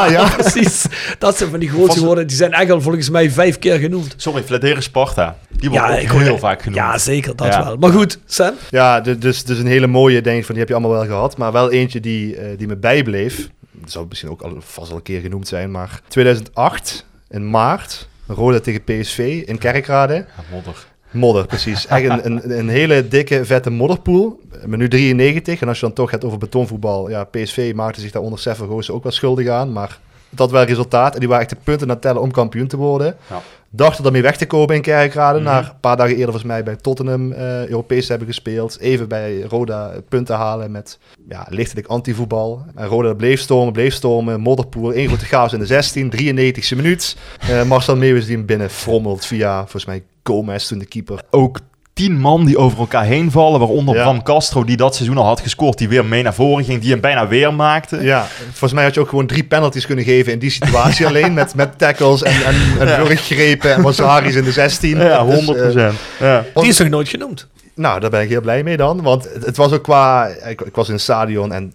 [0.08, 0.28] ja.
[0.38, 0.84] precies.
[1.18, 4.14] Dat zijn van die grootste woorden, die zijn echt al volgens mij vijf keer genoemd.
[4.16, 5.36] Sorry, Fladeren Sparta.
[5.50, 6.76] Die wordt ook heel vaak genoemd.
[7.06, 7.64] Zeker, dat Ja.
[7.64, 7.76] wel.
[7.76, 8.54] Maar goed, Sam?
[8.70, 11.06] Ja, du- dus, dus een hele mooie, denk ik, van die heb je allemaal wel
[11.08, 11.36] gehad.
[11.36, 13.48] Maar wel eentje die, eh, die me bijbleef.
[13.72, 15.70] Dat zou misschien ook al, vast al een keer genoemd zijn.
[15.70, 20.14] Maar 2008, in maart, Roda tegen PSV in Kerkrade.
[20.14, 20.86] Ja, modder.
[21.10, 21.86] Modder, precies.
[21.86, 24.40] Echt een, een, een hele dikke, vette modderpoel.
[24.64, 25.60] Minuut 93.
[25.60, 27.10] En als je dan toch hebt over betonvoetbal.
[27.10, 29.72] Ja, PSV maakte zich daar onder Seffer Goossen ook wel schuldig aan.
[29.72, 30.00] Maar
[30.30, 31.14] dat wel resultaat.
[31.14, 33.16] En die waren echt de punten aan het tellen om kampioen te worden.
[33.30, 33.42] Ja.
[33.70, 35.38] Dachten daarmee weg te komen in Kerkrade.
[35.38, 35.48] Mhm.
[35.48, 38.78] Na een paar dagen eerder volgens mij bij Tottenham eh Europees hebben gespeeld.
[38.78, 40.98] Even bij Roda punten halen met
[41.28, 42.64] ja, lichtelijk antivoetbal.
[42.74, 44.40] En Roda bleef stormen, bleef stormen.
[44.40, 46.12] Modderpoel, één grote chaos in de 16.
[46.16, 47.16] 93e minuut.
[47.40, 51.22] Eh, Marcel Meeuwis die hem binnen frommelt via volgens mij Gomez toen de keeper.
[51.30, 51.58] Ook
[51.96, 53.58] tien man die over elkaar heen vallen.
[53.60, 54.02] Waaronder Ja.
[54.02, 55.78] Bram Castro, die dat seizoen al had gescoord.
[55.78, 56.80] Die weer mee naar voren ging.
[56.80, 58.02] Die hem bijna weer maakte.
[58.02, 61.34] Ja, volgens mij had je ook gewoon drie penalties kunnen geven in die situatie alleen.
[61.34, 63.02] Met, met tackles en, en, en Ja.
[63.02, 64.98] wurggrepen en in de 16.
[64.98, 66.44] Ja, Dus, 100 eh, ja.
[66.54, 67.46] Die is nog nooit genoemd.
[67.74, 69.02] nou, daar ben ik heel blij mee dan.
[69.02, 70.26] Want het, het was ook qua...
[70.26, 71.74] Ik, ik was in het stadion en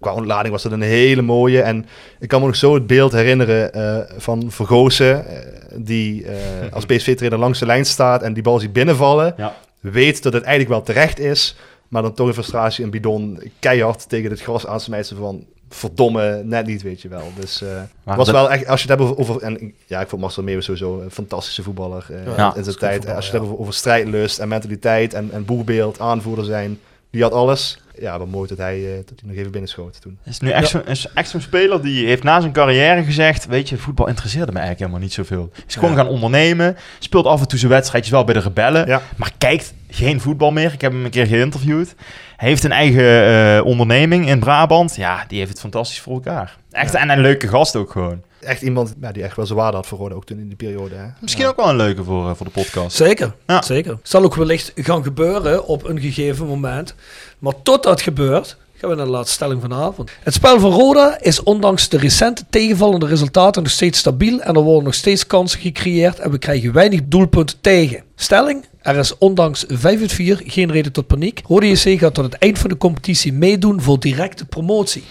[0.00, 1.62] qua ontlading was het een hele mooie.
[1.62, 1.86] En
[2.20, 5.26] ik kan me nog zo het beeld herinneren eh, van Vergozen...
[5.26, 5.36] eh,
[5.76, 6.34] die eh,
[6.72, 9.34] als PSV-trainer langs de lijn staat en die bal ziet binnenvallen.
[9.36, 9.54] Ja.
[9.80, 11.56] Weet dat het eigenlijk wel terecht is...
[11.88, 15.44] maar dan toch in frustratie een bidon keihard tegen het gras aansmijten van...
[15.70, 17.22] Verdomme, net niet, weet je wel.
[17.40, 17.68] Dus eh
[18.04, 20.42] was dat- wel echt, als je het hebt over, over en ja, ik vond Marcel
[20.42, 22.54] Meeuwis sowieso een fantastische voetballer eh, Ja.
[22.56, 23.06] in zijn tijd.
[23.08, 26.78] Als je het hebt over, over strijdlust en mentaliteit en, en boegbeeld, aanvoerder zijn,
[27.10, 27.78] die had alles.
[28.00, 30.18] Ja, wat mooi dat hij, eh, dat hij nog even binnenschoot toen.
[30.24, 33.68] Is nu echt zo'n is echt zo'n speler die heeft na zijn carrière gezegd: Weet
[33.68, 35.50] je, voetbal interesseerde me eigenlijk helemaal niet zoveel.
[35.66, 35.96] Is gewoon Ja.
[35.96, 36.76] gaan ondernemen.
[36.98, 38.86] Speelt af en toe zijn wedstrijdjes wel bij de rebellen.
[38.86, 39.02] Ja.
[39.16, 40.72] Maar kijkt geen voetbal meer.
[40.72, 41.94] Ik heb hem een keer geïnterviewd.
[42.36, 43.26] Hij heeft een eigen
[43.56, 44.96] eh, onderneming in Brabant.
[44.96, 46.56] Ja, die heeft het fantastisch voor elkaar.
[46.70, 46.98] Echt Ja.
[47.00, 48.22] en een leuke gast ook gewoon.
[48.48, 50.56] Echt iemand ja, die echt wel zijn waarde had voor Roda, ook toen in die
[50.56, 50.94] periode.
[50.94, 51.06] Hè.
[51.20, 52.96] Misschien ook wel een leuke voor, eh, voor de podcast.
[52.96, 53.62] Zeker, Ja.
[53.62, 53.98] zeker.
[54.02, 56.94] Zal ook wellicht gaan gebeuren op een gegeven moment.
[57.38, 60.10] Maar tot dat gebeurt, gaan we naar de laatste stelling vanavond.
[60.22, 64.40] Het spel van Roda is ondanks de recente tegenvallende resultaten nog steeds stabiel.
[64.40, 68.02] En er worden nog steeds kansen gecreëerd en we krijgen weinig doelpunten tegen.
[68.16, 71.40] Stelling, er is ondanks 5 uit 4 geen reden tot paniek.
[71.46, 75.04] Roda JC gaat tot het eind van de competitie meedoen voor directe promotie.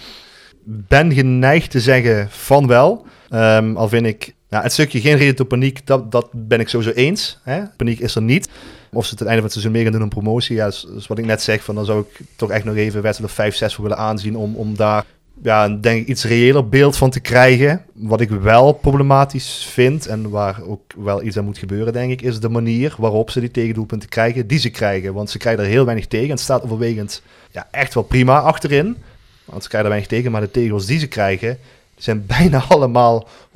[0.64, 3.06] ben geneigd te zeggen van wel.
[3.28, 6.68] Ehm, al vind ik ja, het stukje geen reden tot paniek, dat, dat ben ik
[6.68, 7.38] sowieso eens.
[7.42, 7.62] Hè?
[7.76, 8.48] Paniek is er niet.
[8.92, 11.18] Of ze het einde van het seizoen mee gaan doen aan promotie, ja, is, wat
[11.18, 11.64] ik net zeg.
[11.64, 13.98] Van, dan zou ik toch echt nog even een wedstrijd of 5, 6 voor willen
[13.98, 15.04] aanzien om, om daar
[15.42, 17.84] ja, een, denk ik iets reëler beeld van te krijgen.
[17.92, 22.22] Wat ik wel problematisch vind en waar ook wel iets aan moet gebeuren, denk ik,
[22.22, 25.14] is de manier waarop ze die tegendoelpunten krijgen die ze krijgen.
[25.14, 26.30] Want ze krijgen er heel weinig tegen.
[26.30, 28.96] Het staat overwegend ja, echt wel prima achterin.
[29.44, 31.58] Want ze krijgen er weinig tegen, maar de tegels die ze krijgen,
[31.98, 33.50] zijn bijna allemaal 100%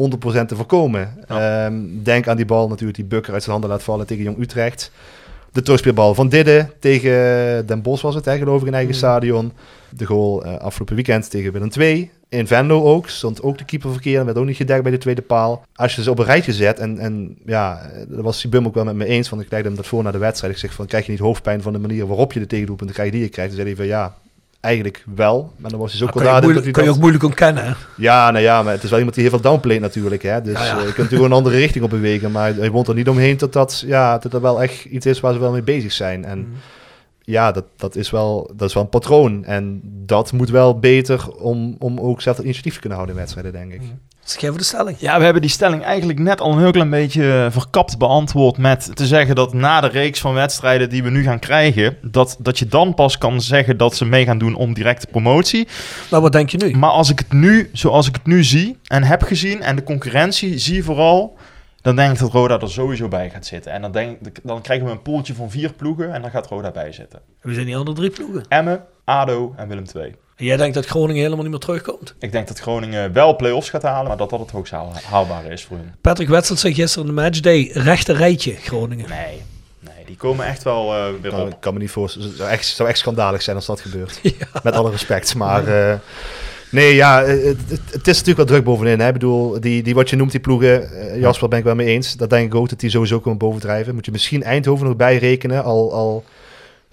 [0.47, 1.14] te voorkomen.
[1.28, 4.39] Ehm, denk aan die bal natuurlijk die Bukker uit zijn handen laat vallen tegen Jong
[4.39, 4.90] Utrecht.
[5.52, 7.12] De terugspeelbal van Didde tegen
[7.66, 9.52] Den Bosch was het, hè, geloof ik, in eigen stadion.
[9.90, 12.10] De goal eh, afgelopen weekend tegen Willem II.
[12.28, 14.98] In Venlo ook, stond ook de keeper verkeerd en werd ook niet gedekt bij de
[14.98, 15.64] tweede paal.
[15.74, 18.85] Als je ze op een rijtje zet, en, en ja, daar was Sibum ook wel
[18.85, 20.52] met me eens, want ik legde hem dat voor naar de wedstrijd.
[20.52, 23.12] Ik zeg van, krijg je niet hoofdpijn van de manier waarop je de tegendoelpunten krijgt
[23.12, 23.51] die je krijgt?
[23.51, 24.14] Toen zei hij van, ja,
[24.62, 25.52] eigenlijk wel.
[25.56, 27.76] Maar dan was hij zo moeilijk, dat kan je ook moeilijk ontkennen.
[27.97, 30.22] Ja, nou ja, maar het is wel iemand die heel veel downplayt natuurlijk.
[30.22, 30.43] Hè?
[30.43, 30.70] Dus Ja, ja.
[30.72, 32.30] eh, je kunt natuurlijk een andere richting op bewegen.
[32.30, 35.20] Maar hij woont er niet omheen dat dat, ja, dat dat wel echt iets is
[35.20, 36.24] waar ze wel mee bezig zijn.
[36.24, 36.48] En Mhm.
[37.33, 39.45] Ja, dat, dat, is wel, dat is wel een patroon.
[39.45, 43.23] En dat moet wel beter om, om ook zelf het initiatief te kunnen houden in
[43.23, 43.81] wedstrijden, denk ik.
[44.25, 44.97] Zeg even de stelling.
[44.99, 48.59] Ja, we hebben die stelling eigenlijk net al een heel klein beetje eh, verkapt beantwoord
[48.59, 52.37] met te zeggen dat na de reeks van wedstrijden die we nu gaan krijgen, dat,
[52.39, 55.69] dat je dan pas kan zeggen dat ze mee gaan doen om directe promotie.
[56.11, 56.77] Nou, wat denk je nu?
[56.77, 59.83] Maar als ik het nu, zoals ik het nu zie en heb gezien en de
[59.83, 61.37] concurrentie zie vooral,
[61.83, 63.73] dan denk ik dat Roda er sowieso bij gaat zitten.
[63.73, 66.47] En dan, denk, ik- dan krijgen we een poeltje van vier ploegen en dan gaat
[66.47, 67.21] Roda bij zitten.
[67.41, 68.45] We zijn die andere drie ploegen.
[68.49, 70.15] Emmen, ADO en Willem II.
[70.37, 72.15] En jij denkt dat Groningen helemaal niet meer terugkomt?
[72.19, 75.49] Ik denk dat Groningen wel play-offs gaat halen, maar dat dat het hoogst haal- haalbare
[75.49, 75.95] is voor hun.
[76.01, 79.09] Patrick Wetsel zei gisteren in de matchday, rechte rijtje Groningen.
[79.09, 79.43] Nee,
[79.81, 81.49] nee die komen echt wel eh, weer Nou, op.
[81.53, 82.29] ik kan me niet voorstellen.
[82.29, 84.21] Het zou echt, zou echt schandalig zijn als dat gebeurt.
[84.63, 85.35] Met alle respect.
[85.35, 85.99] Maar eh,
[86.73, 89.01] nee, ja, eh, het, het, het is natuurlijk wel druk bovenin.
[89.01, 89.07] Hè?
[89.07, 90.90] Ik bedoel, die, die wat je noemt, die ploegen.
[90.90, 92.16] eh, Jasper, ben ik wel mee eens.
[92.16, 93.94] Dat denk ik ook dat die sowieso komen bovendrijven.
[93.94, 95.65] Moet je misschien Eindhoven nog bijrekenen.
[95.65, 96.24] Al, al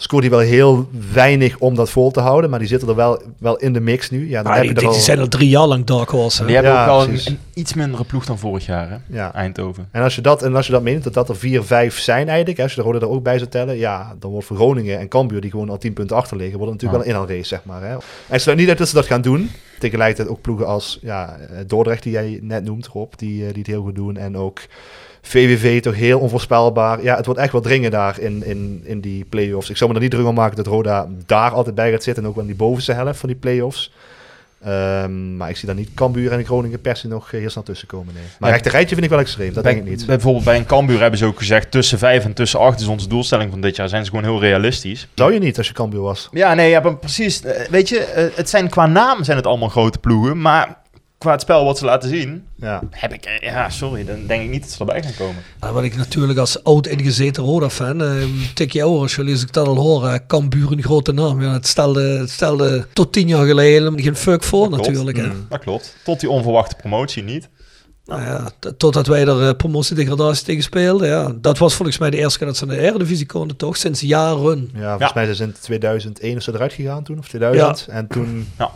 [0.01, 2.49] scoort hij wel heel weinig om dat vol te houden.
[2.49, 4.29] Maar die zitten er wel, wel in de mix nu.
[4.29, 6.09] Ja, dan Maar heb die, je er die al- zijn al drie jaar lang dark
[6.09, 6.45] horse.
[6.45, 8.95] Die hebben Ja, ook wel een, een iets mindere ploeg dan vorig jaar, hè?
[9.17, 9.33] Ja.
[9.33, 9.87] Eindhoven.
[9.91, 12.27] En als je dat, en als je dat meent, dat dat er vier, vijf zijn
[12.27, 14.55] eigenlijk, hè, als je de Rode er ook bij zou tellen, ja, dan wordt voor
[14.55, 17.21] Groningen en Cambuur, die gewoon al tien punten achter liggen, wordt het natuurlijk wel een
[17.27, 17.81] inhaalrace, zeg maar.
[17.81, 17.93] Hè.
[17.93, 19.49] En ik sluit niet uit dat ze dat gaan doen.
[19.79, 23.57] Tegelijkertijd ook ploegen als ja, eh, Dordrecht, die jij net noemt, Rob, die, eh, die
[23.57, 24.17] het heel goed doen.
[24.17, 24.59] En ook
[25.21, 27.03] VWV, toch heel onvoorspelbaar.
[27.03, 29.69] Ja, het wordt echt wel dringen daar in, in, in die play-offs.
[29.69, 32.23] Ik zou me er niet druk om maken dat Roda daar altijd bij gaat zitten
[32.23, 33.91] en ook wel in die bovenste helft van die play-offs.
[34.63, 37.63] Ehm, maar ik zie daar niet Cambuur en Groningen per se nog eh, heel snel
[37.63, 38.13] tussen komen.
[38.13, 38.23] Nee.
[38.39, 38.55] Maar Ja.
[38.55, 40.05] rechte rijtje vind ik wel extreem, dat bij, denk ik niet.
[40.05, 41.71] Bijvoorbeeld bij een Cambuur hebben ze ook gezegd...
[41.71, 43.89] tussen 5 en tussen 8 is onze doelstelling van dit jaar.
[43.89, 45.07] Zijn ze gewoon heel realistisch.
[45.15, 46.27] Zou je niet als je Cambuur was?
[46.31, 47.43] Ja, nee, ja, precies.
[47.43, 50.41] Eh, Weet je, eh, het zijn qua naam zijn het allemaal grote ploegen.
[50.41, 50.77] Maar
[51.19, 52.43] qua het spel wat ze laten zien...
[52.57, 52.81] Ja.
[52.89, 53.25] heb ik...
[53.25, 55.43] eh, Ja, sorry, dan denk ik niet dat ze erbij gaan komen.
[55.61, 58.11] Ja, wat ik natuurlijk als oud ingezeten Roda-fan, eh,
[58.53, 61.41] tikje ouder, jullie als ik dat al hoor, Cambuur een grote naam.
[61.41, 64.87] Ja, het, stelde, het stelde tot tien jaar geleden helemaal geen fuck voor Dat klopt.
[64.87, 65.17] natuurlijk.
[65.17, 65.25] Hè.
[65.27, 65.45] Mm.
[65.49, 65.95] Dat klopt.
[66.03, 67.49] Tot die onverwachte promotie niet.
[68.05, 71.07] Nou ja, totdat wij er uh, promotie-degradatie tegen speelden.
[71.07, 71.31] Ja.
[71.41, 73.77] Dat was volgens mij de eerste keer dat ze naar de Eredivisie konden, toch?
[73.77, 74.69] Sinds jaren.
[74.73, 75.11] Ja, volgens Ja.
[75.15, 77.87] mij zijn ze in 2001 of zo eruit gegaan toen, of 2000.
[77.87, 78.47] En toen...
[78.57, 78.71] Ja,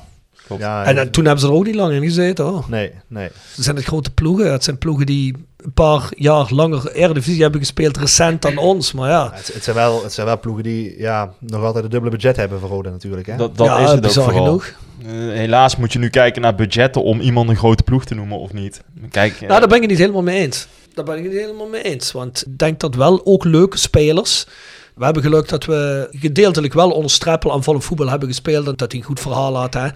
[0.48, 0.62] klopt.
[0.62, 2.46] Ja, En, eh, toen hebben ze er ook niet lang in gezeten.
[2.46, 2.66] Hoor.
[2.68, 3.30] Nee, nee.
[3.56, 4.52] Het zijn het grote ploegen.
[4.52, 8.92] Het zijn ploegen die een paar jaar langer Eredivisie hebben gespeeld, recent dan ons.
[8.92, 11.90] Maar ja, Het, het, zijn wel, het zijn wel ploegen die ja, nog altijd een
[11.90, 13.28] dubbele budget hebben voor Roda natuurlijk.
[13.28, 13.36] Hè?
[13.36, 14.74] Dat, dat ja, is het ook bizar genoeg.
[15.06, 18.40] Eh, helaas moet je nu kijken naar budgetten om iemand een grote ploeg te noemen
[18.40, 18.82] of niet.
[19.12, 20.68] Kijk, eh, Nou, daar ben ik het niet helemaal mee eens.
[20.94, 22.12] Daar ben ik het niet helemaal mee eens.
[22.12, 24.48] Want ik denk dat wel ook leuke spelers.
[24.96, 28.68] We hebben geluk dat we gedeeltelijk wel onder streppel aan volle voetbal hebben gespeeld.
[28.68, 29.74] En dat hij een goed verhaal had.
[29.74, 29.88] Hè.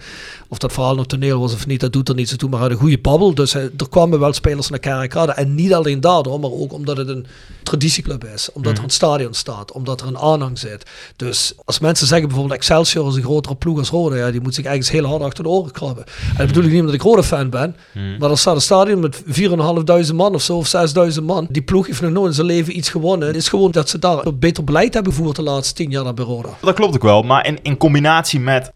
[0.48, 2.48] Of dat verhaal nog toneel was of niet, dat doet er niet zo toe.
[2.48, 3.34] Maar hij had een goede babbel.
[3.34, 5.32] Dus eh, er kwamen wel spelers naar Kerkrade.
[5.32, 7.26] En niet alleen daardoor, maar ook omdat het een
[7.62, 8.52] traditieclub is.
[8.52, 9.72] Omdat er een stadion staat.
[9.72, 10.90] Omdat er een aanhang zit.
[11.16, 14.16] Dus als mensen zeggen bijvoorbeeld Excelsior is een grotere ploeg als Rode.
[14.16, 16.04] Ja, die moet zich eigenlijk heel hard achter de oren krabben.
[16.06, 17.76] En dat bedoel ik niet omdat ik Rode fan ben.
[18.18, 19.22] Maar er staat een stadion met
[20.10, 20.74] 4.500 man of zo, of
[21.18, 21.46] 6.000 man.
[21.50, 23.28] Die ploeg heeft nog nooit in zijn leven iets gewonnen.
[23.28, 26.14] Het is gewoon dat ze daar beter beleid hebben gevoerd de laatste tien jaar naar
[26.14, 26.48] bij Roda.
[26.60, 28.72] Dat klopt ook wel, maar in, in combinatie met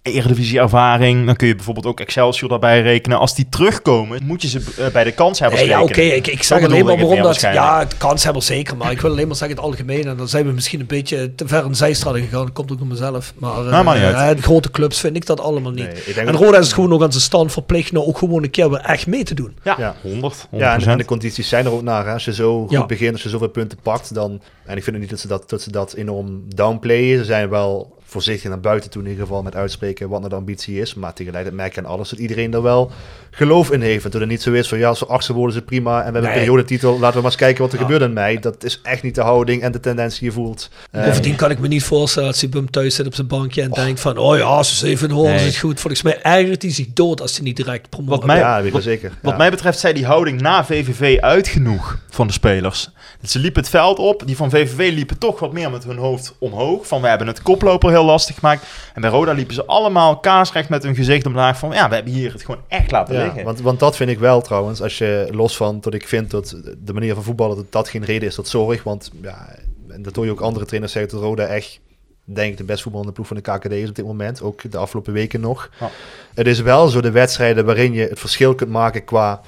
[0.46, 3.18] Eredivisie-ervaring, dan kun je bijvoorbeeld ook Excelsior daarbij rekenen.
[3.18, 6.42] Als die terugkomen, moet je ze eh, bij de kanshebbers Nee, ja, oké, ik, ik
[6.42, 7.40] zeg alleen maar waarom het dat...
[7.40, 7.90] Ja, waarschijnlijk.
[7.90, 10.06] het kanshebber zeker, maar ik wil alleen maar zeggen het algemeen.
[10.06, 12.44] En dan zijn we misschien een beetje te ver in zijstraat gegaan.
[12.44, 13.32] Dat komt ook door mezelf.
[13.38, 14.30] Maar eh, Nou, niet uit.
[14.30, 16.06] eh, de grote clubs vind ik dat allemaal niet.
[16.06, 18.42] Nee, en dat- Roda is het gewoon ook aan zijn stand verplicht nou ook gewoon
[18.42, 19.56] een keer weer echt mee te doen.
[19.62, 19.94] Ja, Ja.
[20.02, 20.60] 100, 100%.
[20.60, 22.06] Ja, en, en de condities zijn er ook naar.
[22.06, 22.12] Hè.
[22.12, 22.86] Als je zo goed Ja.
[22.86, 24.40] begint, als je zoveel punten pakt, dan...
[24.66, 27.18] En ik vind ook niet dat ze dat, dat, ze dat enorm downplayen.
[27.18, 30.36] Ze zijn wel voorzichtig naar buiten toe in ieder geval met uitspreken wat nou de
[30.36, 30.94] ambitie is.
[30.94, 32.90] Maar tegelijkertijd merk je aan alles dat iedereen er wel
[33.34, 34.04] geloof in heeft.
[34.04, 35.90] En toen het niet zo is van ja, als we achtste worden is het prima.
[35.92, 36.32] En we hebben Nee.
[36.32, 37.84] een periodetitel, laten we maar eens kijken wat er Ja.
[37.84, 38.38] gebeurt in mei.
[38.40, 40.68] Dat is echt niet de houding en de tendens die je voelt.
[40.90, 43.70] Eh, Bovendien kan ik me niet voorstellen dat Sibum thuis zit op zijn bankje en
[43.70, 45.80] denkt van, oh ja, als ze zeven horen is het goed.
[45.80, 48.08] Volgens mij ergert hij zich dood als hij niet direct promoot.
[48.08, 49.12] Wat mij- ja, weet wat- zeker.
[49.22, 52.90] Wat mij betreft zei die houding na VVV uit genoeg van de spelers.
[53.20, 54.22] Dus ze liepen het veld op.
[54.26, 56.86] Die van VVV liepen toch wat meer met hun hoofd omhoog.
[56.86, 58.66] Van we hebben het koploper heel lastig gemaakt.
[58.94, 61.70] En bij Roda liepen ze allemaal kaarsrecht met hun gezicht omlaag van...
[61.72, 63.44] Ja, we hebben hier het gewoon echt laten Ja, liggen.
[63.44, 64.82] want, want dat vind ik wel trouwens.
[64.82, 68.04] Als je los van dat ik vind dat de manier van voetballen dat dat geen
[68.04, 68.82] reden is tot zorg.
[68.82, 69.56] Want ja,
[69.88, 71.80] en dat hoor je ook andere trainers zeggen dat Roda echt,
[72.24, 74.42] denk ik, de best voetballende ploeg van de KKD is op dit moment.
[74.42, 75.70] Ook de afgelopen weken nog.
[75.80, 75.90] Ja.
[76.34, 79.40] Het is wel zo de wedstrijden waarin je het verschil kunt maken qua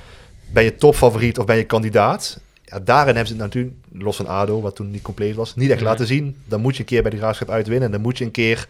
[0.52, 2.40] ben je topfavoriet of ben je kandidaat.
[2.64, 5.70] Ja, daarin hebben ze het natuurlijk, los van ADO, wat toen niet compleet was, niet
[5.70, 6.36] echt laten zien.
[6.44, 7.84] Dan moet je een keer bij de graafschap uitwinnen.
[7.84, 8.68] En dan moet je een keer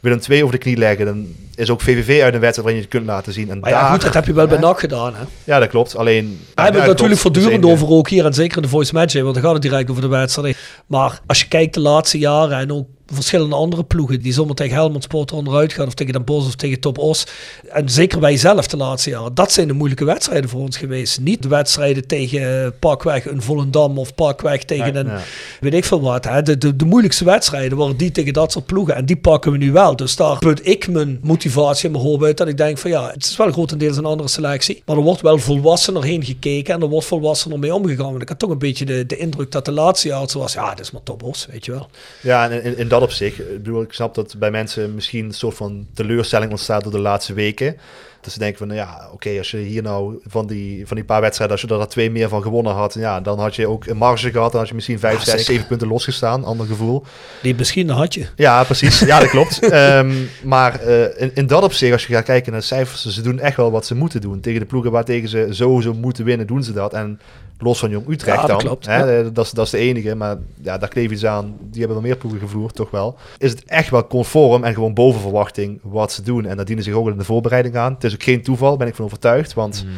[0.00, 1.06] Willem 2 over de knie leggen.
[1.06, 3.50] Dan is ook VVV uit een wedstrijd waarin je het kunt laten zien.
[3.50, 4.58] En Maar ja, daar- goed, dat heb je wel bij?
[4.58, 5.22] NAC gedaan, hè?
[5.44, 5.96] Ja, dat klopt.
[5.96, 6.38] Alleen...
[6.54, 9.14] We hebben het natuurlijk voortdurend Dus over ook hier, en zeker in de voice match,
[9.14, 10.56] want dan gaat het direct over de wedstrijd.
[10.86, 14.74] Maar als je kijkt de laatste jaren en ook verschillende andere ploegen die zomaar tegen
[14.74, 17.26] Helmond Sport onderuit gaan, of tegen Den Bosch of tegen Top Os,
[17.68, 21.20] en zeker wij zelf de laatste jaren, dat zijn de moeilijke wedstrijden voor ons geweest.
[21.20, 25.20] Niet de wedstrijden tegen Parkweg een Volendam of Parkweg tegen Nee, een
[25.60, 26.24] weet ik veel wat.
[26.24, 26.42] Hè.
[26.42, 28.94] De, de, de moeilijkste wedstrijden waren die tegen dat soort ploegen.
[28.94, 29.96] En die pakken we nu wel.
[29.96, 32.36] Dus daar put ik mijn motivatie en mijn hoop uit.
[32.36, 34.82] Dat ik denk van ja, het is wel grotendeels een andere selectie.
[34.84, 36.74] Maar er wordt wel volwassener heen gekeken.
[36.74, 38.10] En er wordt volwassener mee omgegaan.
[38.10, 40.52] Want ik had toch een beetje de, de indruk dat de laatste jaar zo was.
[40.52, 41.88] Ja, dit is maar topos, weet je wel.
[42.20, 45.34] Ja, en in, in dat opzicht, ik bedoel, ik snap dat bij mensen misschien een
[45.34, 47.76] soort van teleurstelling ontstaat door de laatste weken.
[48.20, 51.04] Dat ze denken van, nou ja, oké, als je hier nou van die, van die
[51.04, 53.86] paar wedstrijden, als je er twee meer van gewonnen had, ja, dan had je ook
[53.86, 54.50] een marge gehad.
[54.50, 56.44] Dan had je misschien vijf, zes, zeven punten losgestaan.
[56.44, 57.04] Ander gevoel.
[57.42, 58.26] Die misschien had je.
[58.36, 58.98] Ja, precies.
[58.98, 59.58] Ja, dat klopt.
[59.68, 60.12] Ehm,
[60.42, 63.38] maar eh, in, in dat opzicht, als je gaat kijken naar de cijfers, ze doen
[63.38, 64.40] echt wel wat ze moeten doen.
[64.40, 66.92] Tegen de ploegen waar tegen ze sowieso moeten winnen, doen ze dat.
[66.92, 67.20] En
[67.58, 69.30] los van Jong Utrecht Ja, dat dan, klopt, hè, ja.
[69.30, 70.14] dat, is, dat is de enige.
[70.14, 71.56] Maar ja, daar kleef iets aan.
[71.60, 73.16] Die hebben wel meer ploegen gevloerd, toch wel.
[73.38, 76.46] Is het echt wel conform en gewoon boven verwachting wat ze doen.
[76.46, 77.92] En dat dienen zich ook in de voorbereiding aan.
[77.94, 79.54] Het is ook geen toeval, ben ik van overtuigd.
[79.54, 79.90] Want Mm.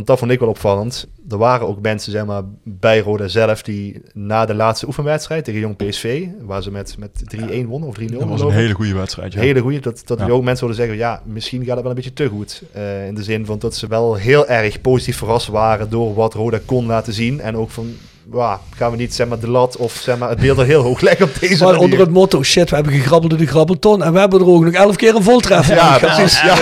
[0.00, 1.06] Want dat vond ik wel opvallend.
[1.28, 5.60] Er waren ook mensen zeg maar, bij Roda zelf die na de laatste oefenwedstrijd tegen
[5.60, 8.94] Jong PSV, waar ze met, met 3-1 wonnen of 3-0 Dat was een hele goede
[8.94, 9.32] wedstrijd.
[9.32, 9.40] Ja.
[9.40, 9.80] Hele goede.
[9.80, 10.28] Dat, dat Ja.
[10.28, 12.62] ook mensen wilden zeggen, ja, misschien gaat het wel een beetje te goed.
[12.72, 16.34] Eh, in de zin van dat ze wel heel erg positief verrast waren door wat
[16.34, 17.40] Roda kon laten zien.
[17.40, 17.92] En ook van,
[18.30, 20.82] wauw, gaan we niet zeg maar, de lat of zeg maar, het beeld er heel
[20.82, 21.80] hoog leggen op deze Maar manier.
[21.84, 24.02] onder het motto, shit, we hebben gegrabbeld in de grabbelton.
[24.02, 26.40] En we hebben er ook nog elf keer een voltreffer Ja, precies.
[26.42, 26.56] Ja.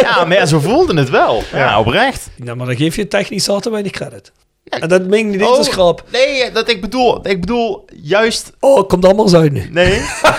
[0.00, 1.42] ja, maar zo voelden het wel.
[1.52, 1.78] Ja, Ja.
[1.80, 2.30] oprecht.
[2.44, 4.32] Ja, maar dan geef je technisch altijd weinig credit.
[4.64, 5.56] En dat meen ik niet eens Oh.
[5.58, 6.04] als grap.
[6.12, 9.68] Nee, dat ik bedoel, ik bedoel juist Oh, komt allemaal uit nu.
[9.70, 9.92] Nee,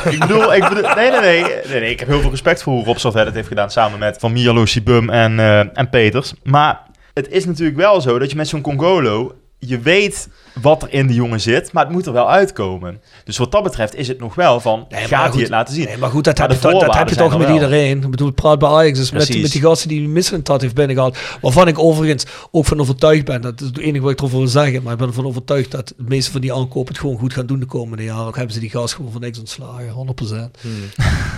[0.09, 1.89] ik bedoel, ik bedoel nee, nee, nee, nee, nee.
[1.91, 4.31] Ik heb heel veel respect voor hoe Rob Salvet het heeft gedaan samen met Van
[4.33, 6.33] Mierlo, Sibum en, eh, en Peters.
[6.43, 6.81] Maar
[7.13, 10.27] het is natuurlijk wel zo dat je met zo'n Congolo, je weet
[10.61, 13.01] wat er in de jongen zit, maar het moet er wel uitkomen.
[13.23, 15.73] Dus wat dat betreft is het nog wel van, Nee, gaat goed, hij het laten
[15.73, 15.85] zien?
[15.85, 17.45] Nee, maar goed, dat, Maar heb, de je, toch- dat heb je toch met er
[17.45, 17.53] wel.
[17.55, 18.01] iedereen.
[18.03, 21.17] Ik bedoel, praat bij Ajax dus met, met die gasten die Michelin dat heeft binnengehaald.
[21.41, 23.41] Waarvan ik overigens ook van overtuigd ben.
[23.41, 24.83] Dat is het enige wat ik erover wil zeggen.
[24.83, 27.45] Maar ik ben ervan overtuigd dat de meeste van die aankopen het gewoon goed gaan
[27.45, 28.25] doen de komende jaren.
[28.25, 29.93] Ook hebben ze die gast gewoon voor niks ontslagen.
[29.93, 30.51] 100%.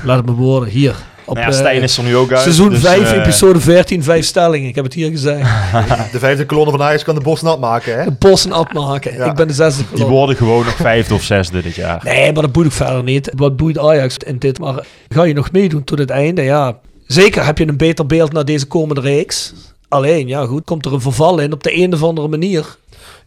[0.03, 0.69] Laat het me worden.
[0.69, 0.95] Hier.
[1.27, 2.41] Op, Nou ja, eh, Stijn is er nu ook uit.
[2.41, 4.67] Seizoen dus, 5, eh, episode 14, 5 stellingen.
[4.69, 5.49] Ik heb het hier gezegd.
[6.11, 8.03] De vijfde kolonne van Ajax kan de bos nat maken, hè?
[8.03, 8.51] De bossen
[9.13, 9.25] Ja.
[9.25, 12.01] Ik ben de zesde Die worden gewoon nog vijfde of zesde dit jaar.
[12.03, 13.31] Nee, maar dat boeit ook verder niet.
[13.35, 14.59] Wat boeit Ajax in dit?
[14.59, 16.41] Maar ga je nog meedoen tot het einde?
[16.41, 19.53] Ja, zeker heb je een beter beeld naar deze komende reeks.
[19.87, 22.77] Alleen, ja goed, komt er een verval in op de een of andere manier.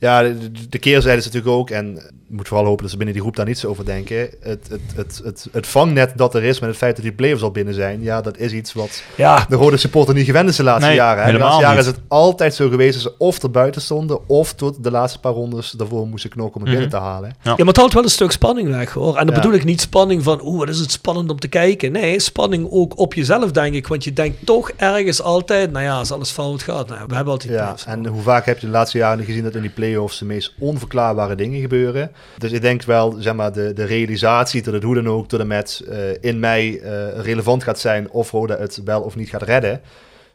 [0.01, 1.87] Ja, de, de keerzijde is natuurlijk ook, en
[2.29, 4.17] je moet vooral hopen dat ze binnen die groep daar niets over denken.
[4.41, 7.43] Het, het, het, het, het vangnet dat er is met het feit dat die players
[7.43, 10.57] al binnen zijn, ja, dat is iets wat Ja, de rode supporter niet gewend is
[10.57, 11.25] de laatste Nee, jaren.
[11.25, 11.33] hè.
[11.33, 11.87] De laatste jaren niet.
[11.87, 15.21] is het altijd zo geweest dat ze of er buiten stonden, of tot de laatste
[15.21, 16.81] paar rondes daarvoor moesten knokken om het Mhm.
[16.83, 17.35] binnen te halen.
[17.43, 19.17] ja, maar het houdt wel een stuk spanning weg hoor.
[19.17, 19.41] En dan Ja.
[19.41, 21.93] bedoel ik niet spanning van, oeh, wat is het spannend om te kijken.
[21.93, 23.87] Nee, spanning ook op jezelf, denk ik.
[23.87, 27.33] Want je denkt toch ergens altijd, nou ja, als alles fout gaat, nou, we hebben
[27.33, 27.85] altijd Ja, play-offs.
[27.85, 30.55] en hoe vaak heb je de laatste jaren gezien dat in die play-offs de meest
[30.59, 32.11] onverklaarbare dingen gebeuren.
[32.39, 35.41] Dus ik denk wel, zeg maar, de, de realisatie dat het hoe dan ook tot
[35.41, 39.29] en met eh, in mei eh, relevant gaat zijn of Roda het wel of niet
[39.29, 39.81] gaat redden.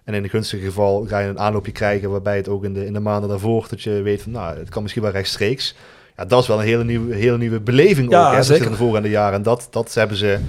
[0.04, 2.86] En in een gunstige geval ga je een aanloopje krijgen waarbij het ook in de,
[2.86, 5.76] in de maanden daarvoor, dat je weet van, nou, het kan misschien wel rechtstreeks.
[6.18, 8.70] Ja, dat is wel een hele nieuwe, hele nieuwe beleving Ja, ook, hè, zeker.
[8.70, 9.34] de vorige jaren.
[9.34, 10.40] En dat, dat, hebben ze,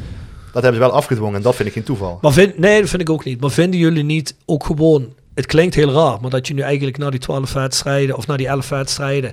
[0.52, 2.18] dat hebben ze wel afgedwongen en dat vind ik geen toeval.
[2.20, 3.40] Maar vind, nee, dat vind ik ook niet.
[3.40, 6.98] Maar vinden jullie niet ook gewoon, het klinkt heel raar, maar dat je nu eigenlijk
[6.98, 9.32] na die 12 wedstrijden of na die 11 wedstrijden,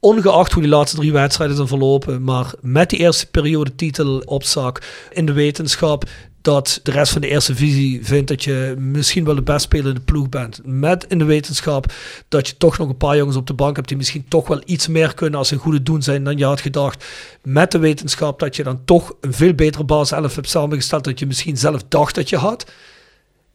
[0.00, 4.44] ongeacht hoe die laatste drie wedstrijden zijn verlopen, maar met die eerste periode titel op
[4.44, 4.82] zak
[5.12, 6.04] in de wetenschap
[6.42, 10.00] dat de rest van de eerste visie vindt dat je misschien wel de best spelende
[10.00, 10.60] ploeg bent.
[10.64, 11.92] Met in de wetenschap
[12.28, 14.62] dat je toch nog een paar jongens op de bank hebt die misschien toch wel
[14.64, 17.04] iets meer kunnen als een goede doen zijn dan je had gedacht.
[17.42, 21.18] Met de wetenschap dat je dan toch een veel betere basis 11 hebt samengesteld dat
[21.18, 22.66] je misschien zelf dacht dat je had.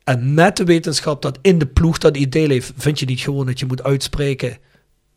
[0.03, 3.45] En met de wetenschap dat in de ploeg dat idee leeft, vind je niet gewoon
[3.45, 4.57] dat je moet uitspreken.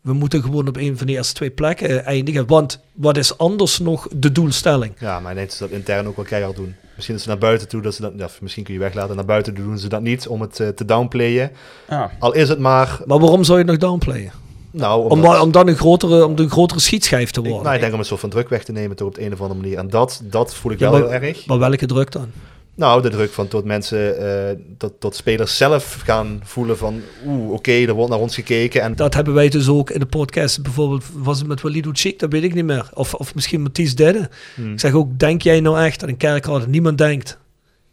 [0.01, 2.47] We moeten gewoon op een van de eerste twee plekken eh, eindigen.
[2.47, 4.93] Want wat is anders nog de doelstelling?
[4.99, 6.75] Ja, maar ik denk dat ze dat intern ook wel keihard doen.
[6.95, 9.25] Misschien dat ze naar buiten toe, dat ze dat, ja, misschien kun je weglaten, naar
[9.25, 11.51] buiten toe doen ze dat niet om het eh, te downplayen.
[11.89, 12.11] Ja.
[12.19, 14.31] Al is het maar, Maar waarom zou je het nog downplayen?
[14.71, 17.63] nou, Om, omdat- dan- om dan een grotere, om een grotere schietschijf te ik, worden.
[17.63, 19.33] nou, ik denk om een soort van druk weg te nemen toch op de een
[19.33, 19.77] of andere manier.
[19.77, 21.45] En dat, dat voel ik Ja, wel maar- heel erg.
[21.45, 22.31] Maar welke druk dan?
[22.77, 27.51] Nou, de druk van tot mensen, eh, tot, tot spelers zelf gaan voelen van, oeh,
[27.51, 28.81] oké, er wordt naar ons gekeken.
[28.81, 30.61] En Dat hebben wij dus ook in de podcast.
[30.61, 32.89] Bijvoorbeeld was het met Walid Chic, dat weet ik niet meer.
[32.93, 34.29] Of, of misschien Mathies Dedde.
[34.55, 34.73] Hmm.
[34.73, 37.37] Ik zeg ook, denk jij nou echt dat in Kerkrade niemand denkt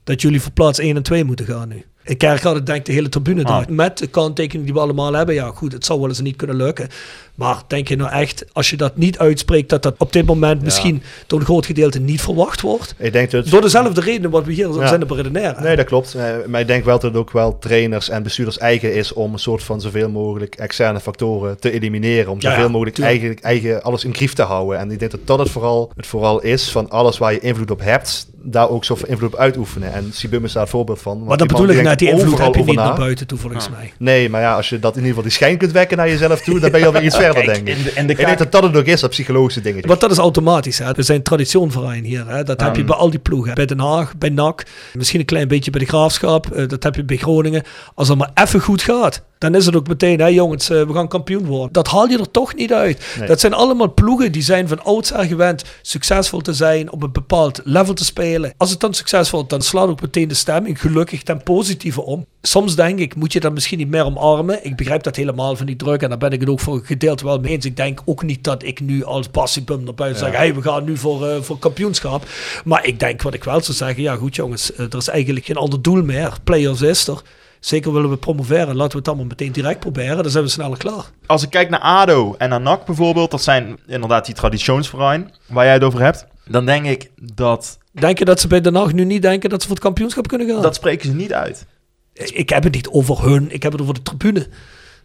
[0.05, 1.85] dat jullie voor plaats 1 en 2 moeten gaan nu?
[2.05, 3.59] In Kerkrade denkt de hele tribune Ah.
[3.59, 3.69] dat.
[3.69, 5.35] Met de kanttekening die we allemaal hebben.
[5.35, 6.89] Ja goed, het zou wel eens niet kunnen lukken.
[7.35, 10.63] Maar denk je nou echt, als je dat niet uitspreekt, dat dat op dit moment
[10.63, 12.95] misschien door een groot gedeelte niet verwacht wordt?
[12.99, 13.49] ik denk dat...
[13.49, 14.87] Door dezelfde redenen wat we hier Ja.
[14.87, 15.63] zijn te redeneren.
[15.63, 16.15] Nee, dat klopt.
[16.15, 19.33] Eh, maar ik denk wel dat het ook wel trainers en bestuurders eigen is om
[19.33, 22.31] een soort van zoveel mogelijk externe factoren te elimineren.
[22.33, 24.79] Om zoveel ja, mogelijk eigen, eigen alles in grief te houden.
[24.79, 27.71] En ik denk dat dat het vooral, het vooral is van alles waar je invloed
[27.71, 29.93] op hebt, daar ook zoveel invloed op uitoefenen.
[29.93, 31.15] En Sibum is daar het voorbeeld van.
[31.17, 32.97] want maar dat bedoel ik net, die invloed heb overal je niet naar na.
[32.97, 33.93] buiten toe volgens mij.
[33.99, 36.41] Nee, maar ja, als je dat in ieder geval die schijn kunt wekken naar jezelf
[36.41, 37.77] toe, dan ben je alweer iets verder, Kijk, denk ik.
[37.77, 39.89] en de- en de ik denk dat dat het ook is, dat psychologische dingetje.
[39.89, 40.79] Want dat is automatisch.
[40.79, 40.93] Hè.
[40.93, 42.29] We zijn traditionverein hier.
[42.29, 42.43] Hè.
[42.43, 42.87] Dat heb je Um.
[42.87, 43.55] bij al die ploegen.
[43.55, 44.63] Bij Den Haag, bij NAC.
[44.95, 46.51] Misschien een klein beetje bij de Graafschap.
[46.51, 47.63] eh, dat heb je bij Groningen.
[47.95, 49.23] Als het maar even goed gaat.
[49.39, 51.73] Dan is het ook meteen, hè, jongens, eh, we gaan kampioen worden.
[51.73, 53.05] Dat haal je er toch niet uit.
[53.19, 53.29] Nee.
[53.29, 57.61] Dat zijn allemaal ploegen die zijn van oudsher gewend succesvol te zijn, op een bepaald
[57.65, 58.55] level te spelen.
[58.57, 62.27] Als het dan succesvol is, dan slaat ook meteen de stemming gelukkig ten positieve om.
[62.47, 64.65] Soms denk ik, moet je dat misschien niet meer omarmen.
[64.65, 66.85] Ik begrijp dat helemaal van die druk en daar ben ik het ook voor een
[66.85, 67.65] gedeelte wel mee eens.
[67.65, 70.85] Ik denk ook niet dat ik nu als Bassibum naar buiten zeg, hey, we gaan
[70.85, 72.27] nu voor, eh, voor kampioenschap.
[72.65, 75.47] Maar ik denk wat ik wel zou zeggen, ja goed jongens, eh, er is eigenlijk
[75.47, 76.37] geen ander doel meer.
[76.45, 77.23] Playoffs is er.
[77.61, 78.77] Zeker willen we promoveren.
[78.77, 80.23] Laten we het allemaal meteen direct proberen.
[80.23, 81.05] Dan zijn we sneller klaar.
[81.27, 85.65] Als ik kijk naar ADO en naar NAC bijvoorbeeld, dat zijn inderdaad die traditionsverein waar
[85.65, 86.27] jij het over hebt.
[86.47, 89.61] Dan denk ik dat, Denk je dat ze bij Den Haag nu niet denken dat
[89.61, 90.63] ze voor het kampioenschap kunnen gaan?
[90.63, 91.67] dat spreken ze niet uit.
[92.15, 94.47] Ik heb het niet over hun, ik heb het over de tribune.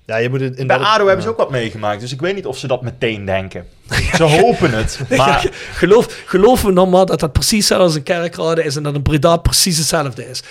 [0.10, 2.36] Ja, je moet het Bij inderdaad- ADO hebben ze ook wat meegemaakt, dus ik weet
[2.36, 3.65] niet of ze dat meteen denken.
[4.15, 8.03] Ze hopen het, maar geloof, geloof me nog maar dat dat precies hetzelfde als een
[8.03, 10.41] kerkrade is en dat een Breda precies hetzelfde is.
[10.44, 10.45] 80%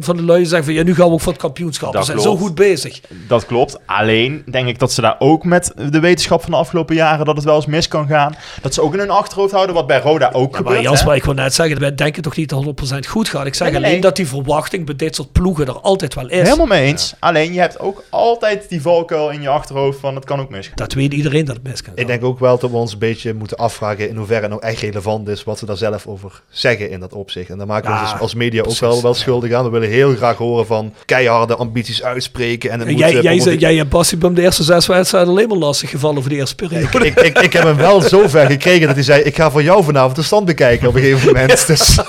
[0.00, 1.92] van de lui zeggen van ja, nu gaan we ook voor het kampioenschap.
[1.92, 2.38] Dat we zijn klopt.
[2.38, 3.00] zo goed bezig.
[3.28, 3.78] dat klopt.
[3.86, 7.36] Alleen denk ik dat ze daar ook met de wetenschap van de afgelopen jaren dat
[7.36, 8.36] het wel eens mis kan gaan.
[8.62, 10.82] Dat ze ook in hun achterhoofd houden, wat bij Roda ook Ja, maar gebeurt.
[10.90, 11.16] Jasper, hè?
[11.16, 13.46] ik wil net zeggen, wij denken toch niet dat het 100% goed gaat.
[13.46, 14.00] Ik zeg Nee, alleen nee.
[14.00, 16.42] dat die verwachting bij dit soort ploegen er altijd wel is.
[16.42, 17.14] Helemaal mee eens.
[17.18, 20.76] Alleen je hebt ook altijd die valkuil in je achterhoofd van het kan ook misgaan.
[20.76, 21.92] Dat weet iedereen dat het mis kan.
[21.96, 24.62] Ik denk ook wel dat we ons een beetje moeten afvragen in hoeverre het nou
[24.62, 27.50] echt relevant is wat ze daar zelf over zeggen in dat opzicht.
[27.50, 28.82] En daar maken we Ja, ons als- als media precies.
[28.82, 29.64] ook wel, wel schuldig aan.
[29.64, 32.70] We willen heel graag horen van keiharde ambities uitspreken.
[32.70, 35.58] En moet, jij, eh, jij, zei- jij hebt Bassibum de eerste zes wedstrijden alleen maar
[35.58, 37.06] lastig gevallen voor de eerste periode.
[37.06, 39.62] ik, ik, ik heb hem wel zo ver gekregen dat hij zei: Ik ga voor
[39.62, 41.66] jou vanavond de stand bekijken op een gegeven moment.
[41.66, 41.98] Dus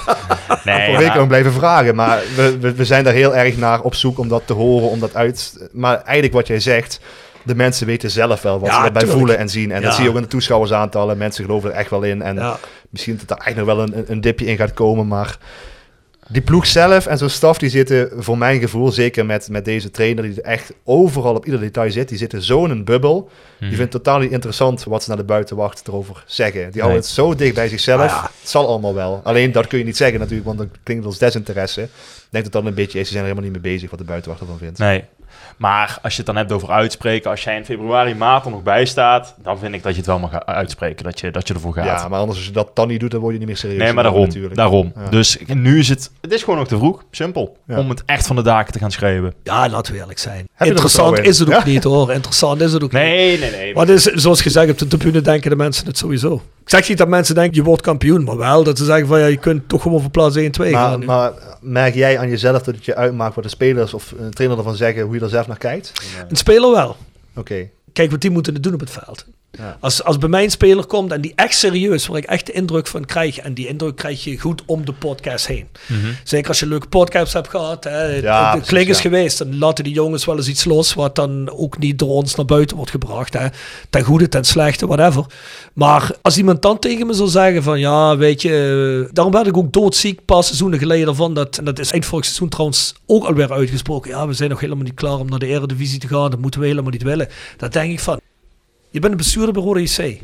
[0.63, 1.95] Nee, gewoon blijven vragen.
[1.95, 4.89] Maar we, we, we zijn daar heel erg naar op zoek om dat te horen,
[4.89, 5.67] om dat uit.
[5.71, 6.99] Maar eigenlijk wat jij zegt.
[7.43, 9.19] De mensen weten zelf wel wat Ja, ze erbij tuurlijk.
[9.19, 9.71] voelen en zien.
[9.71, 11.17] En dat zie je ook in de toeschouwersaantallen.
[11.17, 12.21] Mensen geloven er echt wel in.
[12.21, 12.57] En Ja.
[12.89, 15.07] misschien dat er eigenlijk nog wel een, een- dipje in gaat komen.
[15.07, 15.37] Maar
[16.29, 19.91] die ploeg zelf en zo'n staf, die zitten voor mijn gevoel, zeker met, met deze
[19.91, 23.29] trainer, die er echt overal op ieder detail zit, die zitten zo in een bubbel.
[23.59, 26.71] Die vindt het totaal niet interessant wat ze naar de buitenwacht erover zeggen.
[26.71, 28.01] Die houden het zo dicht bij zichzelf.
[28.01, 28.31] Ah, ja.
[28.41, 29.21] Het zal allemaal wel.
[29.23, 31.81] Alleen dat kun je niet zeggen natuurlijk, want dan klinkt het als desinteresse.
[31.81, 31.89] Ik
[32.29, 33.05] denk dat dat een beetje is.
[33.07, 34.79] Ze zijn er helemaal niet mee bezig wat de buitenwacht ervan vindt.
[34.79, 35.03] Nee.
[35.57, 38.63] Maar als je het dan hebt over uitspreken, als jij in februari, maart er nog
[38.63, 41.53] bij staat, dan vind ik dat je het wel mag uitspreken, dat je, dat je
[41.53, 41.85] ervoor gaat.
[41.85, 43.79] Ja, maar anders als je dat dan niet doet, dan word je niet meer serieus.
[43.81, 44.23] nee, maar daarom.
[44.25, 44.55] natuurlijk.
[44.55, 44.91] daarom.
[44.95, 45.09] Ja.
[45.09, 47.77] Dus nu is het, het is gewoon ook te vroeg, simpel, Ja.
[47.79, 49.33] om het echt van de daken te gaan schreeuwen.
[49.43, 50.47] Ja, laten we eerlijk zijn.
[50.57, 51.65] er Interessant is het ook Ja?
[51.65, 52.11] niet hoor.
[52.11, 53.01] Interessant is het ook niet.
[53.01, 53.73] Nee, nee, nee.
[53.73, 56.41] Maar is, zoals gezegd, op de tribune denken de mensen het sowieso.
[56.67, 58.23] Ik zeg niet dat mensen denken, je wordt kampioen.
[58.23, 60.73] Maar wel dat ze zeggen van, ja, je kunt toch gewoon voor plaats 1 2
[60.73, 60.89] gaan.
[60.89, 61.05] Maar, nu.
[61.05, 64.57] maar merk jij aan jezelf dat het je uitmaakt wat de spelers of een trainer
[64.57, 65.91] ervan zeggen, hoe je er zelf naar kijkt?
[66.29, 66.95] Een speler wel.
[67.35, 67.69] Oké.
[67.93, 69.25] Kijk wat die moeten het doen op het veld.
[69.51, 69.77] Ja.
[69.79, 72.51] Als, als bij mij een speler komt en die echt serieus, waar ik echt de
[72.51, 75.67] indruk van krijg, en die indruk krijg je goed om de podcast heen.
[76.23, 79.01] Zeker als je leuke podcasts hebt gehad, hè, Ja, het precies, klink is ja.
[79.01, 82.35] geweest, dan laten die jongens wel eens iets los, wat dan ook niet door ons
[82.35, 83.33] naar buiten wordt gebracht.
[83.33, 83.47] Hè.
[83.89, 85.25] Ten goede, ten slechte, whatever.
[85.73, 89.47] Maar als iemand dan tegen me zou zeggen van, ja, weet je, eh, daarom werd
[89.47, 92.49] ik ook doodziek, een paar seizoenen geleden ervan, dat, en dat is eind vorig seizoen
[92.49, 95.99] trouwens ook alweer uitgesproken, ja, we zijn nog helemaal niet klaar om naar de eredivisie
[95.99, 97.27] te gaan, dat moeten we helemaal niet willen.
[97.57, 98.19] Dan denk ik van,
[98.89, 100.21] je bent een bestuurder bij Rode JC.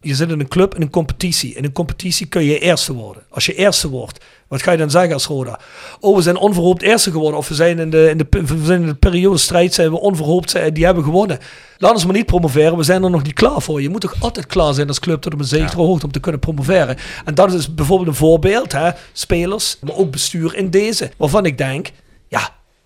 [0.00, 1.54] Je zit in een club, in een competitie.
[1.54, 3.22] In een competitie kun je eerste worden.
[3.30, 5.60] Als je eerste wordt, wat ga je dan zeggen als Roda?
[6.00, 7.38] Oh, we zijn onverhoopt eerste geworden.
[7.38, 10.00] Of we zijn in de, in de, we zijn in de periode strijd, zijn we
[10.00, 11.38] onverhoopt, zijn, die hebben gewonnen.
[11.78, 13.82] Laat ons maar niet promoveren, we zijn er nog niet klaar voor.
[13.82, 16.20] Je moet toch altijd klaar zijn als club tot op een zekere hoogte om te
[16.20, 16.96] kunnen promoveren.
[17.24, 18.90] En dat is bijvoorbeeld een voorbeeld, hè?
[19.12, 21.10] spelers, maar ook bestuur in deze.
[21.16, 21.90] Waarvan ik denk,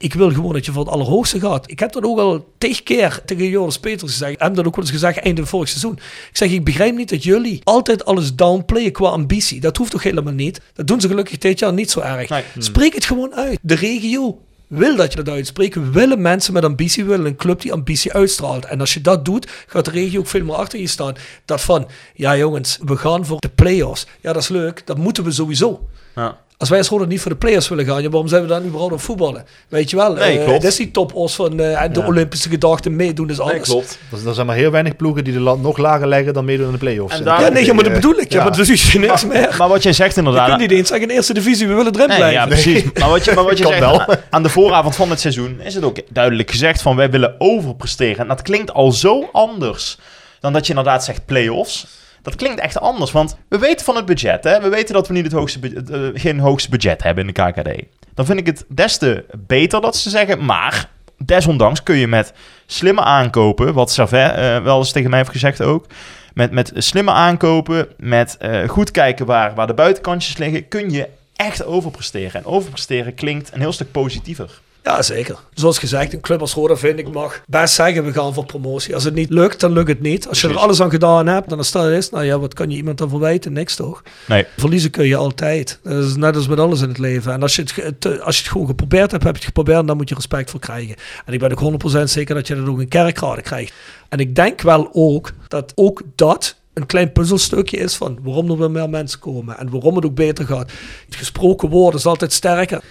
[0.03, 1.71] ik wil gewoon dat je voor het allerhoogste gaat.
[1.71, 4.33] Ik heb dat ook al tig keer tegen Joris Peters gezegd.
[4.33, 5.93] Ik heb dat ook wel eens gezegd einde vorig seizoen.
[6.31, 9.61] Ik zeg, ik begrijp niet dat jullie altijd alles downplayen qua ambitie.
[9.61, 10.61] Dat hoeft toch helemaal niet?
[10.75, 12.29] Dat doen ze gelukkig dit jaar niet zo erg.
[12.29, 12.43] Nee.
[12.59, 13.59] Spreek het gewoon uit.
[13.63, 15.75] De regio wil dat je dat uitspreekt.
[15.75, 18.65] We willen mensen met ambitie, we willen een club die ambitie uitstraalt.
[18.65, 21.15] En als je dat doet, gaat de regio ook veel meer achter je staan.
[21.45, 24.07] Dat van, ja jongens, we gaan voor de play-offs.
[24.21, 24.87] Ja, dat is leuk.
[24.87, 25.89] Dat moeten we sowieso.
[26.15, 26.39] Ja.
[26.63, 28.65] Als wij als Roda niet voor de players willen gaan, ja, waarom zijn we dan
[28.65, 29.45] überhaupt op voetballen?
[29.69, 30.63] Weet je wel, Nee, eh, klopt.
[30.63, 33.53] dat is die topos van eh, de Olympische gedachte meedoen is alles.
[33.53, 33.99] Nee, klopt.
[34.11, 36.67] Dus er zijn maar heel weinig ploegen die de lat nog lager leggen dan meedoen
[36.67, 37.19] in de play-offs.
[37.19, 38.33] En daar- Ja, nee, ja, maar dat bedoel ik.
[38.33, 38.45] Ja, Ja.
[38.45, 39.55] maar dus is je niks meer.
[39.59, 40.49] Maar wat jij zegt Je inderdaad...
[40.49, 42.41] kunt niet eens zeggen in eerste divisie, we willen erin Nee, blijven.
[42.41, 42.85] ja, precies.
[42.99, 44.01] Maar wat je, maar wat je Kan zegt, wel.
[44.01, 47.35] aan- aan de vooravond van het seizoen is het ook duidelijk gezegd van wij willen
[47.39, 48.19] overpresteren.
[48.19, 49.99] En dat klinkt al zo anders
[50.41, 51.87] dan dat je inderdaad zegt play-offs.
[52.23, 54.45] Dat klinkt echt anders, want we weten van het budget.
[54.45, 54.61] Hè?
[54.61, 57.85] We weten dat we niet het hoogste, eh, geen hoogste budget hebben in de KKD.
[58.15, 62.33] Dan vind ik het des te beter dat ze zeggen, maar desondanks kun je met
[62.67, 65.87] slimme aankopen, wat Servet eh, wel eens tegen mij heeft gezegd ook,
[66.35, 71.09] met, met slimme aankopen, met eh, goed kijken waar, waar de buitenkantjes liggen, kun je
[71.37, 72.33] echt overpresteren.
[72.33, 74.61] En overpresteren klinkt een heel stuk positiever.
[74.83, 75.39] Ja, zeker.
[75.55, 78.95] Zoals gezegd, een club als Roda vind ik mag best zeggen we gaan voor promotie.
[78.95, 80.29] Als het niet lukt, dan lukt het niet.
[80.29, 82.11] Als je er alles aan gedaan hebt, dan is dat is.
[82.11, 83.53] Nou ja, wat kan je iemand dan verwijten?
[83.53, 84.03] Niks toch?
[84.27, 84.47] Nee.
[84.57, 85.79] Verliezen kun je altijd.
[85.83, 87.33] Dat is net als met alles in het leven.
[87.33, 89.87] En als je het, als je het gewoon geprobeerd hebt, heb je het geprobeerd en
[89.87, 90.95] daar moet je respect voor krijgen.
[91.25, 93.73] En ik ben ook 100% zeker dat je dat ook in kerkraden krijgt.
[94.09, 98.59] En ik denk wel ook dat ook dat een klein puzzelstukje is van waarom er
[98.59, 100.71] weer meer mensen komen en waarom het ook beter gaat.
[101.07, 102.83] Het gesproken woord is altijd sterker.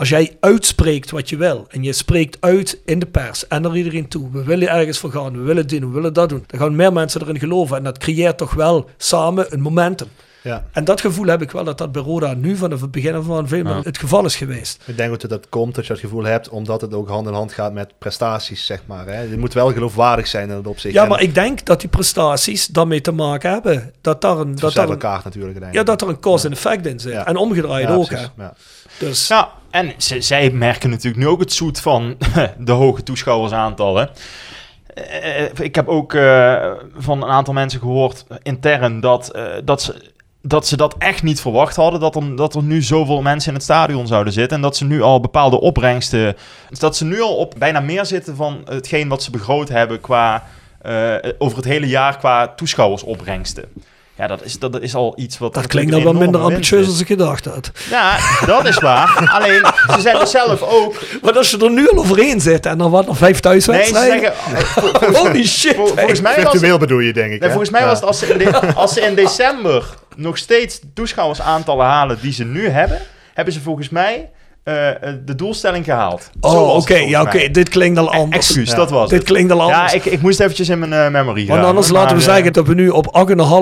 [0.00, 3.76] Als jij uitspreekt wat je wil en je spreekt uit in de pers en naar
[3.76, 6.44] iedereen toe, we willen ergens voor gaan, we willen dit doen, we willen dat doen,
[6.46, 10.08] dan gaan meer mensen erin geloven en dat creëert toch wel samen een momentum.
[10.42, 10.64] Ja.
[10.72, 13.48] En dat gevoel heb ik wel dat dat bij Roda nu vanaf het begin aan
[13.48, 13.80] veel Ja.
[13.82, 14.82] het geval is geweest.
[14.84, 17.32] Ik denk dat dat komt, dat je het gevoel hebt, omdat het ook hand in
[17.32, 19.06] hand gaat met prestaties, zeg maar.
[19.06, 19.20] Hè.
[19.20, 20.94] Je moet wel geloofwaardig zijn in dat opzicht.
[20.94, 23.92] Ja, En maar ik denk dat die prestaties daarmee te maken hebben.
[24.00, 25.72] Dat daar een, het dat daar een, elkaar natuurlijk.
[25.72, 27.12] Ja, dat er een cause en effect in zit.
[27.12, 28.10] En omgedraaid ook.
[28.10, 28.26] Hè.
[28.98, 29.28] precies.
[29.28, 29.58] Ja.
[29.70, 32.16] En ze- zij merken natuurlijk nu ook het zoet van
[32.58, 34.10] de hoge toeschouwersaantallen.
[34.94, 40.66] Eh, ik heb ook eh, van een aantal mensen gehoord eh, intern dat, eh, dat,
[40.66, 42.00] ze, dat echt niet verwacht hadden.
[42.00, 44.56] Dat er, dat er nu zoveel mensen in het stadion zouden zitten.
[44.56, 46.36] En dat ze nu al bepaalde opbrengsten.
[46.70, 50.44] Dat ze nu al op bijna meer zitten van hetgeen wat ze begroot hebben qua.
[51.38, 53.64] over het hele jaar qua toeschouwersopbrengsten.
[54.20, 55.54] Ja, dat is, dat is al iets wat.
[55.54, 57.70] dat klinkt dan wel minder ambitieus als ik gedacht had.
[57.90, 58.16] Ja,
[58.46, 59.28] dat is waar.
[59.40, 59.64] Alleen,
[59.94, 60.94] ze zeggen zelf ook.
[61.22, 63.70] Maar als je er nu al overheen zit en dan wat nog vijf Nee, ze
[63.70, 64.32] thuiswedstrijden.
[64.90, 65.16] zeggen.
[65.26, 65.74] Holy shit.
[65.74, 67.40] vol- volgens mij was het, Virtueel bedoel je, denk ik.
[67.40, 67.86] nee, volgens mij Ja.
[67.86, 69.84] was het als ze, in de- als ze in december
[70.16, 72.98] nog steeds toeschouwersaantallen halen die ze nu hebben,
[73.34, 74.30] hebben ze volgens mij
[75.24, 76.30] de doelstelling gehaald.
[76.40, 76.94] Oh, oké.
[76.96, 77.48] Ja, oké.
[77.50, 78.46] Dit klinkt al anders.
[78.46, 78.76] Excuus, Ja.
[78.76, 79.28] dat was Dit het.
[79.28, 79.92] klinkt al anders.
[79.92, 81.46] Ja, ik, ik moest eventjes in mijn eh, memory.
[81.46, 83.06] Want anders laten we maar, eh, zeggen dat we nu op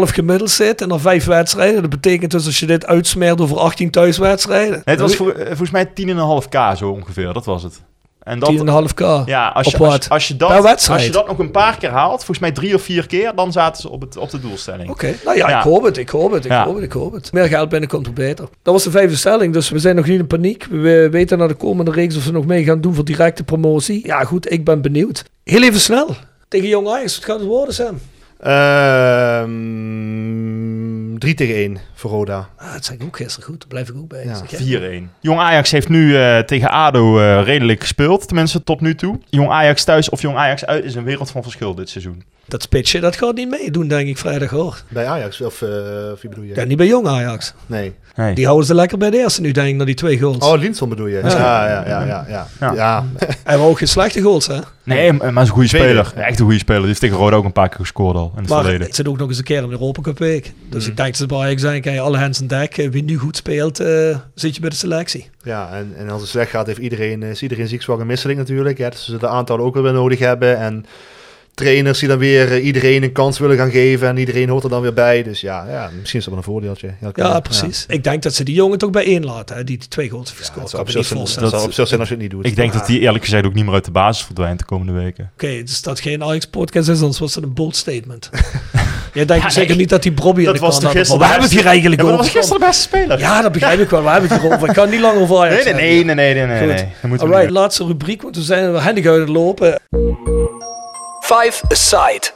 [0.08, 1.80] 8,5 gemiddeld zitten en dan vijf wedstrijden.
[1.80, 4.70] Dat betekent dus als je dit uitsmeert over 18 thuiswedstrijden.
[4.72, 7.82] Nee, het was voor- eh, volgens mij 10,5k zo ongeveer, dat was het.
[8.28, 9.24] En dat, 10,5k.
[9.26, 10.04] ja, als je, Op als, wat?
[10.04, 12.52] je- als, je Per dat, als je dat nog een paar keer haalt, volgens mij
[12.52, 14.90] drie of vier keer, dan zaten ze op, het, op de doelstelling.
[14.90, 15.58] Oké, nou ja, Ja.
[15.58, 16.64] ik hoop het, ik hoop het, ik Ja.
[16.64, 17.32] hoop het, ik hoop het.
[17.32, 18.48] Meer geld binnenkomt, hoe beter.
[18.62, 20.66] Dat was de vijfde stelling, dus we zijn nog niet in paniek.
[20.70, 24.06] We weten naar de komende reeks of ze nog mee gaan doen voor directe promotie.
[24.06, 25.24] Ja goed, ik ben benieuwd.
[25.44, 26.14] Heel even snel,
[26.48, 27.98] tegen Jong Ajax, wat gaat het worden Sam?
[28.38, 29.98] Ehm
[31.18, 32.48] 3 tegen 1 voor Roda.
[32.56, 34.24] Ah, dat zeg ik ook gisteren goed, daar blijf ik ook bij.
[34.24, 35.02] Ja, Zeg jij?
[35.02, 35.10] 4-1.
[35.20, 39.18] Jong Ajax heeft nu eh, tegen ADO eh, redelijk gespeeld, tenminste tot nu toe.
[39.28, 42.22] Jong Ajax thuis of Jong Ajax uit is een wereld van verschil dit seizoen.
[42.48, 44.82] Dat spitsje, dat gaat niet meedoen denk ik vrijdag hoor.
[44.88, 45.62] Bij Ajax, of,
[46.12, 46.54] of wie bedoel je?
[46.54, 47.54] Ja, niet bij Jong Ajax.
[47.66, 47.94] Nee.
[48.16, 48.34] Nee.
[48.34, 50.44] Die houden ze lekker bij de eerste nu denk ik, naar die twee goals.
[50.44, 51.16] Oh, Linson bedoel je?
[51.24, 52.04] Ja, ja, ja, ja.
[52.06, 52.46] ja, ja.
[52.60, 52.72] Ja.
[52.74, 53.04] ja.
[53.44, 54.58] Hij wou ook geen slechte goals hè.
[54.82, 56.12] Nee, maar hij is een goede speler.
[56.16, 56.78] Echt een goede speler.
[56.80, 58.86] Die heeft tegen Roda ook een paar keer gescoord al in het Maar verleden.
[58.86, 60.52] het zit ook nog eens een keer in de Europa Cup week.
[60.68, 60.90] Dus Mm.
[60.90, 62.78] ik denk dat ze bij Ajax zijn, kijk, alle hands aan dek.
[62.78, 65.30] Eh, Wie nu goed speelt, eh, zit je bij de selectie.
[65.42, 68.38] Ja, en, en als het slecht gaat, heeft iedereen, is iedereen ziek, zwak en misselijk
[68.38, 68.78] natuurlijk.
[68.78, 70.58] Ja, dus ze de aantallen ook wel weer nodig hebben.
[70.58, 70.86] En
[71.58, 74.08] trainers die dan weer eh, iedereen een kans willen gaan geven.
[74.08, 75.22] En iedereen hoort er dan weer bij.
[75.22, 76.88] Dus ja, ja misschien is dat wel een voordeeltje.
[77.12, 77.30] Klein.
[77.30, 77.84] Ja, precies.
[77.88, 80.38] Ik denk dat ze die jongen toch bij één laten, hè, die twee goals heeft
[80.38, 80.86] Ja, gescoord.
[80.86, 81.42] het zijn, voorstellen.
[81.50, 82.46] dat zou absurd zijn als je het niet doet.
[82.46, 84.92] Ik denk dat die eerlijk gezegd ook niet meer uit de basis verdwijnt de komende
[84.92, 85.30] weken.
[85.34, 88.30] Oké, dus dat geen Ajax-podcast is, anders was dat een bold statement.
[89.14, 89.78] Jij denkt Ja, zeker nee.
[89.78, 92.08] niet dat die Brobby in Dat de was gisteren We hebben het hier eigenlijk Ja,
[92.08, 92.34] maar dat over.
[92.34, 93.18] was gisteren de beste speler.
[93.18, 94.02] Ja, dat begrijp ik wel.
[94.02, 94.68] We hebben het hierover.
[94.68, 96.16] Ik kan niet lang over Ajax Nee, nee, hebben.
[96.16, 97.18] nee, nee, nee, nee, nee.
[97.20, 99.78] Alright, laatste rubriek, want we zijn er handig uit het lopen.
[101.28, 102.30] Five Aside.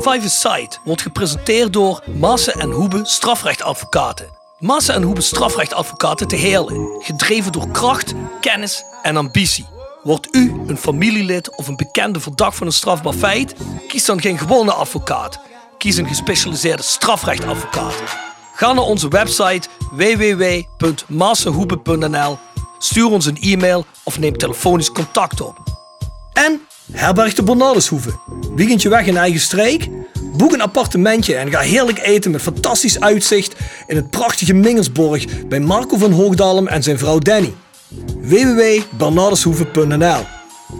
[0.00, 4.26] Five Aside wordt gepresenteerd door Maassen en Hoebe strafrechtadvocaten.
[4.58, 7.02] Maassen en Hoebe strafrechtadvocaten te Heerlen.
[7.02, 9.66] Gedreven door kracht, kennis en ambitie.
[10.02, 13.54] Wordt u een familielid of een bekende verdacht van een strafbaar feit?
[13.88, 15.40] Kies dan geen gewone advocaat.
[15.78, 17.94] Kies een gespecialiseerde strafrechtadvocaat.
[18.54, 22.38] Ga naar onze website www.massenhoebe.nl,
[22.78, 25.58] stuur ons een e-mail of neem telefonisch contact op.
[26.32, 26.60] En
[26.92, 28.10] herberg de Bernardeshoeve.
[28.54, 29.88] Weekendje weg in eigen streek?
[30.36, 33.54] Boek een appartementje en ga heerlijk eten met fantastisch uitzicht
[33.86, 37.54] in het prachtige Mingelsborg bij Marco van Hoogdalem en zijn vrouw Danny.
[38.20, 40.24] www.bernardeshoeve.nl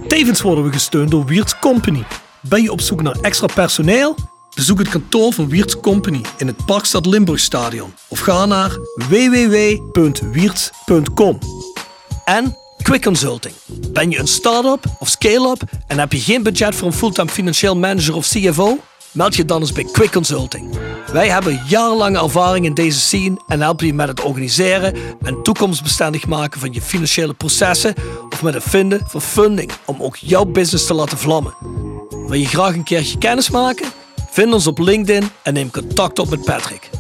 [0.09, 2.05] Tevens worden we gesteund door Wiert's Company.
[2.41, 4.15] Ben je op zoek naar extra personeel?
[4.55, 8.77] Bezoek het kantoor van Wiert's Company in het Parkstad Limburgstadion of ga naar
[9.09, 11.39] www.wierts.com.
[12.25, 12.57] En
[12.87, 13.55] Quick Consulting.
[13.93, 17.77] Ben je een start-up of scale-up en heb je geen budget voor een fulltime financieel
[17.77, 18.79] manager of CFO?
[19.13, 20.79] Meld je dan eens bij Quick Consulting.
[21.13, 26.27] Wij hebben jarenlange ervaring in deze scene en helpen je met het organiseren en toekomstbestendig
[26.27, 27.95] maken van je financiële processen
[28.31, 31.55] of met het vinden van funding om ook jouw business te laten vlammen.
[32.11, 33.87] Wil je graag een keertje kennis maken?
[34.31, 36.91] Vind ons op LinkedIn en neem contact op met Patrick.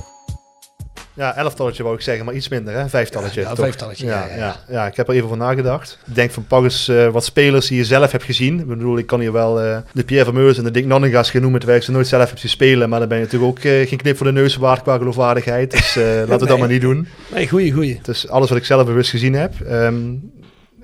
[1.16, 2.88] Ja, elftalletje wou ik zeggen, maar iets minder, hè?
[2.88, 3.40] Vijftalletje.
[3.40, 3.58] Ja, toch?
[3.58, 4.86] vijftalletje, Ja, ja, ja, ja, ja.
[4.86, 5.98] ik heb er even over nagedacht.
[6.06, 8.60] Ik denk van pak eens eh, wat spelers die je zelf hebt gezien.
[8.60, 11.40] Ik bedoel, ik kan hier wel eh, de Pierre Vermeulen en de Dick Nanningas gaan
[11.40, 12.88] noemen, terwijl ik ze nooit zelf heb zien spelen.
[12.88, 15.70] Maar dan ben je natuurlijk ook eh, geen knip voor de neus waard qua geloofwaardigheid.
[15.70, 15.94] Dus
[16.28, 16.58] laten we dat Nee.
[16.58, 17.08] maar niet doen.
[17.34, 17.98] Nee, goeie, goeie.
[18.02, 19.54] Dus alles wat ik zelf bewust gezien heb.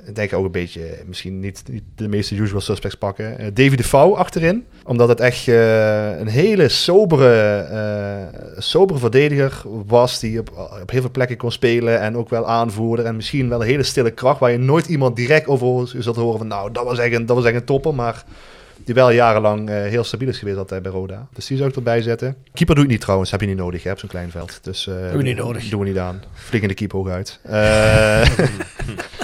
[0.07, 3.39] Ik denk ook een beetje, misschien niet, niet de meeste usual suspects pakken.
[3.39, 4.67] Eh, Davy de Vouw achterin.
[4.85, 10.21] Omdat het echt eh, een hele sobere, eh, sobere verdediger was.
[10.21, 10.51] Die op,
[10.83, 12.01] op heel veel plekken kon spelen.
[12.01, 13.05] En ook wel aanvoerder.
[13.05, 14.41] En misschien wel een hele stille kracht.
[14.41, 16.47] Waar je nooit iemand direct over zult horen van...
[16.47, 17.95] Nou, dat was echt een, dat was echt een topper.
[17.95, 18.25] Maar
[18.85, 21.27] die wel jarenlang heel stabiel is geweest altijd bij Roda.
[21.33, 22.37] Dus die zou ik erbij zetten.
[22.53, 23.31] Keeper doe ik niet trouwens.
[23.31, 24.59] Heb je niet nodig hè, op zo'n klein veld.
[24.63, 25.69] Dus, eh, we niet nodig.
[25.69, 26.23] Doen we niet aan.
[26.33, 27.41] Vliegende keeper hooguit.
[27.53, 28.29] Eh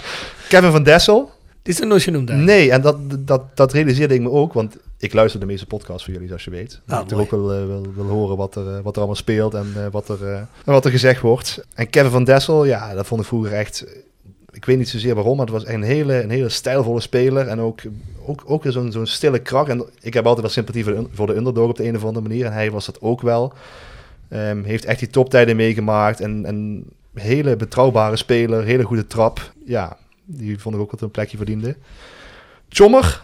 [0.48, 1.30] Kevin van Dessel.
[1.62, 2.28] Die is er nooit genoemd.
[2.28, 6.04] Nee, en dat, dat, dat realiseerde ik me ook, want ik luister de meeste podcasts
[6.04, 6.80] van jullie, zoals je weet.
[6.86, 7.22] Ah, ik mooi.
[7.22, 9.86] ook wel, eh, wil, wil horen wat er, eh, wat er allemaal speelt en eh,
[9.90, 11.64] wat, er, en wat er gezegd wordt.
[11.74, 13.86] En Kevin van Dessel, ja, dat vond ik vroeger echt...
[14.50, 17.48] Ik weet niet zozeer waarom, maar het was echt een hele, een hele stijlvolle speler.
[17.48, 17.80] En ook,
[18.26, 19.68] ook, ook weer zo'n zo'n stille kracht.
[19.68, 22.04] En ik heb altijd wel sympathie voor de, voor de underdog op de een of
[22.04, 22.46] andere manier.
[22.46, 23.52] En hij was dat ook wel.
[24.28, 26.20] Ehm, heeft echt die toptijden meegemaakt.
[26.20, 26.84] En een
[27.14, 29.52] hele betrouwbare speler, hele goede trap.
[29.64, 29.96] Ja,
[30.30, 31.76] die vond ik ook dat een plekje verdiende.
[32.68, 33.22] Chommer?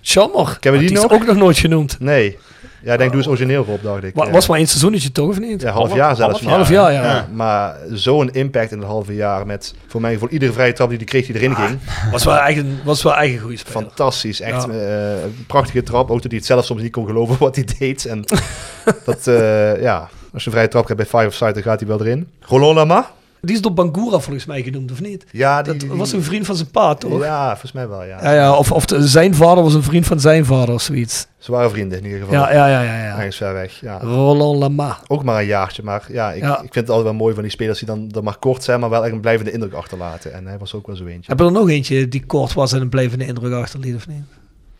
[0.00, 0.56] Jammer.
[0.60, 1.12] Kennen we die is nog?
[1.12, 2.00] ook nog nooit genoemd.
[2.00, 2.38] Nee.
[2.82, 4.16] Ja, ik denk doe eens origineel op, dacht ik.
[4.16, 4.30] Ja.
[4.30, 5.62] Was maar één seizoenetje toch, of niet?
[5.62, 6.40] Ja, half jaar zelfs.
[6.40, 6.50] jaar.
[6.54, 7.28] Half jaar, ja.
[7.32, 10.96] Maar zo'n impact in het halve jaar met voor mij voor iedere vrije trap die
[10.98, 11.78] hij kreeg die erin ging.
[12.10, 13.80] Was wel eigen, was wel eigen goede speler.
[13.80, 14.40] Fantastisch.
[14.40, 14.72] Echt Ja.
[14.72, 16.10] eh, een prachtige trap.
[16.10, 18.04] Ook dat hij het zelf soms niet kon geloven wat hij deed.
[18.04, 18.24] En
[19.04, 21.80] dat, eh, ja, als je een vrije trap hebt bij Five of Side, dan gaat
[21.80, 22.28] hij wel erin.
[22.40, 23.10] Roland Lama?
[23.46, 25.26] Die is door Bangura volgens mij genoemd, of niet?
[25.30, 27.18] Ja, die, Dat die- was een vriend van zijn pa, toch?
[27.20, 28.32] Ja, Ja, volgens mij wel, ja.
[28.34, 31.26] ja, of, of de- zijn vader was een vriend van zijn vader of zoiets.
[31.38, 32.34] Ze waren vrienden in ieder geval.
[32.34, 33.04] Ja, ja, ja, ja.
[33.04, 33.16] ja.
[33.16, 33.98] Ergens ver weg, ja.
[33.98, 34.98] Roland Lama.
[35.06, 36.52] Ook maar een jaartje, maar ja ik, Ja.
[36.54, 38.80] ik vind het altijd wel mooi van die spelers die dan, dan maar kort zijn,
[38.80, 40.32] maar wel echt een blijvende indruk achterlaten.
[40.32, 41.30] En hij was ook wel zo eentje.
[41.30, 44.22] Heb je er nog eentje die kort was en een blijvende indruk achterliet, of niet?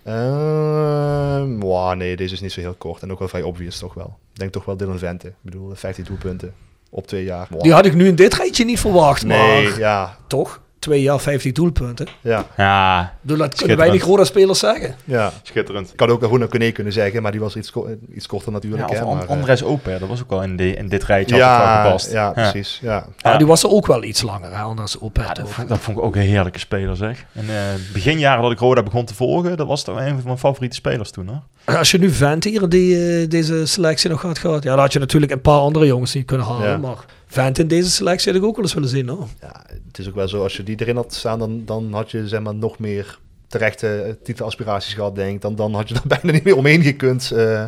[0.05, 3.95] Ehm, wow, nee, deze is niet zo heel kort en ook wel vrij obvious toch
[3.95, 4.19] wel.
[4.33, 5.27] Ik denk toch wel Dylan Vente.
[5.29, 6.53] Ik bedoel, 15 doelpunten
[6.97, 7.47] op twee jaar.
[7.51, 7.63] Wow.
[7.63, 10.61] Die had ik nu in dit rijtje niet verwacht, nee, maar ja, toch?
[10.87, 12.07] Twee jaar, 50 doelpunten.
[12.21, 14.95] ja, Ja, bedoel, dat kunnen weinig Roda-spelers zeggen.
[15.05, 15.33] ja.
[15.43, 15.93] schitterend.
[15.93, 18.55] Ik had ook Aruna Kone kunnen zeggen, maar die was iets, ko- iets korter Ja,
[18.55, 18.91] natuurlijk.
[18.91, 21.37] of hè, maar, eh, Andres Oper, dat was ook wel in, de, in dit rijtje
[21.37, 22.13] ja, gepast.
[22.13, 22.79] ja, precies.
[22.83, 22.93] Ja.
[23.17, 23.31] Ja.
[23.31, 23.37] Ja.
[23.37, 25.99] die was er ook wel iets langer, hè, anders op Ja, dat, vond- dat vond
[25.99, 27.25] ik ook een heerlijke speler, zeg.
[27.33, 27.55] En eh
[27.93, 31.11] beginjaren dat ik Roda begon te volgen, dat was toch een van mijn favoriete spelers
[31.11, 31.77] toen, hoor.
[31.77, 34.93] Als je nu Vent hier die, eh, deze selectie nog had gehad, ja, dan had
[34.93, 36.69] je natuurlijk een paar andere jongens niet kunnen halen.
[36.69, 36.77] Ja.
[36.77, 36.97] Maar
[37.27, 39.09] Vent in deze selectie had ik ook wel eens willen zien.
[39.09, 39.27] Hoor.
[39.41, 42.11] ja, het is ook wel zo, als je die erin had staan, dan, dan had
[42.11, 45.41] je zeg maar nog meer terechte eh, titelaspiraties gehad, denk ik.
[45.41, 47.31] Dan, dan had je er bijna niet meer omheen gekund.
[47.31, 47.65] eh.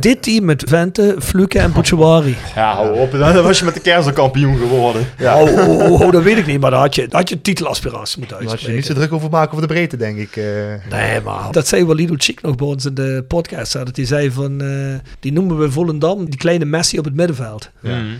[0.00, 2.36] Dit team met Vente, Fluke en Bouchouari.
[2.54, 3.10] Ja, hou op.
[3.12, 5.06] Dan was je met de kerst kampioen geworden.
[5.18, 5.42] ja.
[5.42, 7.40] Oh, oh, oh, oh, dat weet ik niet, maar dan had je, dan had je
[7.40, 8.70] titelaspiraties moeten Dan had je uitspreken.
[8.70, 10.36] er niet zo druk over maken over de breedte, denk ik.
[10.36, 10.44] eh.
[10.90, 13.72] Nee, maar dat zei Walido Chic nog bij ons in de podcast.
[13.72, 17.70] Dat hij zei van, eh, die noemen we Volendam, die kleine Messi op het middenveld.
[17.80, 17.98] Ja.
[17.98, 18.16] Mm.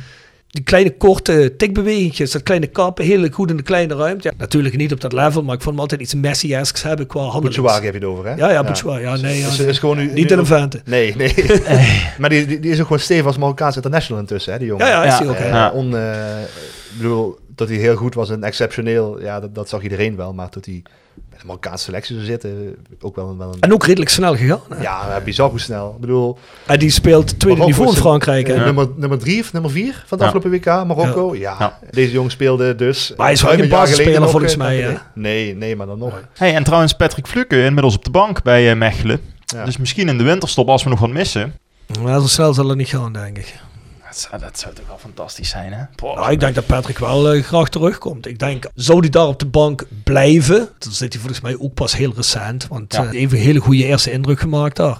[0.50, 4.28] Die kleine korte tikbewegingjes, dat kleine kappen, heel goed in de kleine ruimte.
[4.28, 7.20] Ja, natuurlijk niet op dat level, maar ik vond hem altijd iets Messi-esks hebben qua
[7.20, 7.42] handelen.
[7.42, 8.30] Bouchouari heb je het over, hè?
[8.34, 8.74] Ja, ja.
[9.00, 10.80] Ja, nee, ja, Is, gewoon nu, Niet nu in een vente.
[10.84, 11.34] Nee, nee.
[12.18, 14.86] maar die, die, die is ook gewoon stevig als Marokkaans international intussen, hè, die jongen.
[14.86, 15.36] Ja, ja, is Ja, hij ook.
[15.38, 15.44] hè.
[15.44, 15.70] Eh, Ja.
[15.70, 16.40] on, eh,
[16.92, 20.32] ik bedoel, dat hij heel goed was en exceptioneel, ja, dat, dat zag iedereen wel.
[20.34, 20.82] Maar dat hij
[21.46, 23.60] Marokkaanse selectie zou zitten, ook wel, een- wel een...
[23.60, 24.60] En ook redelijk snel gegaan.
[24.68, 24.82] hè.
[24.82, 25.92] Ja, bizar hoe snel.
[25.94, 28.46] Ik bedoel, En die speelt tweede Marokko niveau in Frankrijk.
[28.46, 28.54] hè.
[28.54, 30.24] eh, nummer, nummer drie of nummer vier van het Ja.
[30.24, 31.34] afgelopen WK, Marokko.
[31.34, 31.56] Ja.
[31.58, 31.78] Ja.
[31.90, 33.12] deze jongen speelde dus...
[33.16, 34.94] Maar hij is wel een basisspeler nog, volgens mij, hè?
[35.14, 36.20] Nee, nee, maar dan nog.
[36.34, 39.20] Hey, en trouwens Patrick Fluke inmiddels op de bank bij eh, Mechelen.
[39.44, 39.64] Ja.
[39.64, 41.54] Dus misschien in de winterstop als we nog wat missen.
[42.02, 43.54] Maar zo snel zal het niet gaan, denk ik.
[44.10, 45.82] Dat zou, dat zou toch wel fantastisch zijn, hè?
[46.02, 48.26] Nou, ik denk dat Patrick wel eh, graag terugkomt.
[48.26, 50.68] Ik denk, zou hij daar op de bank blijven?
[50.78, 52.66] Dan zit hij volgens mij ook pas heel recent.
[52.68, 53.04] Want Ja.
[53.06, 54.98] eh, even een hele goede eerste indruk gemaakt daar.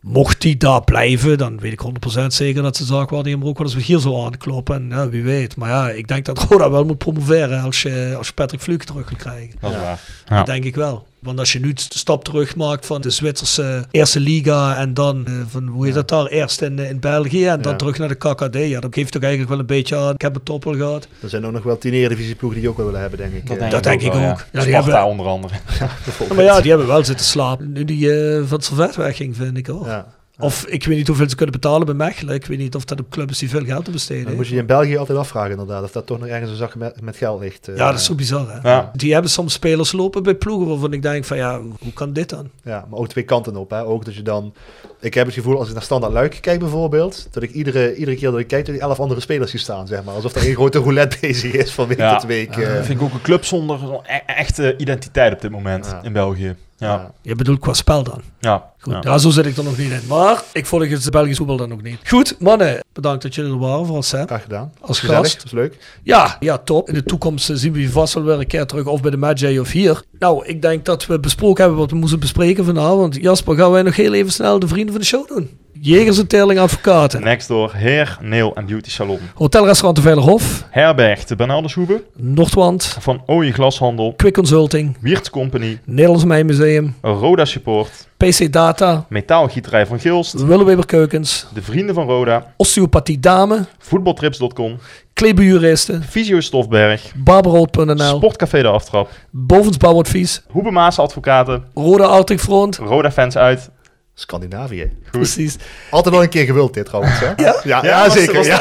[0.00, 3.44] Mocht hij daar blijven, dan weet ik 100% zeker dat ze zaak waar hij hem
[3.44, 4.74] ook wel eens hier zou aankloppen.
[4.76, 5.56] En ja, wie weet.
[5.56, 8.84] Maar ja, ik denk dat Roda wel moet promoveren als je, als je Patrick Fluke
[8.84, 9.54] terug wil krijgen.
[9.60, 10.00] Dat is waar.
[10.24, 10.42] Dat Ja.
[10.44, 11.06] denk ik wel.
[11.18, 15.26] Want als je nu de stap terug maakt van de Zwitserse eerste liga en dan
[15.26, 17.78] eh, van hoe heet dat daar eerst in, eh, in België en dan Ja.
[17.78, 20.14] terug naar de KKD, ja, dat geeft toch eigenlijk wel een beetje aan.
[20.14, 21.08] Ik heb het top wel gehad.
[21.22, 23.50] Er zijn ook nog wel tien eredivisieploegen die ook wel willen hebben, denk ik.
[23.58, 24.12] Eh, Dat denk ik ook.
[24.12, 25.54] wel, Ja, die Sparta hebben- onder andere.
[26.34, 27.72] Maar ja, die hebben wel zitten slapen.
[27.72, 29.86] Nu die eh, van het servet wegging, vind ik hoor.
[29.86, 30.06] Ja.
[30.40, 32.34] Of ik weet niet hoeveel ze kunnen betalen bij Mechelen.
[32.34, 34.24] Ik weet niet of dat op club is die veel geld te besteden.
[34.24, 36.56] Dan moet je je in België altijd afvragen inderdaad, of dat toch nog ergens een
[36.56, 37.68] zak met, met geld ligt.
[37.68, 37.76] eh.
[37.76, 38.70] Ja, dat is zo bizar hè.
[38.70, 38.90] Ja.
[38.94, 42.28] Die hebben soms spelers lopen bij ploegen waarvan ik denk van ja, hoe kan dit
[42.28, 42.50] dan?
[42.62, 43.70] Ja, maar ook twee kanten op.
[43.70, 43.84] Hè.
[43.84, 44.54] Ook dat je dan...
[45.00, 48.16] Ik heb het gevoel, als ik naar Standaard Luik kijk bijvoorbeeld, dat ik iedere, iedere
[48.16, 50.14] keer dat ik kijk, dat ik elf andere spelers zie staan, zeg maar.
[50.14, 52.14] Alsof er een grote roulette bezig is van week Ja.
[52.18, 52.56] tot week.
[52.56, 52.74] eh.
[52.74, 56.00] Dat vind ik ook een club zonder zo'n e- echte identiteit op dit moment Ja.
[56.02, 56.56] in België.
[56.76, 57.12] Ja, ja.
[57.22, 58.22] Je bedoelt qua spel dan?
[58.40, 58.72] ja.
[58.80, 59.00] Goed, ja.
[59.02, 59.18] ja.
[59.18, 60.00] zo zit ik er nog niet in.
[60.08, 61.98] Maar ik volg het Belgisch voetbal dan ook niet.
[62.08, 62.84] Goed, mannen.
[62.92, 64.10] Bedankt dat jullie er waren voor ons.
[64.10, 64.24] Hè.
[64.26, 64.72] Graag gedaan.
[64.80, 65.36] Als Gezellig, gast.
[65.36, 65.76] dat is leuk.
[66.02, 66.88] Ja, ja, top.
[66.88, 68.84] In de toekomst eh, zien we je vast wel weer een keer terug.
[68.86, 70.02] Of bij de Magi of hier.
[70.18, 73.14] Nou, ik denk dat we besproken hebben wat we moesten bespreken vanavond.
[73.14, 75.50] Jasper, gaan wij nog heel even snel de vrienden van de show doen?
[75.80, 77.22] Jegers en Advocaten.
[77.22, 79.18] Next door Heer, Nail en Beauty Salon.
[79.34, 80.66] Hotelrestaurant de Veilerhof.
[80.70, 82.04] Herberg de Bernardeshoeve.
[82.16, 82.96] Noordwand.
[83.00, 84.14] Van Ooie Glashandel.
[84.16, 84.96] Quick Consulting.
[85.00, 85.80] Wiertz Company.
[85.84, 86.94] Nederlands Mijnmuseum.
[87.00, 88.08] Roda Support.
[88.16, 89.06] PC Data.
[89.08, 90.42] Metaalgieterij van Gilst.
[90.42, 91.46] Willeweber Keukens.
[91.54, 92.54] De Vrienden van Roda.
[92.56, 93.64] Osteopathie Dame.
[93.78, 94.78] Voetbaltrips.com.
[95.18, 96.02] Kleberjuristen.
[96.08, 97.12] Visio Stofberg.
[97.16, 98.16] Barberood.nl.
[98.16, 99.10] Sportcafé De Aftrap.
[99.30, 100.42] Bovensbouwadvies.
[100.50, 101.64] Hoebemaas Advocaten.
[101.74, 102.76] Roda Arctic Front.
[102.76, 103.70] Roda Fans uit.
[104.14, 104.90] Scandinavië.
[105.10, 105.56] Precies.
[105.90, 107.26] Altijd al een keer gewild dit trouwens, hè?
[107.44, 108.34] Ja, ja, Ja, was- zeker.
[108.34, 108.60] was ja.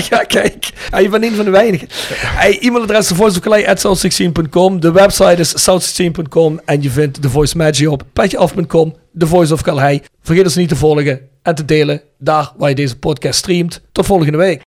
[0.10, 0.72] ja, kijk.
[0.90, 1.88] Ja, je bent een van de weinigen.
[2.16, 4.80] Hey, e-mailadres voiceofkalei.south16.com.
[4.80, 6.60] De website is south16.com.
[6.64, 8.94] En je vindt de Voice Magic op petjeaf.com.
[9.18, 10.02] The Voice of Calhei.
[10.22, 13.82] Vergeet ons niet te volgen en te delen daar waar je deze podcast streamt.
[13.92, 14.60] Tot volgende week.